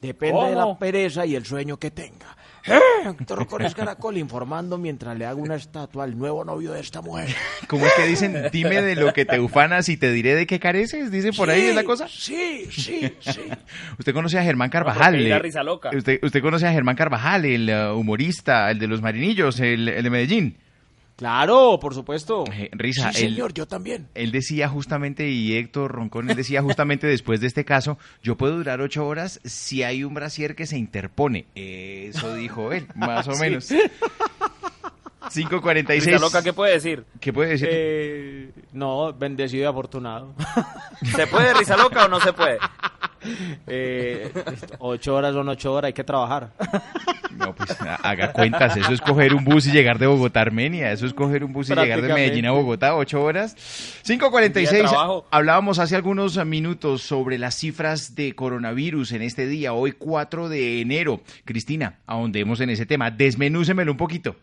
[0.00, 2.36] Depende de la pereza y el sueño que tenga.
[3.04, 7.28] Héctor Rocones Caracol informando mientras le hago una estatua al nuevo novio de esta mujer.
[7.68, 8.48] ¿Cómo es que dicen?
[8.52, 11.10] Dime de lo que te ufanas y te diré de qué careces.
[11.10, 12.08] Dice por ahí, ¿es la cosa?
[12.08, 13.42] Sí, sí, sí.
[13.98, 15.28] Usted conoce a Germán Carvajal.
[15.28, 15.90] da eh, risa loca.
[15.96, 20.02] Usted, usted conoce a Germán Carvajal, el eh, humorista, el de los marinillos, el, el
[20.02, 20.58] de Medellín.
[21.16, 22.44] Claro, por supuesto.
[22.52, 24.06] Eh, Risa, Sí, él- señor, yo también.
[24.14, 28.56] Él decía justamente, y Héctor Roncón, él decía justamente después de este caso, yo puedo
[28.56, 31.46] durar ocho horas si hay un brasier que se interpone.
[31.54, 33.40] Eso dijo él, más o Sí.
[33.40, 33.72] menos.
[35.30, 36.04] 5.46.
[36.04, 37.04] Risa loca, ¿qué puede decir?
[37.20, 37.68] ¿Qué puede decir?
[37.70, 40.34] Eh, no, bendecido y afortunado.
[41.16, 42.58] ¿Se puede risa loca o no se puede?
[43.66, 44.30] Eh,
[44.78, 46.52] ocho horas son ocho horas, hay que trabajar.
[47.38, 50.42] No, pues ha- haga cuentas, eso es coger un bus y llegar de Bogotá a
[50.42, 53.54] Armenia, eso es coger un bus y llegar de Medellín a Bogotá, ocho horas.
[54.04, 55.26] Día de 5.46, trabajo.
[55.30, 60.80] hablábamos hace algunos minutos sobre las cifras de coronavirus en este día, hoy 4 de
[60.80, 61.20] enero.
[61.44, 64.36] Cristina, ahondemos en ese tema, desmenúcemelo un poquito.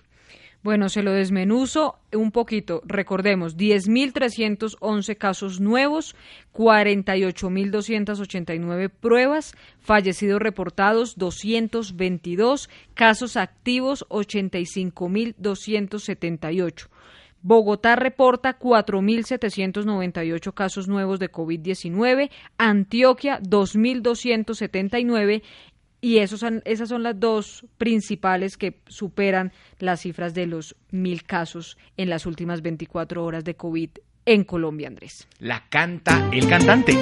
[0.64, 2.82] Bueno, se lo desmenuzo un poquito.
[2.86, 6.16] Recordemos, 10.311 casos nuevos,
[6.54, 16.88] 48.289 pruebas, fallecidos reportados 222, casos activos 85.278.
[17.46, 25.44] Bogotá reporta 4.798 casos nuevos de COVID-19, Antioquia 2.279
[26.04, 31.24] y esos son- esas son las dos principales que superan las cifras de los mil
[31.24, 33.90] casos en las últimas 24 horas de COVID
[34.26, 35.30] en Colombia, Andrés.
[35.40, 36.98] La canta el cantante.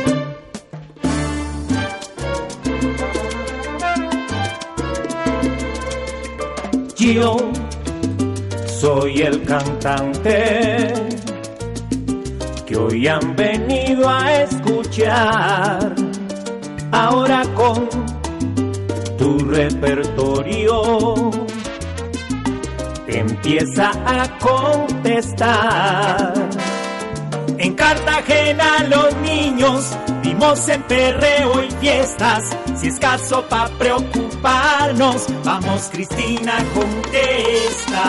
[6.98, 7.38] Yo
[8.68, 10.94] soy el cantante
[12.66, 15.96] que hoy han venido a escuchar.
[16.92, 17.90] Ahora con
[19.22, 21.32] tu repertorio
[23.08, 26.34] empieza a contestar.
[27.60, 32.58] En Cartagena los niños vimos en perreo y fiestas.
[32.76, 38.02] Si es caso pa' preocuparnos, vamos Cristina, contesta.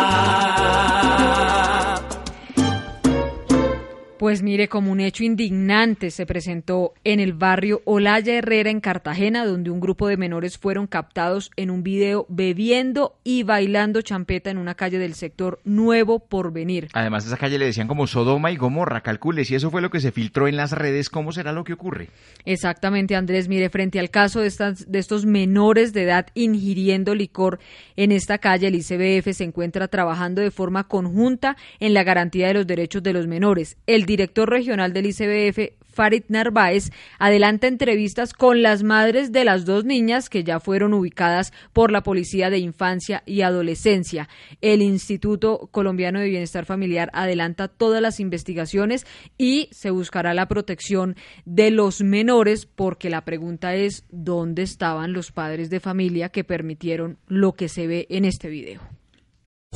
[4.22, 9.44] Pues mire, como un hecho indignante se presentó en el barrio Olaya Herrera en Cartagena,
[9.44, 14.58] donde un grupo de menores fueron captados en un video bebiendo y bailando champeta en
[14.58, 16.86] una calle del sector Nuevo Porvenir.
[16.92, 19.90] Además, a esa calle le decían como Sodoma y Gomorra, calcule, si eso fue lo
[19.90, 22.08] que se filtró en las redes, ¿cómo será lo que ocurre?
[22.44, 23.48] Exactamente, Andrés.
[23.48, 27.58] Mire, frente al caso de, estas, de estos menores de edad ingiriendo licor
[27.96, 32.54] en esta calle, el ICBF se encuentra trabajando de forma conjunta en la garantía de
[32.54, 33.78] los derechos de los menores.
[33.88, 39.86] El director regional del ICBF, Farid Narváez, adelanta entrevistas con las madres de las dos
[39.86, 44.28] niñas que ya fueron ubicadas por la Policía de Infancia y Adolescencia.
[44.60, 49.06] El Instituto Colombiano de Bienestar Familiar adelanta todas las investigaciones
[49.38, 51.16] y se buscará la protección
[51.46, 57.16] de los menores porque la pregunta es ¿dónde estaban los padres de familia que permitieron
[57.28, 58.82] lo que se ve en este video?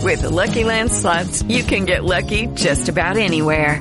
[0.02, 0.90] With the Lucky Land
[1.48, 3.80] you can get lucky just about anywhere.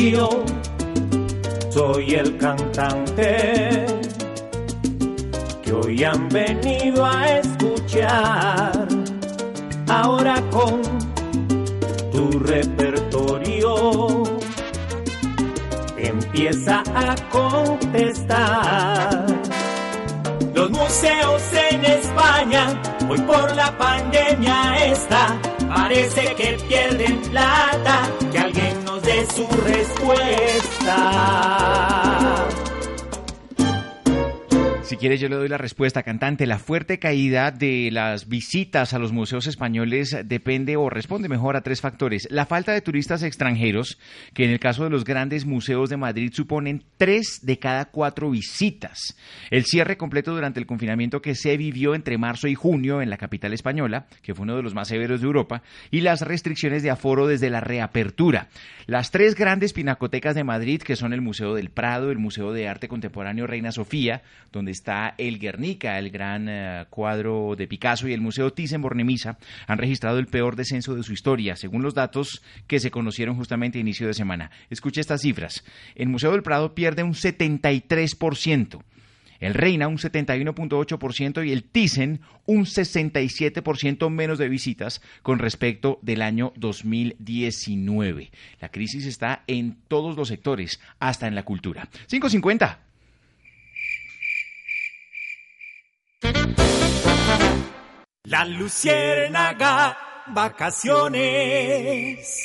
[0.00, 0.30] Yo
[1.68, 3.84] soy el cantante
[5.62, 8.88] que hoy han venido a escuchar.
[9.88, 10.80] Ahora con
[12.12, 14.22] tu repertorio
[15.98, 19.26] empieza a contestar.
[20.54, 22.68] Los museos en España
[23.06, 25.38] hoy por la pandemia está.
[25.68, 28.79] Parece que pierden plata, que alguien
[29.10, 30.96] dé su respuesta.
[34.90, 36.48] Si quieres, yo le doy la respuesta, cantante.
[36.48, 41.60] La fuerte caída de las visitas a los museos españoles depende o responde mejor a
[41.60, 42.26] tres factores.
[42.28, 44.00] La falta de turistas extranjeros,
[44.34, 48.32] que en el caso de los grandes museos de Madrid suponen tres de cada cuatro
[48.32, 49.16] visitas.
[49.52, 53.16] El cierre completo durante el confinamiento que se vivió entre marzo y junio en la
[53.16, 55.62] capital española, que fue uno de los más severos de Europa,
[55.92, 58.48] y las restricciones de aforo desde la reapertura.
[58.86, 62.66] Las tres grandes pinacotecas de Madrid, que son el Museo del Prado, el Museo de
[62.66, 68.14] Arte Contemporáneo Reina Sofía, donde está el Guernica, el gran eh, cuadro de Picasso, y
[68.14, 69.36] el Museo Thyssen-Bornemisza,
[69.66, 73.78] han registrado el peor descenso de su historia, según los datos que se conocieron justamente
[73.78, 74.50] a inicio de semana.
[74.70, 75.64] Escuche estas cifras.
[75.94, 78.82] El Museo del Prado pierde un 73%.
[79.38, 86.22] El Reina un 71.8% y el Thyssen un 67% menos de visitas con respecto del
[86.22, 88.30] año 2019.
[88.60, 91.88] La crisis está en todos los sectores, hasta en la cultura.
[92.08, 92.89] 550.
[98.24, 99.96] La luciérnaga,
[100.28, 101.18] vacaciones.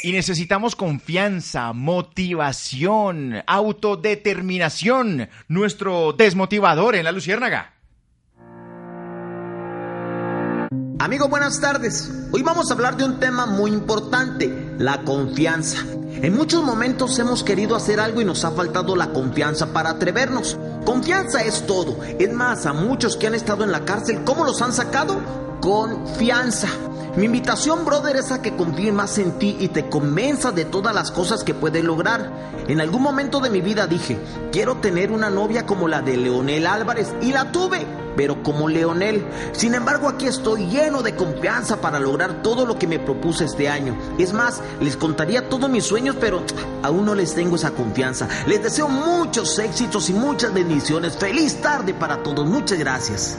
[0.04, 7.76] Y necesitamos confianza, motivación, autodeterminación, nuestro desmotivador en la luciérnaga.
[10.98, 12.10] Amigos, buenas tardes.
[12.32, 15.86] Hoy vamos a hablar de un tema muy importante, la confianza.
[16.22, 20.58] En muchos momentos hemos querido hacer algo y nos ha faltado la confianza para atrevernos.
[20.86, 21.98] Confianza es todo.
[22.20, 25.20] Es más, a muchos que han estado en la cárcel, ¿cómo los han sacado?
[25.60, 26.70] Confianza.
[27.18, 30.94] Mi invitación, brother, es a que confíe más en ti y te convenza de todas
[30.94, 32.30] las cosas que puedes lograr.
[32.68, 34.20] En algún momento de mi vida dije,
[34.52, 37.88] quiero tener una novia como la de Leonel Álvarez y la tuve,
[38.18, 39.26] pero como Leonel.
[39.54, 43.70] Sin embargo, aquí estoy lleno de confianza para lograr todo lo que me propuse este
[43.70, 43.98] año.
[44.18, 46.44] Es más, les contaría todos mis sueños, pero
[46.84, 48.28] aún no les tengo esa confianza.
[48.46, 51.16] Les deseo muchos éxitos y muchas bendiciones.
[51.16, 52.46] Feliz tarde para todos.
[52.46, 53.38] Muchas gracias.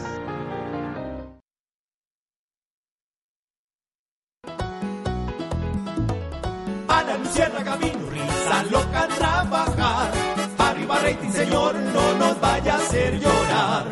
[7.78, 10.12] Vino risa loca trabajar.
[10.58, 13.84] Arriba rating, señor, no nos vaya a hacer llorar.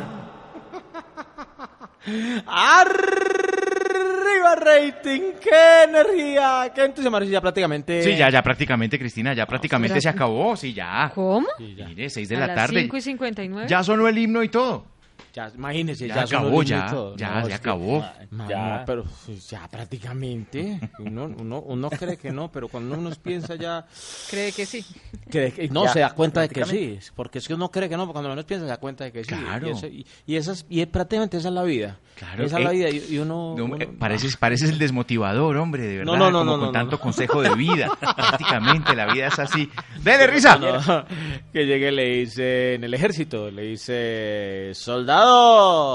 [2.46, 8.02] Arriba rating, qué energía, qué entusiasmo ya prácticamente.
[8.02, 11.10] Sí, ya, ya prácticamente, Cristina, ya prácticamente se acabó, sí, ya.
[11.14, 11.46] ¿Cómo?
[11.58, 12.80] Mire, 6 de A la las tarde.
[12.82, 13.68] 5 y 59.
[13.68, 14.86] Ya sonó el himno y todo.
[15.34, 18.04] Ya, imagínese, Ya ya, acabó, ya, ya, No, ya es que- acabó.
[18.30, 18.78] Ma- Ya.
[18.78, 20.78] no, pero pues, ya prácticamente.
[21.00, 23.84] Uno, uno, uno cree que no, pero cuando uno piensa ya.
[24.30, 24.84] Cree que sí.
[25.28, 26.98] cree que- no, Ya, se da cuenta de que sí.
[27.16, 29.10] Porque es que uno cree que no, pero cuando uno piensa se da cuenta de
[29.12, 29.34] que sí.
[29.34, 29.66] Claro.
[29.66, 31.98] Y, eso- y, y esas, y es prácticamente esa es la vida.
[32.14, 32.90] Claro, Esa es la eh, vida.
[32.90, 33.54] Y, y uno.
[33.58, 36.12] No, uno- eh, pareces, pareces el desmotivador, hombre, de verdad.
[36.12, 37.00] No, no, no, como no, con no, tanto no.
[37.02, 37.88] consejo de vida.
[37.98, 39.68] Prácticamente la vida es así.
[40.00, 40.56] ¡Dele risa!
[40.58, 41.04] No,
[41.52, 45.23] que llegue le dice en el ejército, le dice soldado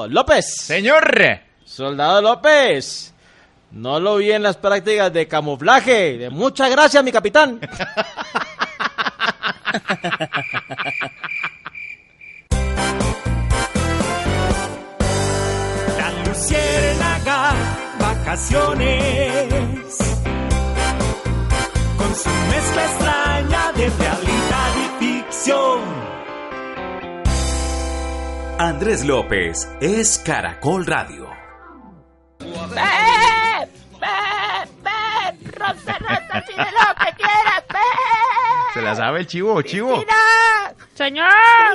[0.10, 0.56] López.
[0.56, 1.40] Señor.
[1.64, 3.14] Soldado López.
[3.72, 6.18] No lo vi en las prácticas de camuflaje.
[6.18, 7.60] De muchas gracias, mi capitán.
[15.98, 17.54] La luciérnaga,
[18.00, 19.98] vacaciones.
[21.98, 26.09] Con su mezcla extraña de realidad y ficción.
[28.60, 31.30] Andrés López es Caracol Radio.
[32.40, 33.70] ¡Ven!
[34.02, 34.70] ¡Ven!
[34.84, 35.98] ven, Rosa,
[36.46, 38.74] pide lo que quieras, ven.
[38.74, 39.94] ¿Se la sabe el chivo, chivo?
[39.94, 40.69] Cristina.
[41.00, 41.30] Señor.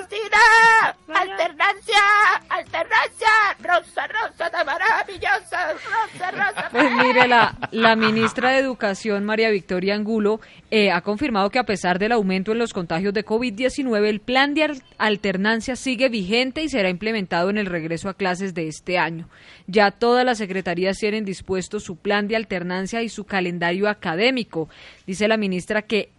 [0.06, 0.96] Cristina.
[1.18, 2.02] Alternancia.
[2.50, 3.28] Alternancia.
[3.62, 5.72] Rosa, Rosa, tan maravillosa.
[5.72, 6.68] Rosa, Rosa.
[6.70, 10.40] Pues mire, la, la ministra de Educación, María Victoria Angulo,
[10.70, 14.52] eh, ha confirmado que a pesar del aumento en los contagios de COVID-19, el plan
[14.52, 18.98] de al- alternancia sigue vigente y será implementado en el regreso a clases de este
[18.98, 19.26] año.
[19.66, 24.68] Ya todas las secretarías tienen dispuesto su plan de alternancia y su calendario académico.
[25.06, 26.10] Dice la ministra que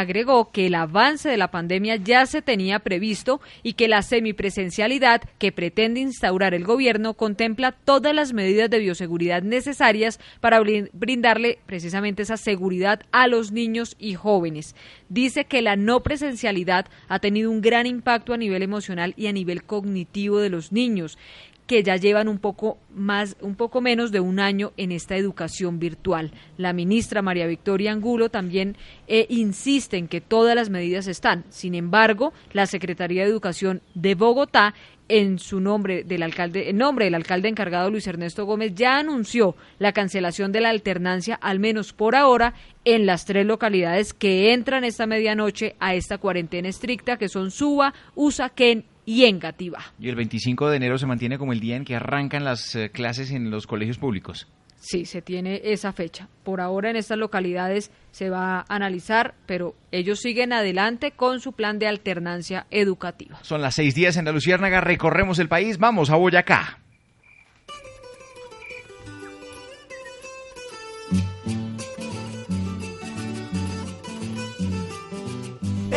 [0.00, 5.22] agregó que el avance de la pandemia ya se tenía previsto y que la semipresencialidad
[5.38, 11.58] que pretende instaurar el gobierno contempla todas las medidas de bioseguridad necesarias para brin- brindarle
[11.66, 14.74] precisamente esa seguridad a los niños y jóvenes.
[15.08, 19.32] Dice que la no presencialidad ha tenido un gran impacto a nivel emocional y a
[19.32, 21.18] nivel cognitivo de los niños
[21.66, 25.78] que ya llevan un poco más, un poco menos de un año en esta educación
[25.78, 26.32] virtual.
[26.58, 28.76] La ministra María Victoria Angulo también
[29.08, 31.44] eh, insiste en que todas las medidas están.
[31.48, 34.74] Sin embargo, la Secretaría de Educación de Bogotá
[35.08, 39.54] en su nombre del alcalde, en nombre del alcalde encargado Luis Ernesto Gómez ya anunció
[39.78, 42.54] la cancelación de la alternancia al menos por ahora
[42.86, 47.92] en las tres localidades que entran esta medianoche a esta cuarentena estricta que son Suba,
[48.14, 49.84] Usaquén y Engativá.
[49.98, 52.90] Y el 25 de enero se mantiene como el día en que arrancan las eh,
[52.90, 54.46] clases en los colegios públicos.
[54.84, 56.28] Sí, se tiene esa fecha.
[56.42, 61.52] Por ahora en estas localidades se va a analizar, pero ellos siguen adelante con su
[61.52, 63.38] plan de alternancia educativa.
[63.42, 66.83] Son las seis días en la Luciérnaga, recorremos el país, vamos a Boyacá.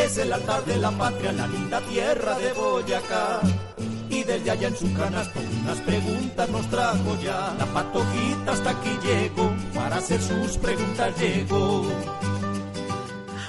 [0.07, 3.41] Es el altar de la patria, la linda tierra de Boyacá.
[4.09, 7.53] Y desde allá en su canasto unas preguntas nos trajo ya.
[7.59, 11.85] La patojita hasta aquí llegó, para hacer sus preguntas llegó.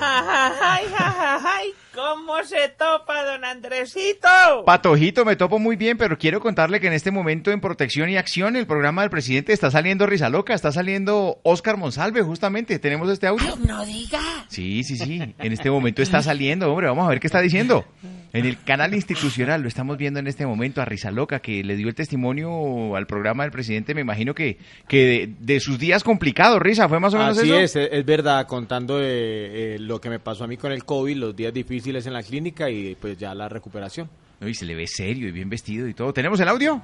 [0.00, 1.74] ¡Ay, ay!
[1.94, 4.28] ¿Cómo se topa, don Andresito?
[4.64, 8.16] Patojito, me topo muy bien, pero quiero contarle que en este momento en Protección y
[8.16, 12.78] Acción, el programa del presidente está saliendo Risa Loca, está saliendo Oscar Monsalve, justamente.
[12.78, 13.56] ¿Tenemos este audio?
[13.66, 14.20] no diga.
[14.48, 15.34] Sí, sí, sí.
[15.38, 16.86] En este momento está saliendo, hombre.
[16.86, 17.84] Vamos a ver qué está diciendo.
[18.32, 21.76] En el canal institucional lo estamos viendo en este momento a Risa Loca, que le
[21.76, 23.94] dio el testimonio al programa del presidente.
[23.94, 27.50] Me imagino que, que de, de sus días complicados, Risa, ¿fue más o menos Así
[27.50, 27.80] eso?
[27.80, 31.16] es, es verdad, contando de, eh, lo que me pasó a mí con el COVID,
[31.16, 34.10] los días difíciles en la clínica y pues ya la recuperación.
[34.40, 36.12] No, y se le ve serio y bien vestido y todo.
[36.12, 36.80] ¿Tenemos el audio?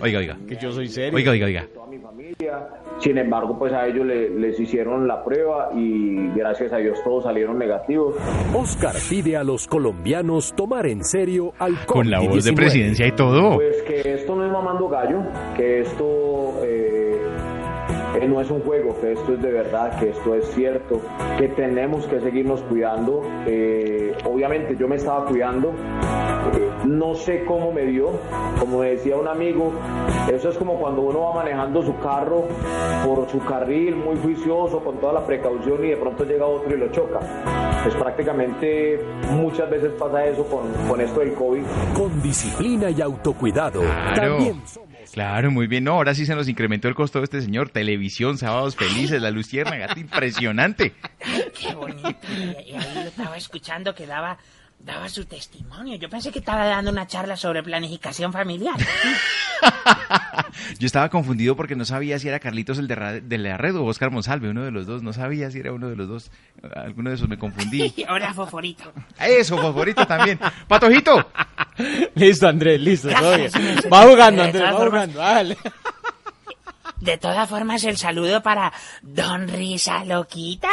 [0.00, 0.38] Oiga, oiga.
[0.48, 1.14] Que yo soy serio.
[1.16, 1.66] Oiga, oiga, oiga.
[1.74, 2.66] toda mi familia.
[2.98, 7.24] Sin embargo, pues a ellos le- les hicieron la prueba y gracias a Dios todos
[7.24, 8.14] salieron negativos.
[8.54, 11.86] Oscar pide a los colombianos tomar en serio al COVID-19.
[11.86, 13.56] Con la voz de presidencia y todo.
[13.56, 15.20] Pues que esto no es mamando gallo,
[15.56, 17.18] que esto eh,
[18.20, 21.00] eh, no es un juego, que esto es de verdad, que esto es cierto,
[21.38, 23.22] que tenemos que seguirnos cuidando.
[23.46, 28.10] Eh, obviamente yo me estaba cuidando, eh, no sé cómo me dio,
[28.60, 29.72] como decía un amigo,
[30.32, 32.44] eso es como cuando uno va manejando su carro
[33.04, 36.78] por su carril muy juicioso, con toda la precaución y de pronto llega otro y
[36.78, 37.20] lo choca.
[37.82, 38.98] Pues prácticamente
[39.32, 41.62] muchas veces pasa eso con, con esto del COVID.
[41.94, 43.80] Con disciplina y autocuidado.
[43.80, 44.36] Claro.
[44.36, 44.62] También
[45.12, 45.84] Claro, muy bien.
[45.84, 47.70] No, ahora sí se nos incrementó el costo de este señor.
[47.70, 50.92] Televisión, sábados felices, la Luciérnaga, impresionante.
[51.60, 52.14] Qué bonito.
[52.28, 54.38] Y, y ahí lo estaba escuchando que daba,
[54.84, 55.96] daba su testimonio.
[55.96, 58.76] Yo pensé que estaba dando una charla sobre planificación familiar.
[60.78, 64.10] Yo estaba confundido porque no sabía si era Carlitos el de, la red o Oscar
[64.10, 65.02] Monsalve, uno de los dos.
[65.02, 66.30] No sabía si era uno de los dos.
[66.74, 67.94] Alguno de esos me confundí.
[68.08, 68.92] Ahora Foforito.
[69.18, 70.38] Eso, favorito también.
[70.68, 71.30] Patojito.
[72.14, 73.08] Listo, Andrés, listo.
[73.08, 73.50] todo bien.
[73.50, 73.92] Gracias.
[73.92, 75.18] Va jugando, Andrés, va jugando.
[75.18, 75.56] Dale.
[77.00, 80.68] De todas formas, el saludo para Don Risa Loquita.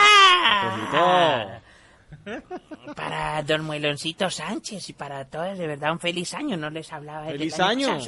[2.95, 6.57] Para Don Mueloncito Sánchez y para todos, de verdad, un feliz año.
[6.57, 7.99] No les hablaba ¡Feliz el año!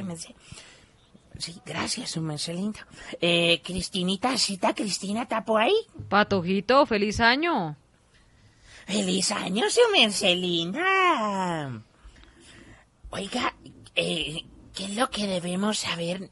[1.37, 2.79] Sí, gracias, un merced lindo.
[3.19, 5.75] Eh, Cristinita, ¿cita Cristina está por ahí?
[6.07, 7.75] Patojito, feliz año.
[8.85, 11.81] ¡Feliz año, su merced linda!
[13.09, 13.55] Oiga,
[13.95, 14.43] eh,
[14.75, 16.29] ¿qué es lo que debemos saber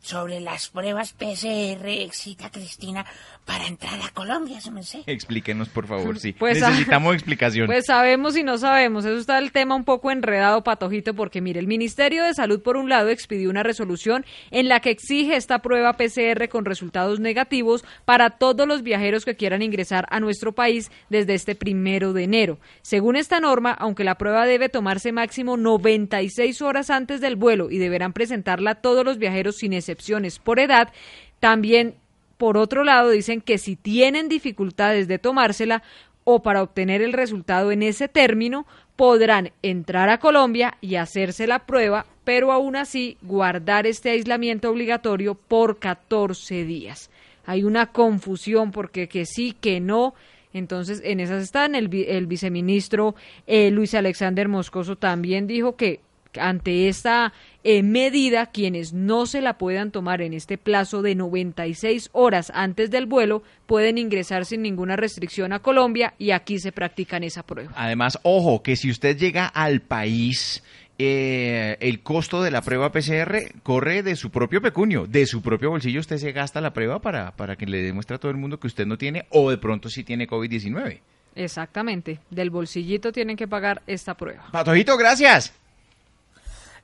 [0.00, 3.06] sobre las pruebas PCR, cita Cristina,
[3.44, 5.00] para entrar a Colombia, su merced?
[5.06, 6.32] Explíquenos, por favor, sí.
[6.32, 7.66] Pues, ah, Necesitamos explicación.
[7.66, 9.04] Pues sabemos y no sabemos.
[9.04, 12.76] Eso está el tema un poco enredado, Patojito, porque mire, el Ministerio de Salud, por
[12.76, 17.84] un lado, expidió una resolución en la que exige esta prueba PCR con resultados negativos
[18.04, 22.58] para todos los viajeros que quieran ingresar a nuestro país desde este primero de enero.
[22.82, 27.78] Según esta norma, aunque la prueba debe tomarse máximo 96 horas antes del vuelo y
[27.78, 30.92] deberán presentarla todos los viajeros sin excepciones por edad,
[31.40, 31.96] también
[32.44, 35.82] por otro lado, dicen que si tienen dificultades de tomársela
[36.24, 38.66] o para obtener el resultado en ese término,
[38.96, 45.36] podrán entrar a Colombia y hacerse la prueba, pero aún así guardar este aislamiento obligatorio
[45.36, 47.08] por 14 días.
[47.46, 50.12] Hay una confusión porque que sí, que no.
[50.52, 51.74] Entonces, en esas están.
[51.74, 53.14] El, el viceministro
[53.46, 56.00] eh, Luis Alexander Moscoso también dijo que
[56.38, 57.32] ante esta
[57.62, 62.90] eh, medida, quienes no se la puedan tomar en este plazo de 96 horas antes
[62.90, 67.72] del vuelo pueden ingresar sin ninguna restricción a Colombia y aquí se practican esa prueba.
[67.76, 70.62] Además, ojo, que si usted llega al país,
[70.98, 75.70] eh, el costo de la prueba PCR corre de su propio pecunio, de su propio
[75.70, 76.00] bolsillo.
[76.00, 78.68] Usted se gasta la prueba para, para que le demuestre a todo el mundo que
[78.68, 81.00] usted no tiene o de pronto sí tiene COVID-19.
[81.34, 84.44] Exactamente, del bolsillito tienen que pagar esta prueba.
[84.52, 85.52] Patojito, gracias.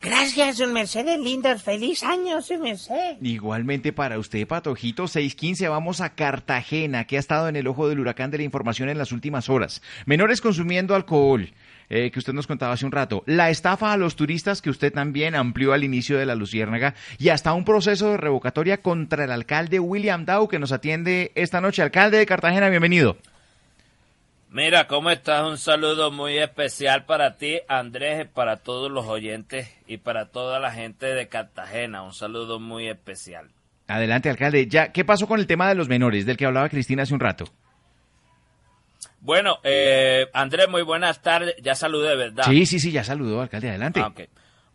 [0.03, 1.59] Gracias, un Mercedes lindo.
[1.59, 3.19] ¡Feliz año, su merced!
[3.21, 8.01] Igualmente para usted, Patojito, 615, vamos a Cartagena, que ha estado en el ojo del
[8.01, 9.83] huracán de la información en las últimas horas.
[10.07, 11.53] Menores consumiendo alcohol,
[11.91, 13.23] eh, que usted nos contaba hace un rato.
[13.27, 16.95] La estafa a los turistas, que usted también amplió al inicio de la Luciérnaga.
[17.19, 21.61] Y hasta un proceso de revocatoria contra el alcalde William Dow, que nos atiende esta
[21.61, 21.83] noche.
[21.83, 23.19] Alcalde de Cartagena, bienvenido.
[24.53, 25.49] Mira, ¿cómo estás?
[25.49, 30.73] Un saludo muy especial para ti, Andrés, para todos los oyentes y para toda la
[30.73, 32.03] gente de Cartagena.
[32.03, 33.51] Un saludo muy especial.
[33.87, 34.67] Adelante, alcalde.
[34.67, 37.21] Ya, ¿qué pasó con el tema de los menores del que hablaba Cristina hace un
[37.21, 37.45] rato?
[39.21, 41.55] Bueno, eh, Andrés, muy buenas tardes.
[41.63, 42.45] Ya saludé, ¿verdad?
[42.47, 43.69] Sí, sí, sí, ya saludó, alcalde.
[43.69, 44.01] Adelante.
[44.01, 44.13] Ah.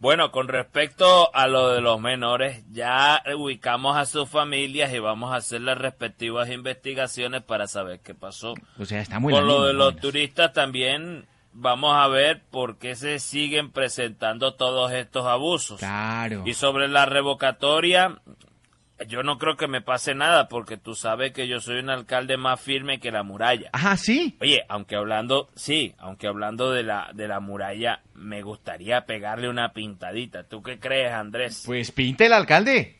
[0.05, 5.33] Bueno, con respecto a lo de los menores, ya ubicamos a sus familias y vamos
[5.33, 8.53] a hacer las respectivas investigaciones para saber qué pasó.
[8.77, 12.95] O sea, está muy Con lo de los turistas también vamos a ver por qué
[12.95, 15.79] se siguen presentando todos estos abusos.
[15.79, 16.43] Claro.
[16.45, 18.21] Y sobre la revocatoria,
[19.07, 22.37] yo no creo que me pase nada porque tú sabes que yo soy un alcalde
[22.37, 23.69] más firme que la muralla.
[23.73, 24.37] Ajá, sí.
[24.41, 29.73] Oye, aunque hablando, sí, aunque hablando de la de la muralla, me gustaría pegarle una
[29.73, 30.43] pintadita.
[30.43, 31.63] ¿Tú qué crees, Andrés?
[31.65, 32.99] Pues pinte el alcalde.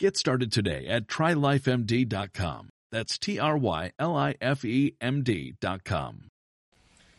[0.00, 2.70] Get started today at trylifemd.com.
[2.90, 6.28] That's T R Y L I F E M D.com.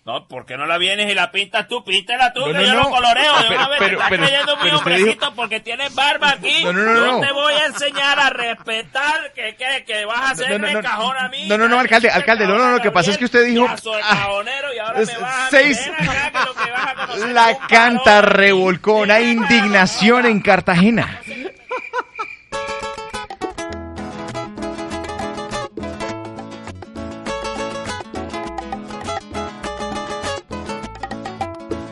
[0.04, 1.84] No, ¿por qué no la vienes y la pintas tú?
[1.86, 2.84] Píntela tú, No, que no, yo no.
[2.86, 3.34] lo coloreo.
[3.36, 6.30] Ah, de pero- una vez, pero- te estás pero- creyendo muy hombrecito porque tienes barba
[6.32, 6.64] aquí.
[6.64, 7.20] No, no, no, yo no.
[7.22, 11.18] te voy a enseñar a respetar que, que, que vas a hacerme no, no, cajón
[11.20, 11.48] a mí.
[11.48, 13.68] No, no, no, alcalde, alcalde, no, no, no, lo que pasa es que usted dijo
[13.68, 16.56] Ya soy ah, cajonero y ahora es- me vas a seis- ven acá, que lo
[16.66, 21.22] que vas a conocer la canta revolcón, hay indignación en Cartagena.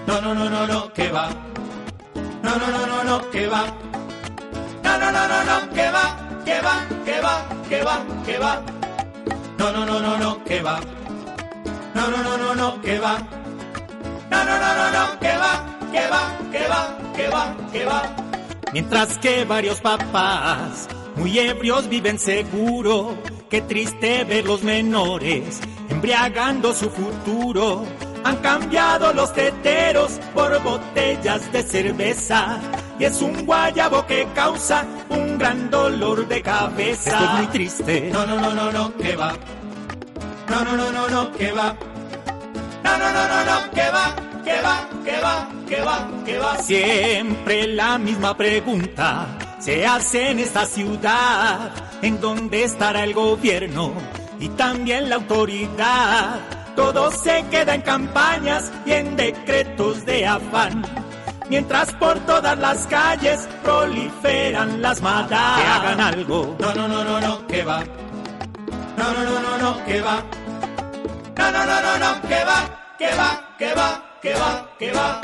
[0.10, 1.30] No, no, no, no, no, que va.
[2.42, 3.64] No, no, no, no, no, que va.
[4.84, 6.06] No, no, no, no, no, que va,
[6.44, 6.76] que va,
[7.06, 8.62] que va, que va, que va.
[9.60, 10.80] No, no, no, no, no, que va.
[11.94, 13.20] No, no, no, no, no, que va.
[14.32, 18.02] No, no, no, no, no, que va, que va, que va, que va, que va.
[18.74, 20.88] Mientras que varios papás
[21.18, 23.16] muy ebrios viven seguro,
[23.48, 27.86] qué triste ver los menores embriagando su futuro.
[28.24, 32.60] Han cambiado los teteros por botellas de cerveza
[33.00, 37.12] y es un guayabo que causa un gran dolor de cabeza.
[37.12, 38.10] Esto es muy triste.
[38.12, 39.34] No, no, no, no, no, que va.
[40.50, 41.76] No, no, no, no, no, que va.
[42.84, 46.58] No, no, no, no, no, que va, que va, que va, que va, que va.
[46.58, 49.28] Siempre la misma pregunta
[49.60, 51.72] se hace en esta ciudad.
[52.02, 53.94] ¿En dónde estará el gobierno
[54.40, 56.40] y también la autoridad?
[56.76, 60.84] Todo se queda en campañas y en decretos de afán.
[61.50, 65.60] Mientras por todas las calles proliferan las madas.
[65.60, 66.56] Que hagan algo.
[66.60, 67.84] No, no, no, no, no, que va.
[68.98, 70.24] No, no, no, no, no, que va.
[71.38, 72.60] No, no, no, no, no, que va,
[72.98, 75.22] que va, que va, que va, que va.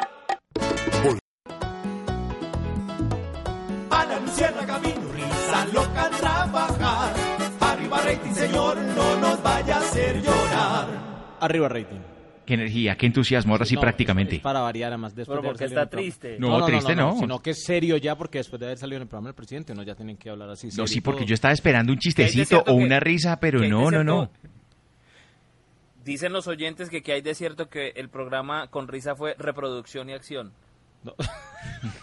[3.92, 7.14] Ana Luciana Camino, risa loca trabajar.
[7.60, 11.05] Arriba rating, señor, no nos vaya a hacer llorar.
[11.46, 12.00] Arriba rating.
[12.46, 14.36] Qué energía, qué entusiasmo, ahora sí No, prácticamente.
[14.36, 16.38] es Para variar, además después Pero porque está el triste.
[16.40, 17.18] No, triste no.
[17.18, 19.74] Sino que es serio ya porque después de haber salido en el programa del presidente
[19.74, 20.70] uno ya tienen que hablar así.
[20.78, 21.28] No, sí, porque todo.
[21.30, 24.04] yo estaba esperando un ¿Qué hay de chistecito o que- una risa, pero no, no,
[24.04, 24.30] no.
[26.04, 30.08] Dicen los oyentes que, que hay de cierto que el programa con risa fue reproducción
[30.10, 30.54] y acción.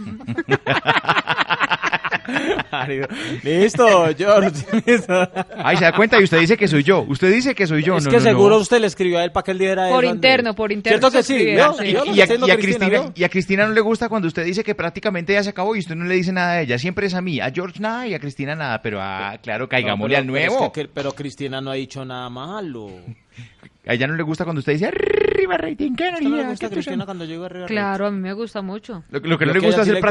[3.42, 4.64] Listo, George.
[4.86, 5.30] Listo.
[5.56, 7.02] Ay, se da cuenta y usted dice que soy yo.
[7.08, 7.96] Usted dice que soy yo.
[7.96, 8.28] es no, que no, no.
[8.30, 10.98] seguro usted le escribió a él para que él diera Por eso, interno, por interno
[10.98, 11.34] ¿Cierto que sí?
[11.34, 11.82] escribieron, ¿Vio?
[11.84, 11.90] sí.
[11.92, 13.12] ¿Vio lo Y a, y Cristina, Cristina, vio?
[13.14, 15.80] y a Cristina no le gusta cuando usted dice que prácticamente ya se acabó y
[15.80, 16.78] usted no le dice nada a ella.
[16.78, 17.40] Siempre es a mí.
[17.40, 18.80] A George nada y a Cristina nada.
[18.82, 20.66] Pero ah, claro, caigámosle No, al pero nuevo.
[20.66, 22.88] es que- pero Cristina no ha dicho nada malo.
[23.84, 26.44] A ella no le gusta cuando usted dice arriba rating, qué ¿A usted no le
[26.44, 27.04] gusta Cristina tusa".
[27.06, 27.66] cuando llegó arriba?
[27.66, 29.02] Claro, a mí me gusta mucho.
[29.10, 30.06] Lo, lo que no Lo le gusta sí hacer le gusta.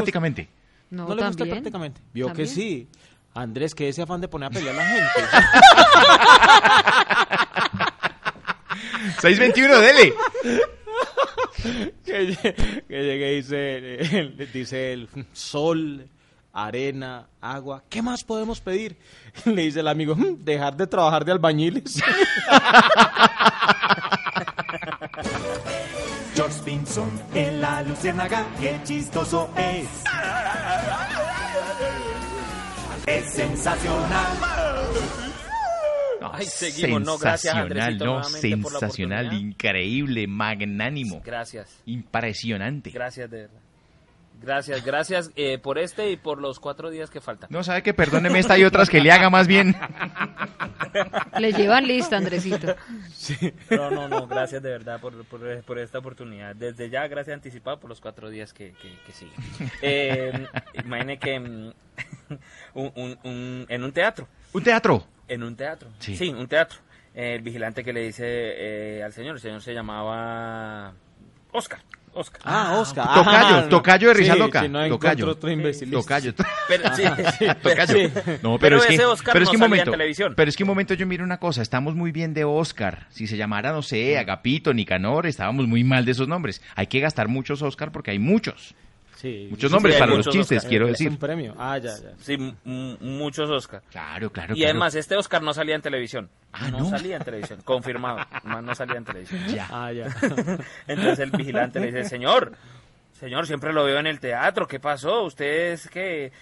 [0.92, 2.00] No, No le gusta prácticamente.
[2.12, 2.88] Vio que sí.
[3.34, 5.08] Andrés, que ese afán de poner a pelear a la gente.
[9.22, 10.12] 621, dele.
[12.04, 13.80] que, lle- que llegue y dice,
[14.52, 16.06] dice el sol,
[16.52, 17.82] arena, agua.
[17.88, 18.98] ¿Qué más podemos pedir?
[19.46, 22.02] Le dice el amigo, "Mm, dejar de trabajar de albañiles.
[26.34, 29.86] George Pinson en la luciérnaga, qué chistoso es.
[33.06, 34.38] Es sensacional.
[36.34, 42.90] Ay, seguimos, no, gracias, sensacional, Andresito, no, nuevamente por la sensacional, increíble, magnánimo, Gracias, impresionante.
[42.90, 43.60] gracias de verdad.
[44.42, 47.48] Gracias, gracias eh, por este y por los cuatro días que faltan.
[47.52, 49.74] No sabe que perdóneme esta y otras que le haga más bien.
[51.38, 52.74] Le llevan lista, Andresito.
[53.70, 56.54] No, no, no, gracias de verdad por, por, por esta oportunidad.
[56.54, 59.34] Desde ya, gracias anticipado por los cuatro días que, que, que siguen.
[59.80, 60.46] Eh,
[60.84, 61.72] imagine que mm,
[62.74, 65.06] un- un- un- en un teatro, ¿Un teatro?
[65.28, 66.16] en un teatro, Sí.
[66.16, 66.78] sí, un teatro,
[67.14, 70.92] eh, el vigilante que le dice eh, al señor, el señor se llamaba
[71.52, 71.80] Oscar.
[72.14, 72.40] Oscar.
[72.44, 73.06] Ah, Oscar.
[73.14, 75.28] Tocayo, Ah, tocayo de risa sí, no tocayo.
[75.30, 75.90] otro imbécil.
[75.90, 76.34] Tocayo.
[76.68, 77.02] Pero, sí,
[77.38, 77.86] sí, Tocayo.
[77.94, 78.12] sí.
[78.42, 80.34] No, pero, Pero es que, Oscar pero es no que un salía en momento, televisión.
[80.36, 83.06] pero es que un momento yo miro una cosa, estamos muy bien de Oscar.
[83.10, 86.62] Si se llamara, no sé, Agapito, Nicanor, estábamos muy mal de esos nombres.
[86.74, 88.74] Hay que gastar muchos Oscar porque hay muchos.
[89.22, 90.68] Sí, Muchos sí, nombres sí, para los chistes, Oscar.
[90.68, 91.08] quiero Es decir.
[91.08, 91.54] un premio.
[91.56, 92.10] Ah, ya, ya.
[92.20, 93.80] Sí, muchos Oscar.
[93.90, 94.70] Claro, claro, Y claro.
[94.70, 96.28] además, este Oscar no salía en televisión.
[96.52, 96.90] Ah, no, ¿no?
[96.90, 98.18] salía en televisión, confirmado.
[98.42, 99.40] Más no salía en televisión.
[99.46, 99.68] Ya.
[99.70, 100.06] Ah, ya.
[100.88, 102.52] Entonces el vigilante le dice, señor,
[103.20, 105.22] señor, siempre lo veo en el teatro, ¿qué pasó?
[105.22, 106.32] Usted es que,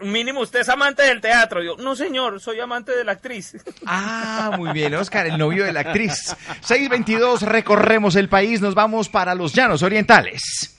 [0.00, 1.62] mínimo usted es amante del teatro.
[1.62, 3.56] Yo, no señor, soy amante de la actriz.
[3.86, 6.36] Ah, muy bien, Oscar, el novio de la actriz.
[6.60, 10.75] 622, recorremos el país, nos vamos para los llanos orientales.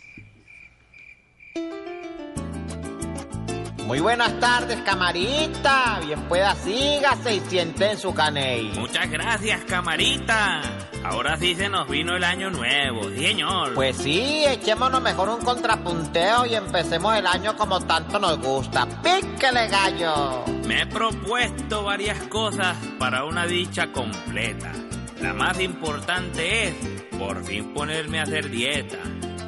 [3.88, 6.02] Muy buenas tardes, camarita.
[6.06, 8.74] Bien pueda, sígase y siente en su caney.
[8.78, 10.62] Muchas gracias, camarita.
[11.06, 13.76] Ahora sí se nos vino el año nuevo, sí, señor.
[13.76, 18.86] Pues sí, echémonos mejor un contrapunteo y empecemos el año como tanto nos gusta.
[19.02, 20.44] ¡Píquele, gallo!
[20.66, 24.74] Me he propuesto varias cosas para una dicha completa.
[25.22, 26.76] La más importante es
[27.18, 28.98] por fin ponerme a hacer dieta.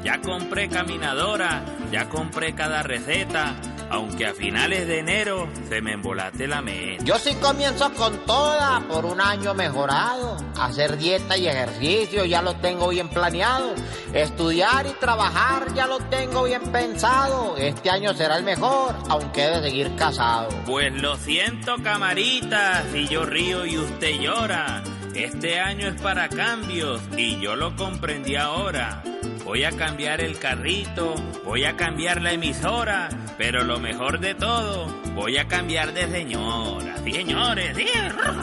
[0.02, 1.62] Ya compré caminadora,
[1.92, 3.54] ya compré cada receta,
[3.90, 7.04] aunque a finales de enero se me embolate la meta.
[7.04, 10.36] Yo sí comienzo con toda por un año mejorado.
[10.58, 13.74] Hacer dieta y ejercicio ya lo tengo bien planeado.
[14.14, 17.56] Estudiar y trabajar ya lo tengo bien pensado.
[17.56, 20.48] Este año será el mejor, aunque he de seguir casado.
[20.66, 24.82] Pues lo siento, camarita, si yo río y usted llora.
[25.14, 29.02] Este año es para cambios y yo lo comprendí ahora.
[29.44, 31.14] Voy a cambiar el carrito,
[31.44, 33.08] voy a cambiar la emisora,
[33.40, 36.94] pero lo mejor de todo, voy a cambiar de señora.
[37.02, 37.86] Sí, señores, sí.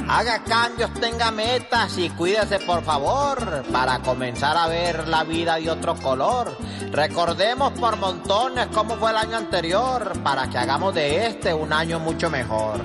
[0.09, 5.69] Haga cambios, tenga metas y cuídese por favor para comenzar a ver la vida de
[5.69, 6.57] otro color.
[6.91, 11.99] Recordemos por montones cómo fue el año anterior para que hagamos de este un año
[11.99, 12.81] mucho mejor.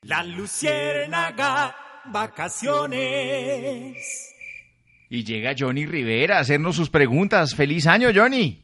[0.00, 1.76] La luciérnaga,
[2.06, 4.31] vacaciones.
[5.12, 7.54] Y llega Johnny Rivera a hacernos sus preguntas.
[7.54, 8.62] ¡Feliz año, Johnny!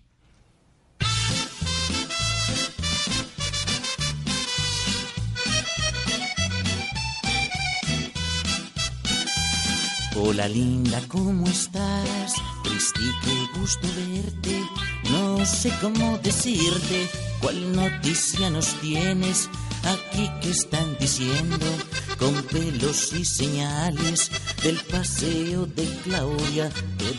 [10.17, 12.35] Hola linda, ¿cómo estás?
[12.65, 14.59] Cristi, qué gusto verte.
[15.11, 17.09] No sé cómo decirte
[17.43, 19.51] cuál noticia nos tienes
[19.93, 21.67] aquí que están diciendo
[22.19, 24.31] con pelos y señales
[24.63, 26.71] del paseo de Claudia,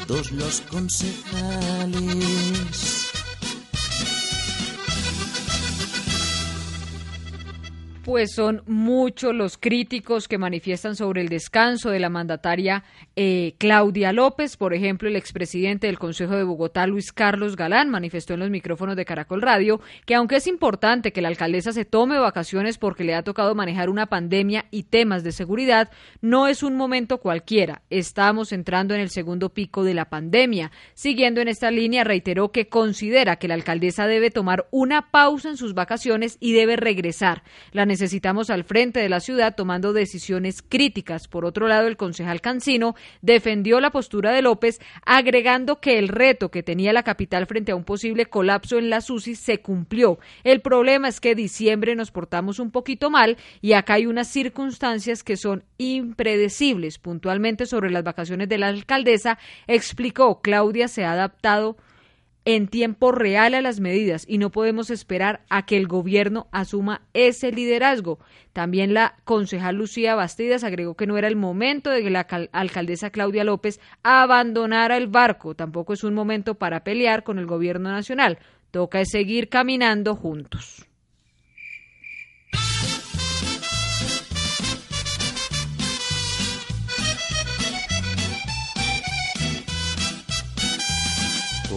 [0.08, 3.09] todos los concejales.
[8.10, 12.84] Pues son muchos los críticos que manifiestan sobre el descanso de la mandataria
[13.15, 14.57] eh, Claudia López.
[14.57, 18.95] Por ejemplo, el expresidente del Consejo de Bogotá, Luis Carlos Galán, manifestó en los micrófonos
[18.95, 23.14] de Caracol Radio que aunque es importante que la alcaldesa se tome vacaciones porque le
[23.14, 27.84] ha tocado manejar una pandemia y temas de seguridad, no es un momento cualquiera.
[27.91, 30.72] Estamos entrando en el segundo pico de la pandemia.
[30.95, 35.57] Siguiendo en esta línea, reiteró que considera que la alcaldesa debe tomar una pausa en
[35.57, 37.44] sus vacaciones y debe regresar.
[37.72, 41.28] La necesitamos al frente de la ciudad tomando decisiones críticas.
[41.28, 46.50] Por otro lado, el concejal Cancino defendió la postura de López, agregando que el reto
[46.50, 50.18] que tenía la capital frente a un posible colapso en la SUSI se cumplió.
[50.46, 55.22] El problema es que diciembre nos portamos un poquito mal y acá hay unas circunstancias
[55.22, 57.00] que son impredecibles.
[57.00, 61.76] Puntualmente sobre las vacaciones de la alcaldesa, explicó Claudia se ha adaptado
[62.45, 67.02] en tiempo real a las medidas y no podemos esperar a que el gobierno asuma
[67.14, 68.20] ese liderazgo.
[68.53, 72.22] También la concejal Lucía Bastidas agregó que no era el momento de que la
[72.52, 75.56] alcaldesa Claudia López abandonara el barco.
[75.56, 78.40] Tampoco es un momento para pelear con el gobierno nacional.
[78.72, 80.86] Toca seguir caminando juntos.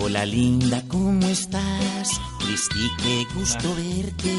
[0.04, 2.20] Hola linda, ¿cómo estás?
[2.40, 4.34] Cristi, qué gusto verte.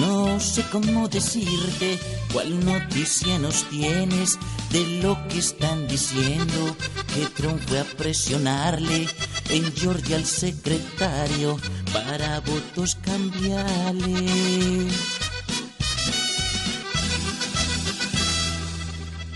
[0.00, 2.00] No sé cómo decirte
[2.32, 4.36] cuál noticia nos tienes
[4.72, 6.76] de lo que están diciendo.
[7.14, 9.06] Que Trump fue a presionarle
[9.50, 11.58] en Georgia al secretario
[11.92, 14.88] para votos cambiarle.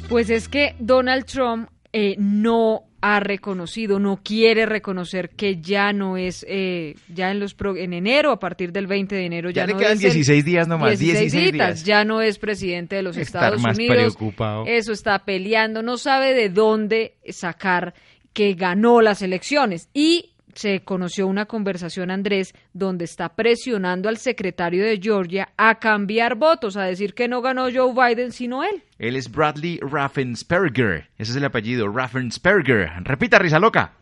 [0.08, 6.16] Pues es que Donald Trump eh, no ha reconocido, no quiere reconocer que ya no
[6.16, 9.66] es, eh, ya en los en enero, a partir del 20 de enero, ya, ya
[9.68, 11.84] le no quedan es 16 días nomás, 16, 16 días, días.
[11.84, 13.96] ya no es presidente de los Estar Estados más Unidos.
[13.96, 14.64] preocupado.
[14.66, 17.94] Eso está peleando, no sabe de dónde sacar
[18.32, 24.84] que ganó las elecciones y se conoció una conversación, Andrés, donde está presionando al secretario
[24.84, 28.82] de Georgia a cambiar votos, a decir que no ganó Joe Biden, sino él.
[28.98, 31.10] Él es Bradley Raffensperger.
[31.16, 32.90] Ese es el apellido, Raffensperger.
[33.04, 33.92] Repita, risa loca.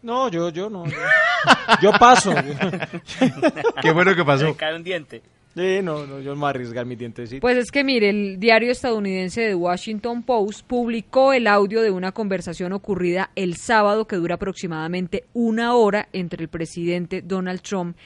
[0.00, 0.86] No, yo, yo no.
[0.86, 0.96] Yo,
[1.82, 2.32] yo paso.
[3.82, 4.46] Qué bueno que pasó.
[4.46, 5.22] Le cae un diente.
[5.58, 7.40] Sí, no, yo me voy a mi dientecito.
[7.40, 12.12] Pues es que mire, el diario estadounidense The Washington Post publicó el audio de una
[12.12, 17.96] conversación ocurrida el sábado que dura aproximadamente una hora entre el presidente Donald Trump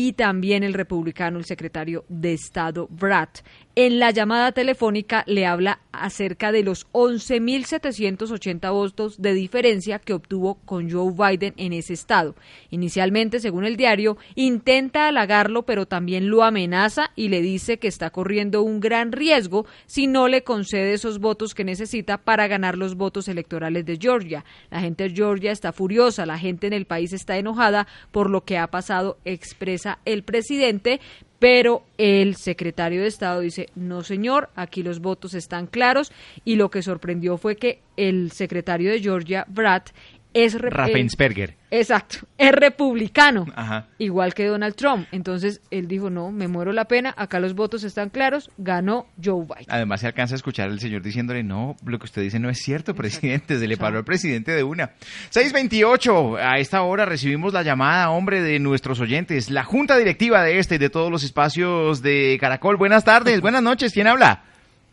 [0.00, 3.28] y también el republicano, el secretario de Estado Brad.
[3.76, 10.56] En la llamada telefónica le habla acerca de los 11.780 votos de diferencia que obtuvo
[10.64, 12.34] con Joe Biden en ese estado.
[12.70, 18.08] Inicialmente, según el diario, intenta halagarlo, pero también lo amenaza y le dice que está
[18.08, 22.96] corriendo un gran riesgo si no le concede esos votos que necesita para ganar los
[22.96, 24.44] votos electorales de Georgia.
[24.70, 28.44] La gente de Georgia está furiosa, la gente en el país está enojada por lo
[28.44, 31.00] que ha pasado, expresa el presidente,
[31.38, 36.12] pero el secretario de Estado dice, no señor, aquí los votos están claros
[36.44, 39.82] y lo que sorprendió fue que el secretario de Georgia, Brad,
[40.32, 41.50] es Raffensperger.
[41.70, 43.86] eh, exacto, es republicano, Ajá.
[43.98, 45.06] igual que Donald Trump.
[45.12, 49.44] Entonces él dijo, no, me muero la pena, acá los votos están claros, ganó Joe
[49.44, 49.66] Biden.
[49.68, 52.58] Además se alcanza a escuchar al señor diciéndole, no, lo que usted dice no es
[52.58, 54.90] cierto, presidente, se le paró al presidente de una.
[55.30, 60.58] 628, a esta hora recibimos la llamada, hombre, de nuestros oyentes, la junta directiva de
[60.58, 62.76] este y de todos los espacios de Caracol.
[62.76, 64.44] Buenas tardes, buenas noches, ¿quién habla?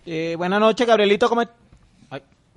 [0.05, 1.27] Eh, buenas noches, Gabrielito.
[1.29, 1.41] ¿cómo...
[1.41, 1.47] Ay,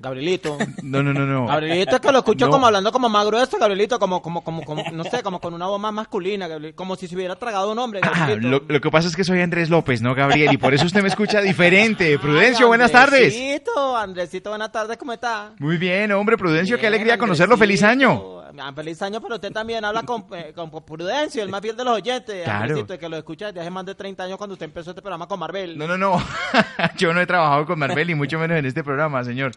[0.01, 0.57] Gabrielito.
[0.83, 1.47] No, no, no, no.
[1.47, 2.53] Gabrielito es que lo escucho No.
[2.53, 5.67] como hablando como más grueso, Gabrielito, como, como, como, como, no sé, como con una
[5.67, 8.91] voz más masculina, Gabriel- como si se hubiera tragado un hombre, Ah, lo, lo que
[8.91, 10.53] pasa es que soy Andrés López, ¿no, Gabriel?
[10.53, 12.19] Y por eso usted me escucha diferente.
[12.19, 13.35] Prudencio, buenas tardes.
[13.35, 15.53] Andresito, Andresito, buenas tardes, ¿cómo está?
[15.59, 17.57] Muy bien, hombre, Prudencio, qué alegría conocerlo.
[17.59, 18.41] Feliz año.
[18.59, 21.85] Ah, Feliz año, pero usted también habla con, eh, con Prudencio, el más fiel de
[21.85, 22.43] los oyentes.
[22.45, 22.63] Claro.
[22.65, 25.29] Andresito, que lo escucha desde hace más de 30 años cuando usted empezó este programa
[25.29, 25.77] con Marvel.
[25.79, 26.21] No, no, no.
[26.97, 29.53] Yo no he trabajado con Marvel y mucho menos en este programa, señor.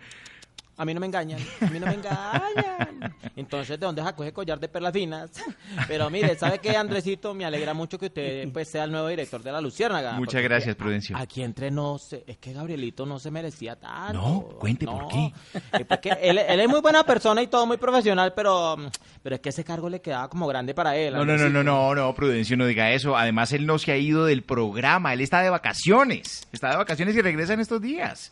[0.75, 3.13] A mí no me engañan, a mí no me engañan.
[3.35, 5.29] Entonces, ¿de dónde sacó ese collar de perlas finas?
[5.87, 7.33] Pero mire, ¿sabe qué, Andresito?
[7.33, 10.13] Me alegra mucho que usted pues, sea el nuevo director de La Luciérnaga.
[10.13, 11.15] Muchas gracias, Prudencio.
[11.15, 14.13] Aquí entre nos, es que Gabrielito no se merecía tanto.
[14.13, 15.31] No, cuente por qué.
[15.73, 18.75] Eh, porque él, él es muy buena persona y todo muy profesional, pero,
[19.23, 21.13] pero es que ese cargo le quedaba como grande para él.
[21.13, 23.17] No, no, no, no, no, no, Prudencio, no diga eso.
[23.17, 26.47] Además, él no se ha ido del programa, él está de vacaciones.
[26.51, 28.31] Está de vacaciones y regresa en estos días.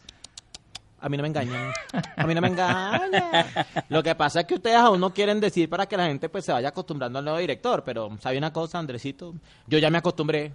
[1.01, 1.73] A mí no me engañan.
[2.15, 3.45] A mí no me engañan.
[3.89, 6.45] Lo que pasa es que ustedes aún no quieren decir para que la gente pues
[6.45, 9.33] se vaya acostumbrando al nuevo director, pero ¿sabe una cosa, Andresito?
[9.67, 10.53] Yo ya me acostumbré.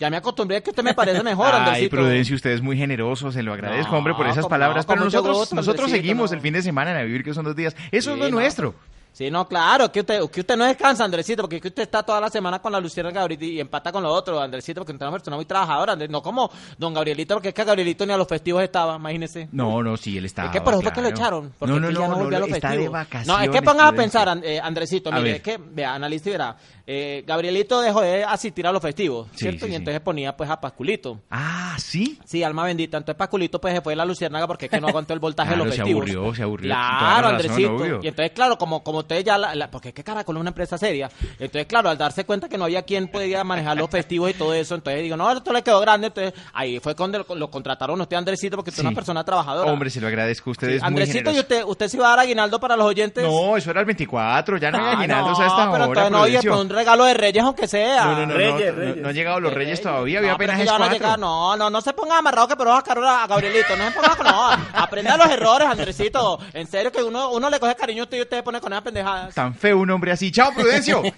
[0.00, 1.96] Ya me acostumbré a que usted me parece mejor, Ay, Andresito.
[1.96, 4.84] Prudencio, usted es muy generoso, se lo agradezco, No, hombre, por esas con- palabras.
[4.84, 6.36] no, pero nosotros, gusto, nosotros Andresito, seguimos no.
[6.36, 7.76] el fin de semana en a vivir, que son dos días.
[7.92, 8.36] Eso es Sí, lo no.
[8.40, 8.74] nuestro.
[9.16, 12.20] Sí, no, claro, que usted, que usted no descansa, Andresito, porque que usted está toda
[12.20, 15.08] la semana con la Luciana Gabriel y empata con lo otro, Andresito, porque usted es
[15.08, 18.12] una persona muy trabajadora, Andrés, no como don Gabrielito, porque es que a Gabrielito ni
[18.12, 19.48] a los festivos estaba, imagínese.
[19.52, 20.46] No, no, sí, él está.
[20.46, 21.52] Es que por eso fue que lo echaron.
[21.56, 22.92] Porque No, no, ya no, no, volvió a los está de festivos.
[22.92, 23.26] vacaciones.
[23.28, 25.34] No, es que pongas a pensar, eh, Andresito, A mire, ver.
[25.36, 26.56] es que, vea, analiza y verá.
[26.84, 29.60] Eh, Gabrielito dejó de asistir a los festivos, Sí, ¿cierto?
[29.60, 29.76] sí, y sí.
[29.76, 31.20] entonces ponía pues a Pasculito.
[31.30, 32.18] Ah, ¿sí?
[32.24, 32.96] Sí, alma bendita.
[32.98, 35.50] Entonces Pasculito pues se fue de la Luciérnaga porque es que no aguantó el voltaje
[35.50, 36.02] de Claro, los se festivos.
[36.10, 36.74] aburrió, se aburrió.
[36.74, 37.74] Toda la Claro, razón, Andresito.
[37.76, 38.00] obvio.
[38.02, 40.50] y entonces, claro, como, como ustedes ya, la- la- porque es que Caracol es una
[40.50, 41.10] empresa seria.
[41.38, 44.52] Entonces, claro, al darse cuenta que no había quien podía manejar los festivos y todo
[44.54, 46.08] eso, entonces digo, no, esto le quedó grande.
[46.08, 48.86] Entonces, ahí fue cuando lo, lo contrataron a usted, Andresito, porque usted es Sí.
[48.88, 49.70] una persona trabajadora.
[49.72, 50.50] Hombre, se lo agradezco.
[50.50, 52.86] Usted Sí, es muy Andresito, ¿y usted, usted se iba a dar aguinaldo para los
[52.86, 53.24] oyentes?
[53.24, 55.84] No, eso era el 24, ya no hay Ah, aguinaldos no, a esta pero hora,
[55.86, 58.04] entonces no, oye, pues un regalo de Reyes, aunque sea.
[58.04, 60.76] No, no, no, no, no, no han llegado los Reyes todavía, había apenas es a
[60.76, 61.16] cuatro.
[61.18, 63.76] No, no, no se ponga amarrado que pero vas a a Gabrielito.
[63.76, 64.50] No se ponga no.
[64.80, 66.38] Aprenda los errores, Andresito.
[66.52, 68.84] En serio que uno, uno le coge cariño a usted y usted pone con esas
[68.94, 69.34] pendejadas.
[69.34, 70.30] Tan feo un hombre así.
[70.30, 71.02] ¡Chao, Prudencio!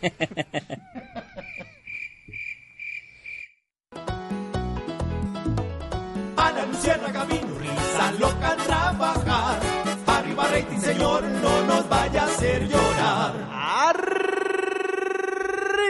[6.39, 9.61] A la Luciérnaga vino risa loca a trabajar.
[10.07, 14.36] Arriba rating, señor, no nos vaya a hacer llorar.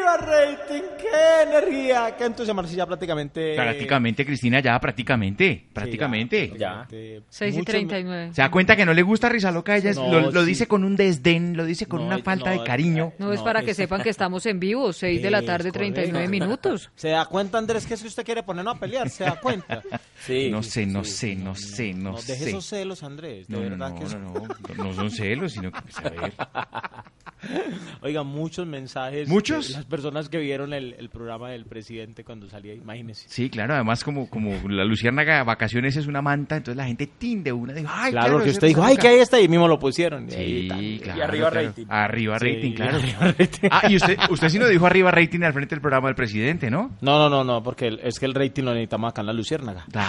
[0.07, 2.63] Arriba rating, qué energía, qué entusiasmo.
[2.65, 3.55] Ya prácticamente.
[3.57, 5.67] prácticamente, Cristina, ya, prácticamente.
[5.73, 6.53] Prácticamente.
[6.59, 6.87] Ya.
[7.29, 8.31] 6 y Muchos- 39.
[8.33, 9.77] ¿Se da cuenta que no le gusta Risa Loca?
[9.77, 10.47] Ella No, lo, lo sí.
[10.47, 13.13] dice con un desdén, lo dice con una falta de cariño.
[13.19, 16.31] No, es para que sepan que estamos en vivo, 6 de la tarde, 39 correcto.
[16.31, 16.91] minutos.
[16.95, 19.09] ¿Se da cuenta, Andrés, que es que usted quiere ponernos a pelear?
[19.11, 19.83] ¿Se da cuenta?
[20.19, 20.49] Sí.
[20.51, 22.49] No sé, no sé, no sé, no, No, deje sé.
[22.49, 23.47] esos celos, Andrés.
[23.47, 26.09] De No, no, verdad no, que no, no, no son celos, sino que, pues, a
[26.09, 26.33] ver.
[28.01, 29.29] Oiga, muchos mensajes.
[29.29, 29.71] ¿Muchos?
[29.71, 33.29] Las personas que vieron el, el programa del presidente cuando salía, imagínese.
[33.29, 37.43] Sí, claro, además como, como la Luciérnaga vacaciones es una manta, entonces la gente tin
[37.43, 39.03] de una, digo, ay, claro, que usted dijo, ay, Loca".
[39.03, 40.29] que ahí está, y mismo lo pusieron.
[40.31, 41.25] Y ahí Sí, claro.
[41.25, 41.67] arriba claro.
[41.69, 41.87] rating.
[41.89, 42.97] Arriba Sí, rating, claro.
[42.99, 43.69] arriba rating.
[43.71, 46.71] Ah, y usted, usted sí no dijo arriba rating al frente del programa del presidente,
[46.71, 46.91] ¿no?
[47.01, 49.33] No, no, no, no, porque el- es que el rating lo necesitamos acá en la
[49.33, 49.85] Luciérnaga.
[49.91, 50.09] Claro,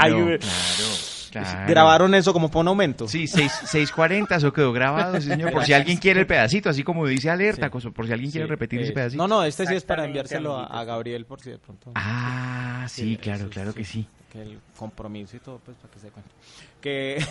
[0.00, 0.38] Ay, claro,
[1.42, 1.68] claro.
[1.68, 3.08] Grabaron eso como por un aumento.
[3.08, 5.52] Sí, seis- 640, eso quedó grabado, sí, señor.
[5.52, 8.50] Por si alguien quiere el pedacito, así como dice alerta, por si alguien quiere Sí,
[8.50, 9.22] repetir ese eh, pedacito.
[9.22, 11.92] No, no, este sí es para enviárselo a, Gabriel por si de pronto.
[11.94, 14.06] Ah, sí, Sí, claro, claro que sí.
[14.32, 16.30] Que el compromiso y todo, pues, para que se cuente.
[16.80, 17.24] Que,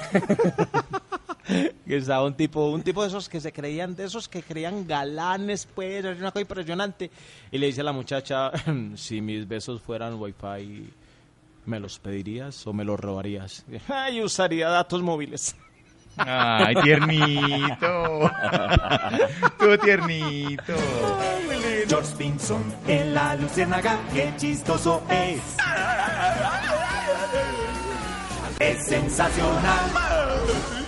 [1.87, 4.87] que estaba un tipo, un tipo de esos que se creían, de esos que creían
[4.87, 7.11] galanes, pues, era una cosa impresionante.
[7.51, 8.51] Y le dice a la muchacha,
[8.95, 10.89] si mis besos fueran wifi,
[11.65, 13.65] ¿me los pedirías o me los robarías?
[13.87, 15.55] Ay, usaría datos móviles.
[16.17, 18.31] Ay, tiernito.
[19.59, 20.73] Tú tiernito.
[21.87, 25.41] George Pinson en la Luciérnaga, qué chistoso es.
[28.59, 30.84] Es sensacional.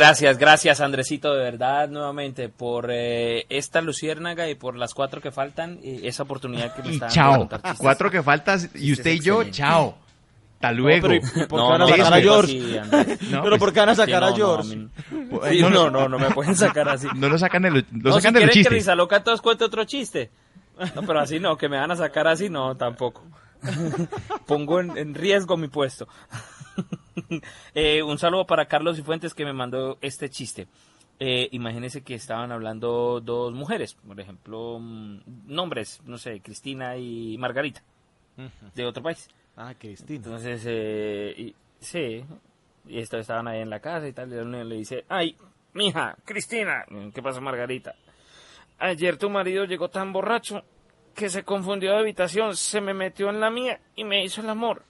[0.00, 5.30] Gracias, gracias Andresito, de verdad, nuevamente, por eh, esta luciérnaga y por las cuatro que
[5.30, 7.48] faltan, y esa oportunidad que me Y está chao.
[7.76, 9.58] Cuatro que faltas y usted y yo, excelente.
[9.58, 9.98] chao.
[10.54, 11.08] Hasta luego.
[11.08, 12.80] pero ¿y por qué No, van a no, sacar a George?
[12.80, 13.16] así.
[13.30, 14.68] No, pero pues, ¿por qué van a sacar no, a no, George?
[14.68, 14.88] Sí,
[15.60, 15.90] no, no, no.
[15.90, 17.06] no, no me pueden sacar así.
[17.14, 18.74] No lo sacan de lo, No, sacan si de los quieren que.
[18.76, 20.30] Risa Loca todos cuente otro chiste.
[20.94, 23.22] No, pero así no, que me van a sacar así, no, tampoco.
[24.46, 26.08] Pongo en, en riesgo mi puesto.
[27.74, 30.66] Eh, un saludo para Carlos y Fuentes que me mandó este chiste.
[31.18, 37.36] Eh, imagínense que estaban hablando dos mujeres, por ejemplo, mm, nombres, no sé, Cristina y
[37.38, 37.82] Margarita,
[38.74, 39.28] de otro país.
[39.56, 40.30] Ah, distinto.
[40.30, 42.24] Entonces, eh, y- sí,
[42.88, 45.36] y esto estaban ahí en la casa y tal, y uno le dice, ay,
[45.74, 46.84] mija, Cristina,
[47.14, 47.94] ¿qué pasa Margarita?
[48.78, 50.62] Ayer tu marido llegó tan borracho
[51.14, 54.48] que se confundió de habitación, se me metió en la mía y me hizo el
[54.48, 54.84] amor.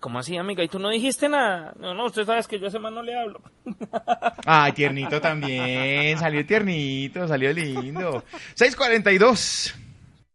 [0.00, 0.64] ¿Cómo así, amiga?
[0.64, 1.74] ¿Y tú no dijiste nada?
[1.78, 3.42] No, no, usted sabe que yo a ese man no le hablo.
[4.46, 6.18] Ay, tiernito también.
[6.18, 8.24] Salió tiernito, salió lindo.
[8.54, 9.74] 642.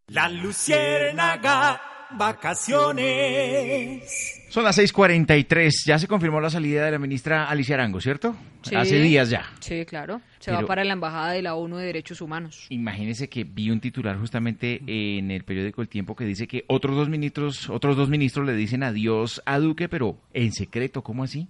[0.08, 4.02] La Luciérnaga, vacaciones.
[4.48, 5.84] Son las 6:43.
[5.86, 8.34] Ya se confirmó la salida de la ministra Alicia Arango, ¿cierto?
[8.62, 8.74] Sí.
[8.74, 9.44] Hace días ya.
[9.60, 10.20] Sí, claro.
[10.38, 12.66] Se Pero- va para la Embajada de la ONU de Derechos Humanos.
[12.70, 16.96] Imagínese que vi un titular justamente en el periódico El Tiempo que dice que otros
[16.96, 21.48] dos ministros, otros dos ministros le dicen adiós a Duque, pero en secreto, ¿cómo así?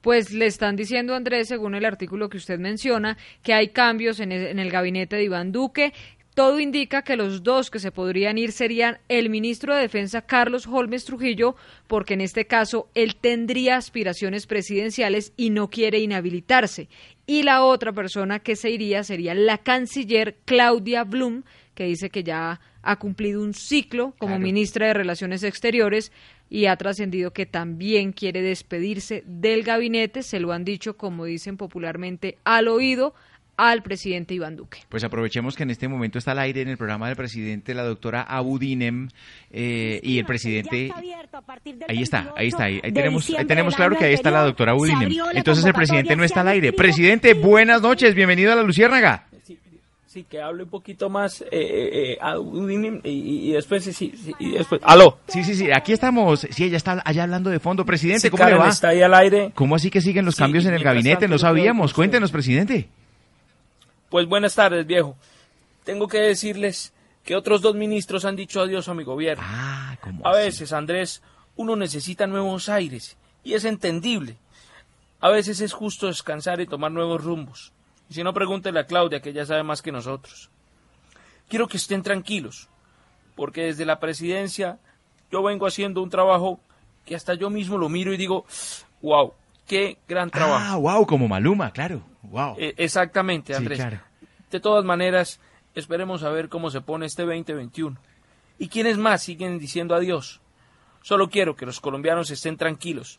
[0.00, 4.30] Pues le están diciendo, Andrés, según el artículo que usted menciona, que hay cambios en
[4.30, 5.92] el, en el gabinete de Iván Duque.
[6.38, 10.68] Todo indica que los dos que se podrían ir serían el ministro de Defensa Carlos
[10.68, 11.56] Holmes Trujillo,
[11.88, 16.88] porque en este caso él tendría aspiraciones presidenciales y no quiere inhabilitarse.
[17.26, 21.42] Y la otra persona que se iría sería la canciller Claudia Blum,
[21.74, 26.12] que dice que ya ha cumplido un ciclo como ministra de Relaciones Exteriores
[26.48, 31.56] y ha trascendido que también quiere despedirse del gabinete, se lo han dicho, como dicen
[31.56, 33.12] popularmente, al oído
[33.58, 34.78] al presidente Iván Duque.
[34.88, 37.82] Pues aprovechemos que en este momento está al aire en el programa del presidente la
[37.82, 39.08] doctora Abudinem
[39.50, 40.90] eh, y el presidente...
[41.88, 45.12] Ahí está, ahí está, ahí, tenemos, ahí tenemos claro que ahí está la doctora Abudinem.
[45.34, 46.72] Entonces el presidente no está al aire.
[46.72, 49.26] Presidente, buenas noches, bienvenido a la Luciérnaga.
[50.06, 54.12] Sí, que hable un poquito más eh, eh, eh Abudinem y, y, después, sí, sí,
[54.38, 55.18] y después, aló.
[55.26, 57.84] Sí, sí, sí, aquí estamos, sí, ella está allá hablando de fondo.
[57.84, 58.70] Presidente, Sí, ¿cómo le va?
[58.70, 59.52] está ahí al aire.
[59.54, 61.28] ¿Cómo así que siguen los Sí, cambios en el gabinete?
[61.28, 61.92] No sabíamos.
[61.92, 62.88] Cuéntenos, presidente.
[64.10, 65.16] Pues buenas tardes, viejo.
[65.84, 66.92] Tengo que decirles
[67.24, 69.44] que otros dos ministros han dicho adiós a mi gobierno.
[70.24, 71.22] a veces, Andrés,
[71.56, 74.36] uno necesita nuevos aires y es entendible.
[75.20, 77.72] A veces es justo descansar y tomar nuevos rumbos.
[78.08, 80.50] Y si no, pregúntele a Claudia, que ella sabe más que nosotros.
[81.48, 82.68] Quiero que estén tranquilos,
[83.34, 84.78] porque desde la presidencia
[85.30, 86.60] yo vengo haciendo un trabajo
[87.04, 88.46] que hasta yo mismo lo miro y digo,
[89.02, 89.32] wow,
[89.66, 90.64] qué gran trabajo.
[90.66, 92.02] Ah, wow, como Maluma, claro.
[92.30, 92.56] Wow.
[92.58, 93.78] Eh, exactamente, Sí, Andrés.
[93.78, 94.00] claro.
[94.50, 95.40] De todas maneras,
[95.74, 97.96] esperemos a ver cómo se pone este 2021.
[98.58, 100.40] ¿Y quiénes más siguen diciendo adiós?
[101.02, 103.18] Solo quiero que los colombianos estén tranquilos.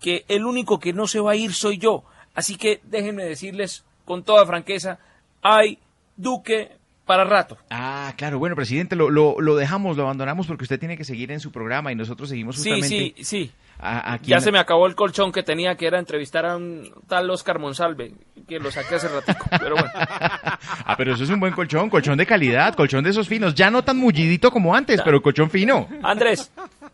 [0.00, 2.04] Que el único que no se va a ir soy yo.
[2.34, 4.98] Así que déjenme decirles con toda franqueza,
[5.42, 5.78] hay
[6.16, 6.72] Duque
[7.04, 7.56] para rato.
[7.70, 8.38] Ah, claro.
[8.38, 11.52] Bueno, presidente, lo, lo, lo dejamos, lo abandonamos porque usted tiene que seguir en su
[11.52, 13.14] programa y nosotros seguimos Sí, justamente...
[13.18, 13.52] sí, sí.
[13.78, 17.28] A- Ya se me acabó el colchón que tenía, que era entrevistar a un tal
[17.30, 18.12] Oscar Monsalve,
[18.48, 19.44] que lo saqué hace ratico.
[19.58, 19.90] Pero bueno.
[19.94, 23.54] Ah, pero eso es un buen colchón, colchón de calidad, colchón de esos finos.
[23.54, 25.88] Ya no tan mullidito como antes, pero colchón fino.
[26.02, 26.50] Andrés,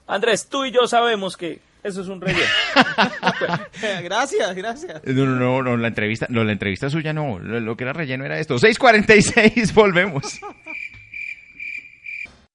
[0.07, 2.47] Andrés, tú y yo sabemos que eso es un relleno.
[4.03, 5.03] gracias, gracias.
[5.05, 7.93] No, no, no, no, la entrevista, no, la entrevista suya no, lo, lo que era
[7.93, 8.57] relleno era esto.
[8.57, 10.41] 6.46, volvemos.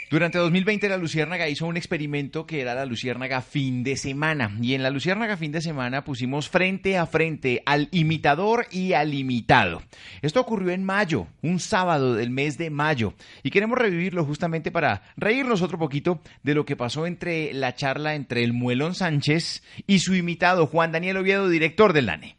[0.09, 4.55] Durante 2020 la Luciérnaga hizo un experimento que era la Luciérnaga fin de semana.
[4.61, 9.13] Y en la Luciérnaga fin de semana pusimos frente a frente al imitador y al
[9.13, 9.81] imitado.
[10.21, 13.15] Esto ocurrió en mayo, un sábado del mes de mayo.
[13.43, 18.15] Y queremos revivirlo justamente para reírnos otro poquito de lo que pasó entre la charla
[18.15, 22.37] entre el Muelón Sánchez y su imitado Juan Daniel Oviedo, director del DANE.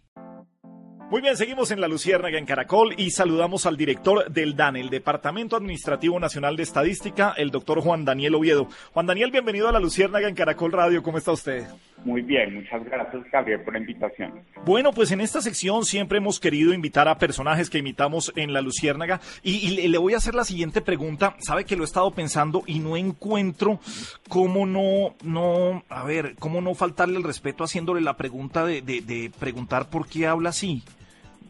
[1.11, 4.91] Muy bien, seguimos en la Luciérnaga en Caracol y saludamos al director del DAN, el
[4.91, 8.69] Departamento Administrativo Nacional de Estadística, el doctor Juan Daniel Oviedo.
[8.93, 11.03] Juan Daniel, bienvenido a la Luciérnaga en Caracol Radio.
[11.03, 11.67] ¿Cómo está usted?
[12.05, 14.35] Muy bien, muchas gracias Gabriel por la invitación.
[14.67, 18.61] Bueno, pues en esta sección siempre hemos querido invitar a personajes que imitamos en la
[18.61, 21.37] Luciérnaga y, y le- le voy a hacer la siguiente pregunta.
[21.39, 23.81] Sabe que lo he estado pensando y no encuentro
[24.29, 29.01] cómo no, no, a ver, cómo no faltarle el respeto haciéndole la pregunta de, de-
[29.01, 30.83] de preguntar por qué habla así,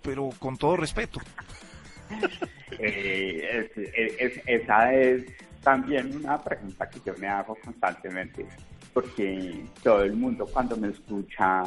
[0.03, 1.21] pero con todo respeto.
[2.79, 5.25] Eh, es- es- esa es
[5.63, 8.47] también una pregunta que yo me hago constantemente,
[8.93, 11.65] porque todo el mundo cuando me escucha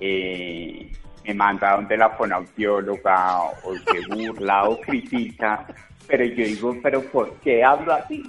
[0.00, 0.90] eh,
[1.24, 5.64] me manda donde la fonoaudióloga o se burla o critica,
[6.08, 8.22] pero yo digo, pero ¿por qué hablo así?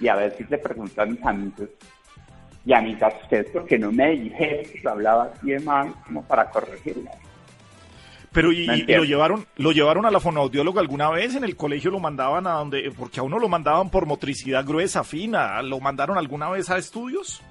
[0.00, 1.68] Y, a veces le pregunto a mis amigos
[2.64, 6.48] y amigas, ¿ustedes por qué no me dijeron que hablaba así de mal como para
[6.50, 7.10] corregirla?
[8.32, 11.98] Pero y, lo llevaron, lo llevaron a la fonoaudióloga alguna vez en el colegio lo
[11.98, 16.48] mandaban a donde, porque a uno lo mandaban por motricidad gruesa, fina, lo mandaron alguna
[16.48, 17.42] vez a estudios.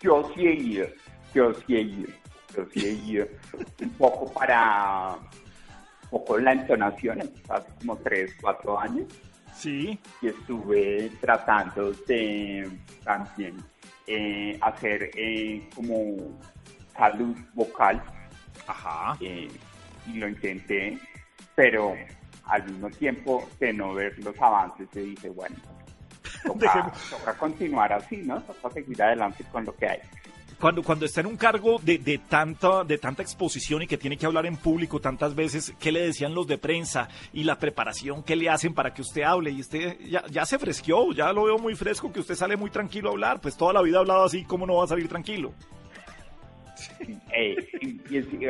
[0.00, 0.86] Yo sí he ido,
[1.34, 2.08] yo sí he ido,
[2.56, 3.26] yo sí he ido
[3.82, 5.16] un poco para,
[6.04, 9.06] un poco la entonación, hace como tres, cuatro años.
[9.54, 9.98] Sí.
[10.22, 12.70] Y estuve tratando de
[13.04, 13.56] también
[14.06, 16.38] eh, hacer eh, como
[16.96, 18.02] salud vocal.
[18.66, 19.16] Ajá.
[19.20, 19.48] Eh,
[20.08, 20.98] y lo intenté,
[21.54, 21.94] pero
[22.44, 25.56] al mismo tiempo de no ver los avances, se dice, bueno,
[26.44, 28.40] toca, toca continuar así, ¿no?
[28.42, 29.98] Toca seguir adelante con lo que hay.
[30.58, 34.16] Cuando, cuando está en un cargo de, de tanta, de tanta exposición y que tiene
[34.16, 38.24] que hablar en público tantas veces, ¿qué le decían los de prensa y la preparación?
[38.24, 39.52] ¿Qué le hacen para que usted hable?
[39.52, 42.70] Y usted ya, ya se fresqueó, ya lo veo muy fresco, que usted sale muy
[42.70, 43.40] tranquilo a hablar.
[43.40, 45.52] Pues toda la vida ha hablado así, ¿cómo no va a salir tranquilo?
[47.32, 47.56] Eh,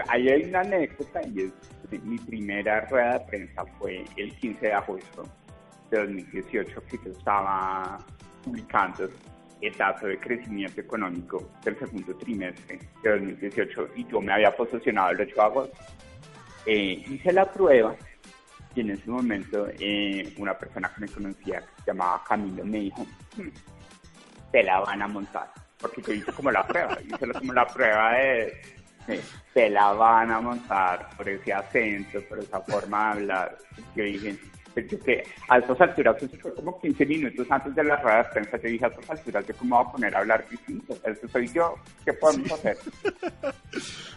[0.08, 4.72] ahí hay una anécdota y es mi primera rueda de prensa fue el 15 de
[4.72, 5.22] agosto
[5.90, 7.98] de 2018 que yo estaba
[8.44, 9.10] publicando
[9.60, 15.10] el dato de crecimiento económico del segundo trimestre de 2018 y yo me había posicionado
[15.10, 15.76] el 8 de agosto.
[16.66, 17.96] Eh, hice la prueba
[18.74, 22.78] y en ese momento eh, una persona que me conocía que se llamaba Camilo me
[22.80, 23.04] dijo,
[23.36, 23.48] "Hmm,
[24.52, 25.50] te la van a montar.
[25.80, 28.60] Porque yo hice como la prueba, hice como la prueba de,
[29.06, 29.20] se,
[29.54, 33.58] se la van a montar por ese acento, por esa forma de hablar.
[33.94, 34.36] Yo dije,
[35.04, 38.56] que a estas alturas, eso fue como 15 minutos antes de la rueda de prensa,
[38.58, 40.96] yo dije a estas alturas, ¿yo cómo voy a poner a hablar distinto?
[41.04, 41.74] Eso soy yo,
[42.04, 42.76] ¿qué podemos hacer?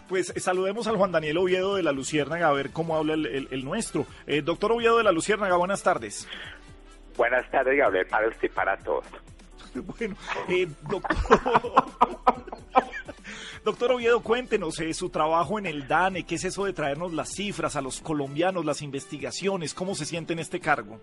[0.08, 3.24] Pues eh, saludemos al Juan Daniel Oviedo de la Luciérnaga a ver cómo habla el,
[3.26, 4.06] el- el nuestro.
[4.26, 6.28] Eh, doctor Oviedo de la Luciérnaga, buenas tardes.
[7.16, 9.06] Buenas tardes, Gabriel, para usted y para todos.
[9.98, 10.16] Bueno,
[10.48, 11.18] eh, doctor,
[13.64, 17.30] doctor Oviedo, cuéntenos eh, su trabajo en el DANE, qué es eso de traernos las
[17.30, 21.00] cifras a los colombianos, las investigaciones, cómo se siente en este cargo.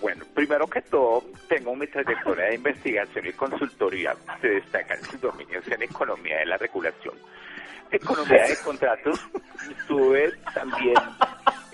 [0.00, 4.14] Bueno, primero que todo, tengo mi trayectoria de investigación y consultoría.
[4.40, 7.14] Se destacan sus dominios en economía de la regulación,
[7.96, 9.20] economía de contratos.
[9.78, 10.94] Estuve también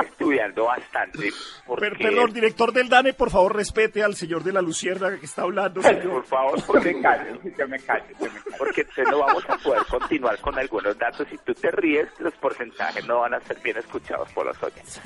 [0.01, 1.31] estudiando bastante.
[1.67, 5.27] Porque, Per- perdón, director del DANE, por favor, respete al señor de la Luciérnaga que
[5.27, 6.11] está hablando, señor.
[6.11, 6.93] Por favor, porque
[7.59, 8.15] yo me callo,
[8.59, 11.27] Porque entonces no vamos a poder continuar con algunos datos.
[11.31, 15.01] Si tú te ríes, los porcentajes no van a ser bien escuchados por los oyentes.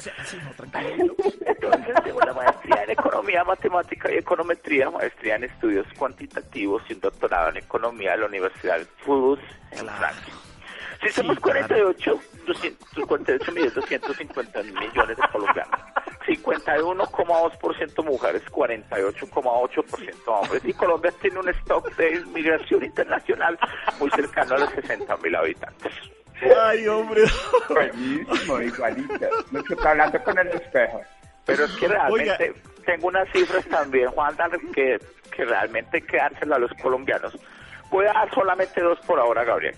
[1.47, 7.01] Entonces tengo una maestría en economía, matemática y econometría, maestría en estudios cuantitativos y un
[7.01, 10.35] doctorado en economía de la Universidad Toulouse en Francia.
[11.01, 15.81] Si somos 48, 258 millones 250 millones de colombianos.
[16.27, 20.65] 51,2% mujeres, 48,8% hombres.
[20.65, 23.59] Y Colombia tiene un stock de inmigración internacional
[23.99, 25.93] muy cercano a los 60 mil habitantes.
[26.61, 27.23] Ay, hombre.
[27.69, 29.29] Buenísimo, igualito.
[29.51, 31.01] No estoy hablando con el espejo.
[31.47, 32.55] Pero es que realmente
[32.85, 34.37] tengo unas cifras también, Juan,
[34.75, 34.99] que,
[35.35, 37.37] que realmente hay que dársela a los colombianos.
[37.91, 39.75] Voy a dar solamente dos por ahora, Gabriel.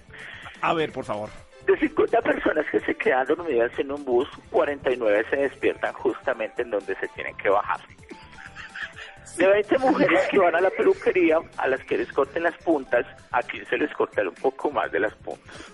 [0.61, 1.31] A ver, por favor.
[1.67, 6.71] De 50 personas que se quedan dormidas en un bus, 49 se despiertan justamente en
[6.71, 7.81] donde se tienen que bajar.
[9.37, 13.07] De 20 mujeres que van a la peluquería, a las que les corten las puntas,
[13.31, 15.67] a 15 les cortan un poco más de las puntas.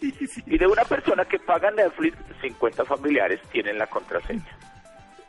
[0.46, 4.46] Y de una persona que paga Netflix, 50 familiares tienen la contraseña.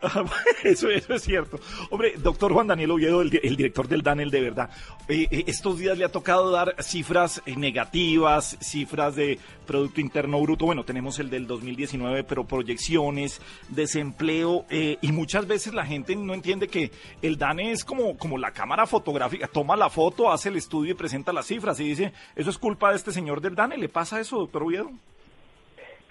[0.63, 1.59] Eso, eso es cierto.
[1.89, 4.69] Hombre, doctor Juan Daniel Oviedo, el, el director del DANEL, de verdad,
[5.07, 10.41] eh, eh, estos días le ha tocado dar cifras eh, negativas, cifras de Producto Interno
[10.41, 10.65] Bruto.
[10.65, 16.33] Bueno, tenemos el del 2019, pero proyecciones, desempleo, eh, y muchas veces la gente no
[16.33, 16.91] entiende que
[17.21, 20.95] el DANE es como, como la cámara fotográfica, toma la foto, hace el estudio y
[20.95, 23.77] presenta las cifras, y dice, eso es culpa de este señor del DANE.
[23.77, 24.91] ¿Le pasa eso, doctor Oviedo?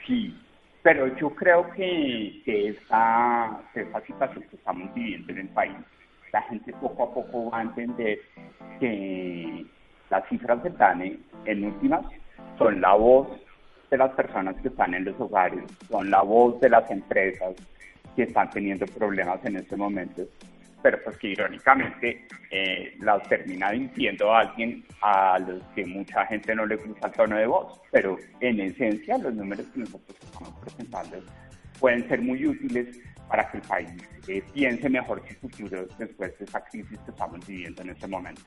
[0.06, 0.34] Sí,
[0.84, 3.58] pero yo creo que, que esta,
[4.06, 5.74] situación que estamos viviendo en el país,
[6.30, 8.20] la gente poco a poco va a entender
[8.78, 9.64] que
[10.10, 12.04] las cifras del DANE, en últimas,
[12.58, 13.28] son la voz
[13.90, 17.54] de las personas que están en los hogares, son la voz de las empresas
[18.14, 20.22] que están teniendo problemas en este momento,
[20.84, 26.66] pero pues que irónicamente eh, las termina diciendo alguien a los que mucha gente no
[26.66, 31.24] le gusta el tono de voz, pero en esencia los números que nosotros estamos presentando
[31.80, 33.00] pueden ser muy útiles
[33.30, 33.88] para que el país
[34.28, 38.42] eh, piense mejor su futuro después de esa crisis que estamos viviendo en este momento.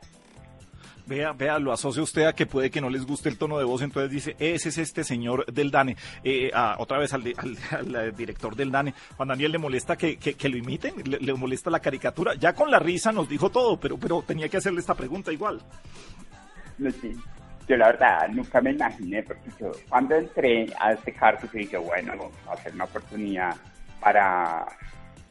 [1.08, 3.64] Vea, vea, lo asocia usted a que puede que no les guste el tono de
[3.64, 5.96] voz, entonces dice, ese es este señor del DANE.
[6.24, 10.58] Eh, otra vez al, eh, director del DANE, Juan Daniel, ¿le molesta que, que- lo
[10.58, 10.94] imiten?
[11.06, 12.36] ¿Le, le molesta la caricatura?
[12.36, 15.62] Ya con la risa nos dijo todo, pero, pero tenía que hacerle esta pregunta igual.
[17.68, 22.32] Yo la verdad nunca me imaginé, porque yo cuando entré a este cargo, dije, bueno,
[22.48, 23.56] va a ser una oportunidad
[24.00, 24.66] para,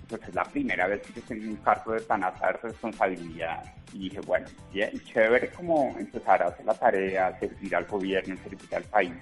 [0.09, 3.63] pues es la primera vez que tengo un cargo de tan alta responsabilidad.
[3.93, 8.75] Y dije, bueno, bien, chévere como empezar a hacer la tarea, servir al gobierno, servir
[8.75, 9.13] al país.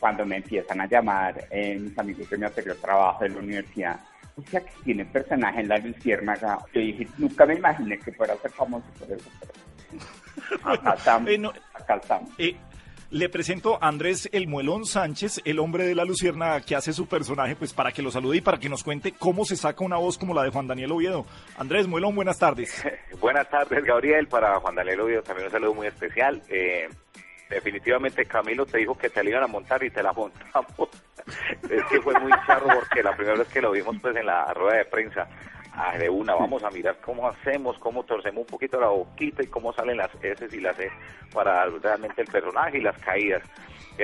[0.00, 4.00] Cuando me empiezan a llamar eh, mis amigos de mi anterior trabajo de la universidad,
[4.36, 6.58] o sea, que tiene personaje en la luciérnaga.
[6.74, 9.30] Yo dije, nunca me imaginé que fuera a ser famoso por eso.
[10.48, 11.42] pero acá estamos, Eh,
[11.74, 12.30] acá estamos.
[12.38, 12.56] eh,
[13.10, 17.06] le presento a Andrés El Muelón Sánchez, el hombre de la Lucierna que hace su
[17.06, 19.96] personaje, pues para que lo salude y para que nos cuente cómo se saca una
[19.96, 21.26] voz como la de Juan Daniel Oviedo.
[21.56, 22.84] Andrés Muelón, buenas tardes.
[23.20, 24.28] Buenas tardes, Gabriel.
[24.28, 26.42] Para Juan Daniel Oviedo también un saludo muy especial.
[26.48, 26.88] Eh,
[27.48, 30.88] definitivamente Camilo te dijo que te la iban a montar y te la montamos.
[31.70, 34.52] es que fue muy charro porque la primera vez que lo vimos pues en la
[34.52, 35.28] rueda de prensa,
[35.76, 39.46] ah, de una, vamos a mirar cómo hacemos, cómo torcemos un poquito la boquita y
[39.46, 40.90] cómo salen las S y las E
[41.32, 43.42] para dar realmente el personaje y las caídas.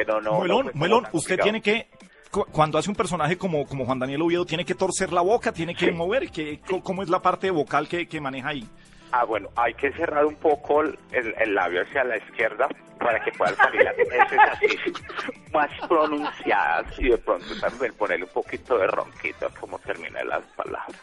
[0.06, 1.88] No, no como Muelón, tan usted tiene que,
[2.30, 5.52] cu- cuando hace un personaje como, como Juan Daniel Oviedo, tiene que torcer la boca,
[5.52, 8.66] tiene que mover, que, ¿cómo es la parte vocal que, que maneja ahí?
[9.14, 12.66] Ah, bueno, hay que cerrar un poco el, el labio hacia la izquierda
[12.98, 14.66] para que puedan salir las S así
[15.52, 20.42] más pronunciadas y de pronto también ponerle un poquito de ronquito a cómo terminan las
[20.56, 20.96] palabras.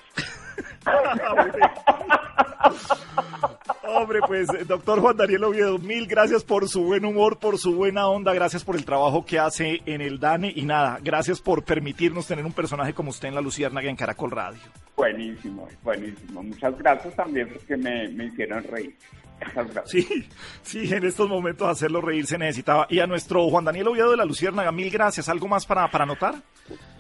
[3.84, 8.08] Hombre, pues, doctor Juan Daniel Oviedo, mil gracias por su buen humor, por su buena
[8.08, 12.28] onda, gracias por el trabajo que hace en el DANE y nada, gracias por permitirnos
[12.28, 14.60] tener un personaje como usted en La Luciérnaga en Caracol Radio.
[14.96, 16.44] Buenísimo, buenísimo.
[16.44, 18.96] Muchas gracias también porque me, me hicieron reír.
[19.86, 20.28] Sí,
[20.62, 22.88] sí, en estos momentos hacerlo reír se necesitaba.
[22.90, 25.30] Y a nuestro Juan Daniel Oviedo de La Luciérnaga, mil gracias.
[25.30, 26.36] ¿Algo más para, para anotar?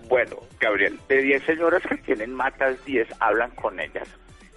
[0.09, 4.07] Bueno, Gabriel, de 10 señoras que tienen matas, 10 hablan con ellas.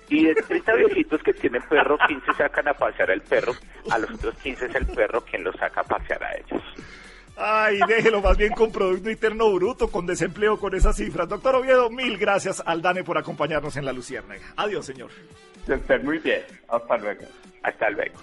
[0.09, 3.53] Y de 30 viejitos que tienen perro, 15 sacan a pasear el perro.
[3.91, 6.63] A los otros 15 es el perro quien los saca a pasear a ellos.
[7.37, 11.29] Ay, déjelo más bien con Producto Interno Bruto, con desempleo, con esas cifras.
[11.29, 14.43] Doctor Oviedo, mil gracias al DANE por acompañarnos en La Luciérnaga.
[14.57, 15.11] Adiós, señor.
[15.67, 16.43] Que estén muy bien.
[16.69, 17.25] Hasta luego.
[17.63, 18.19] Hasta luego.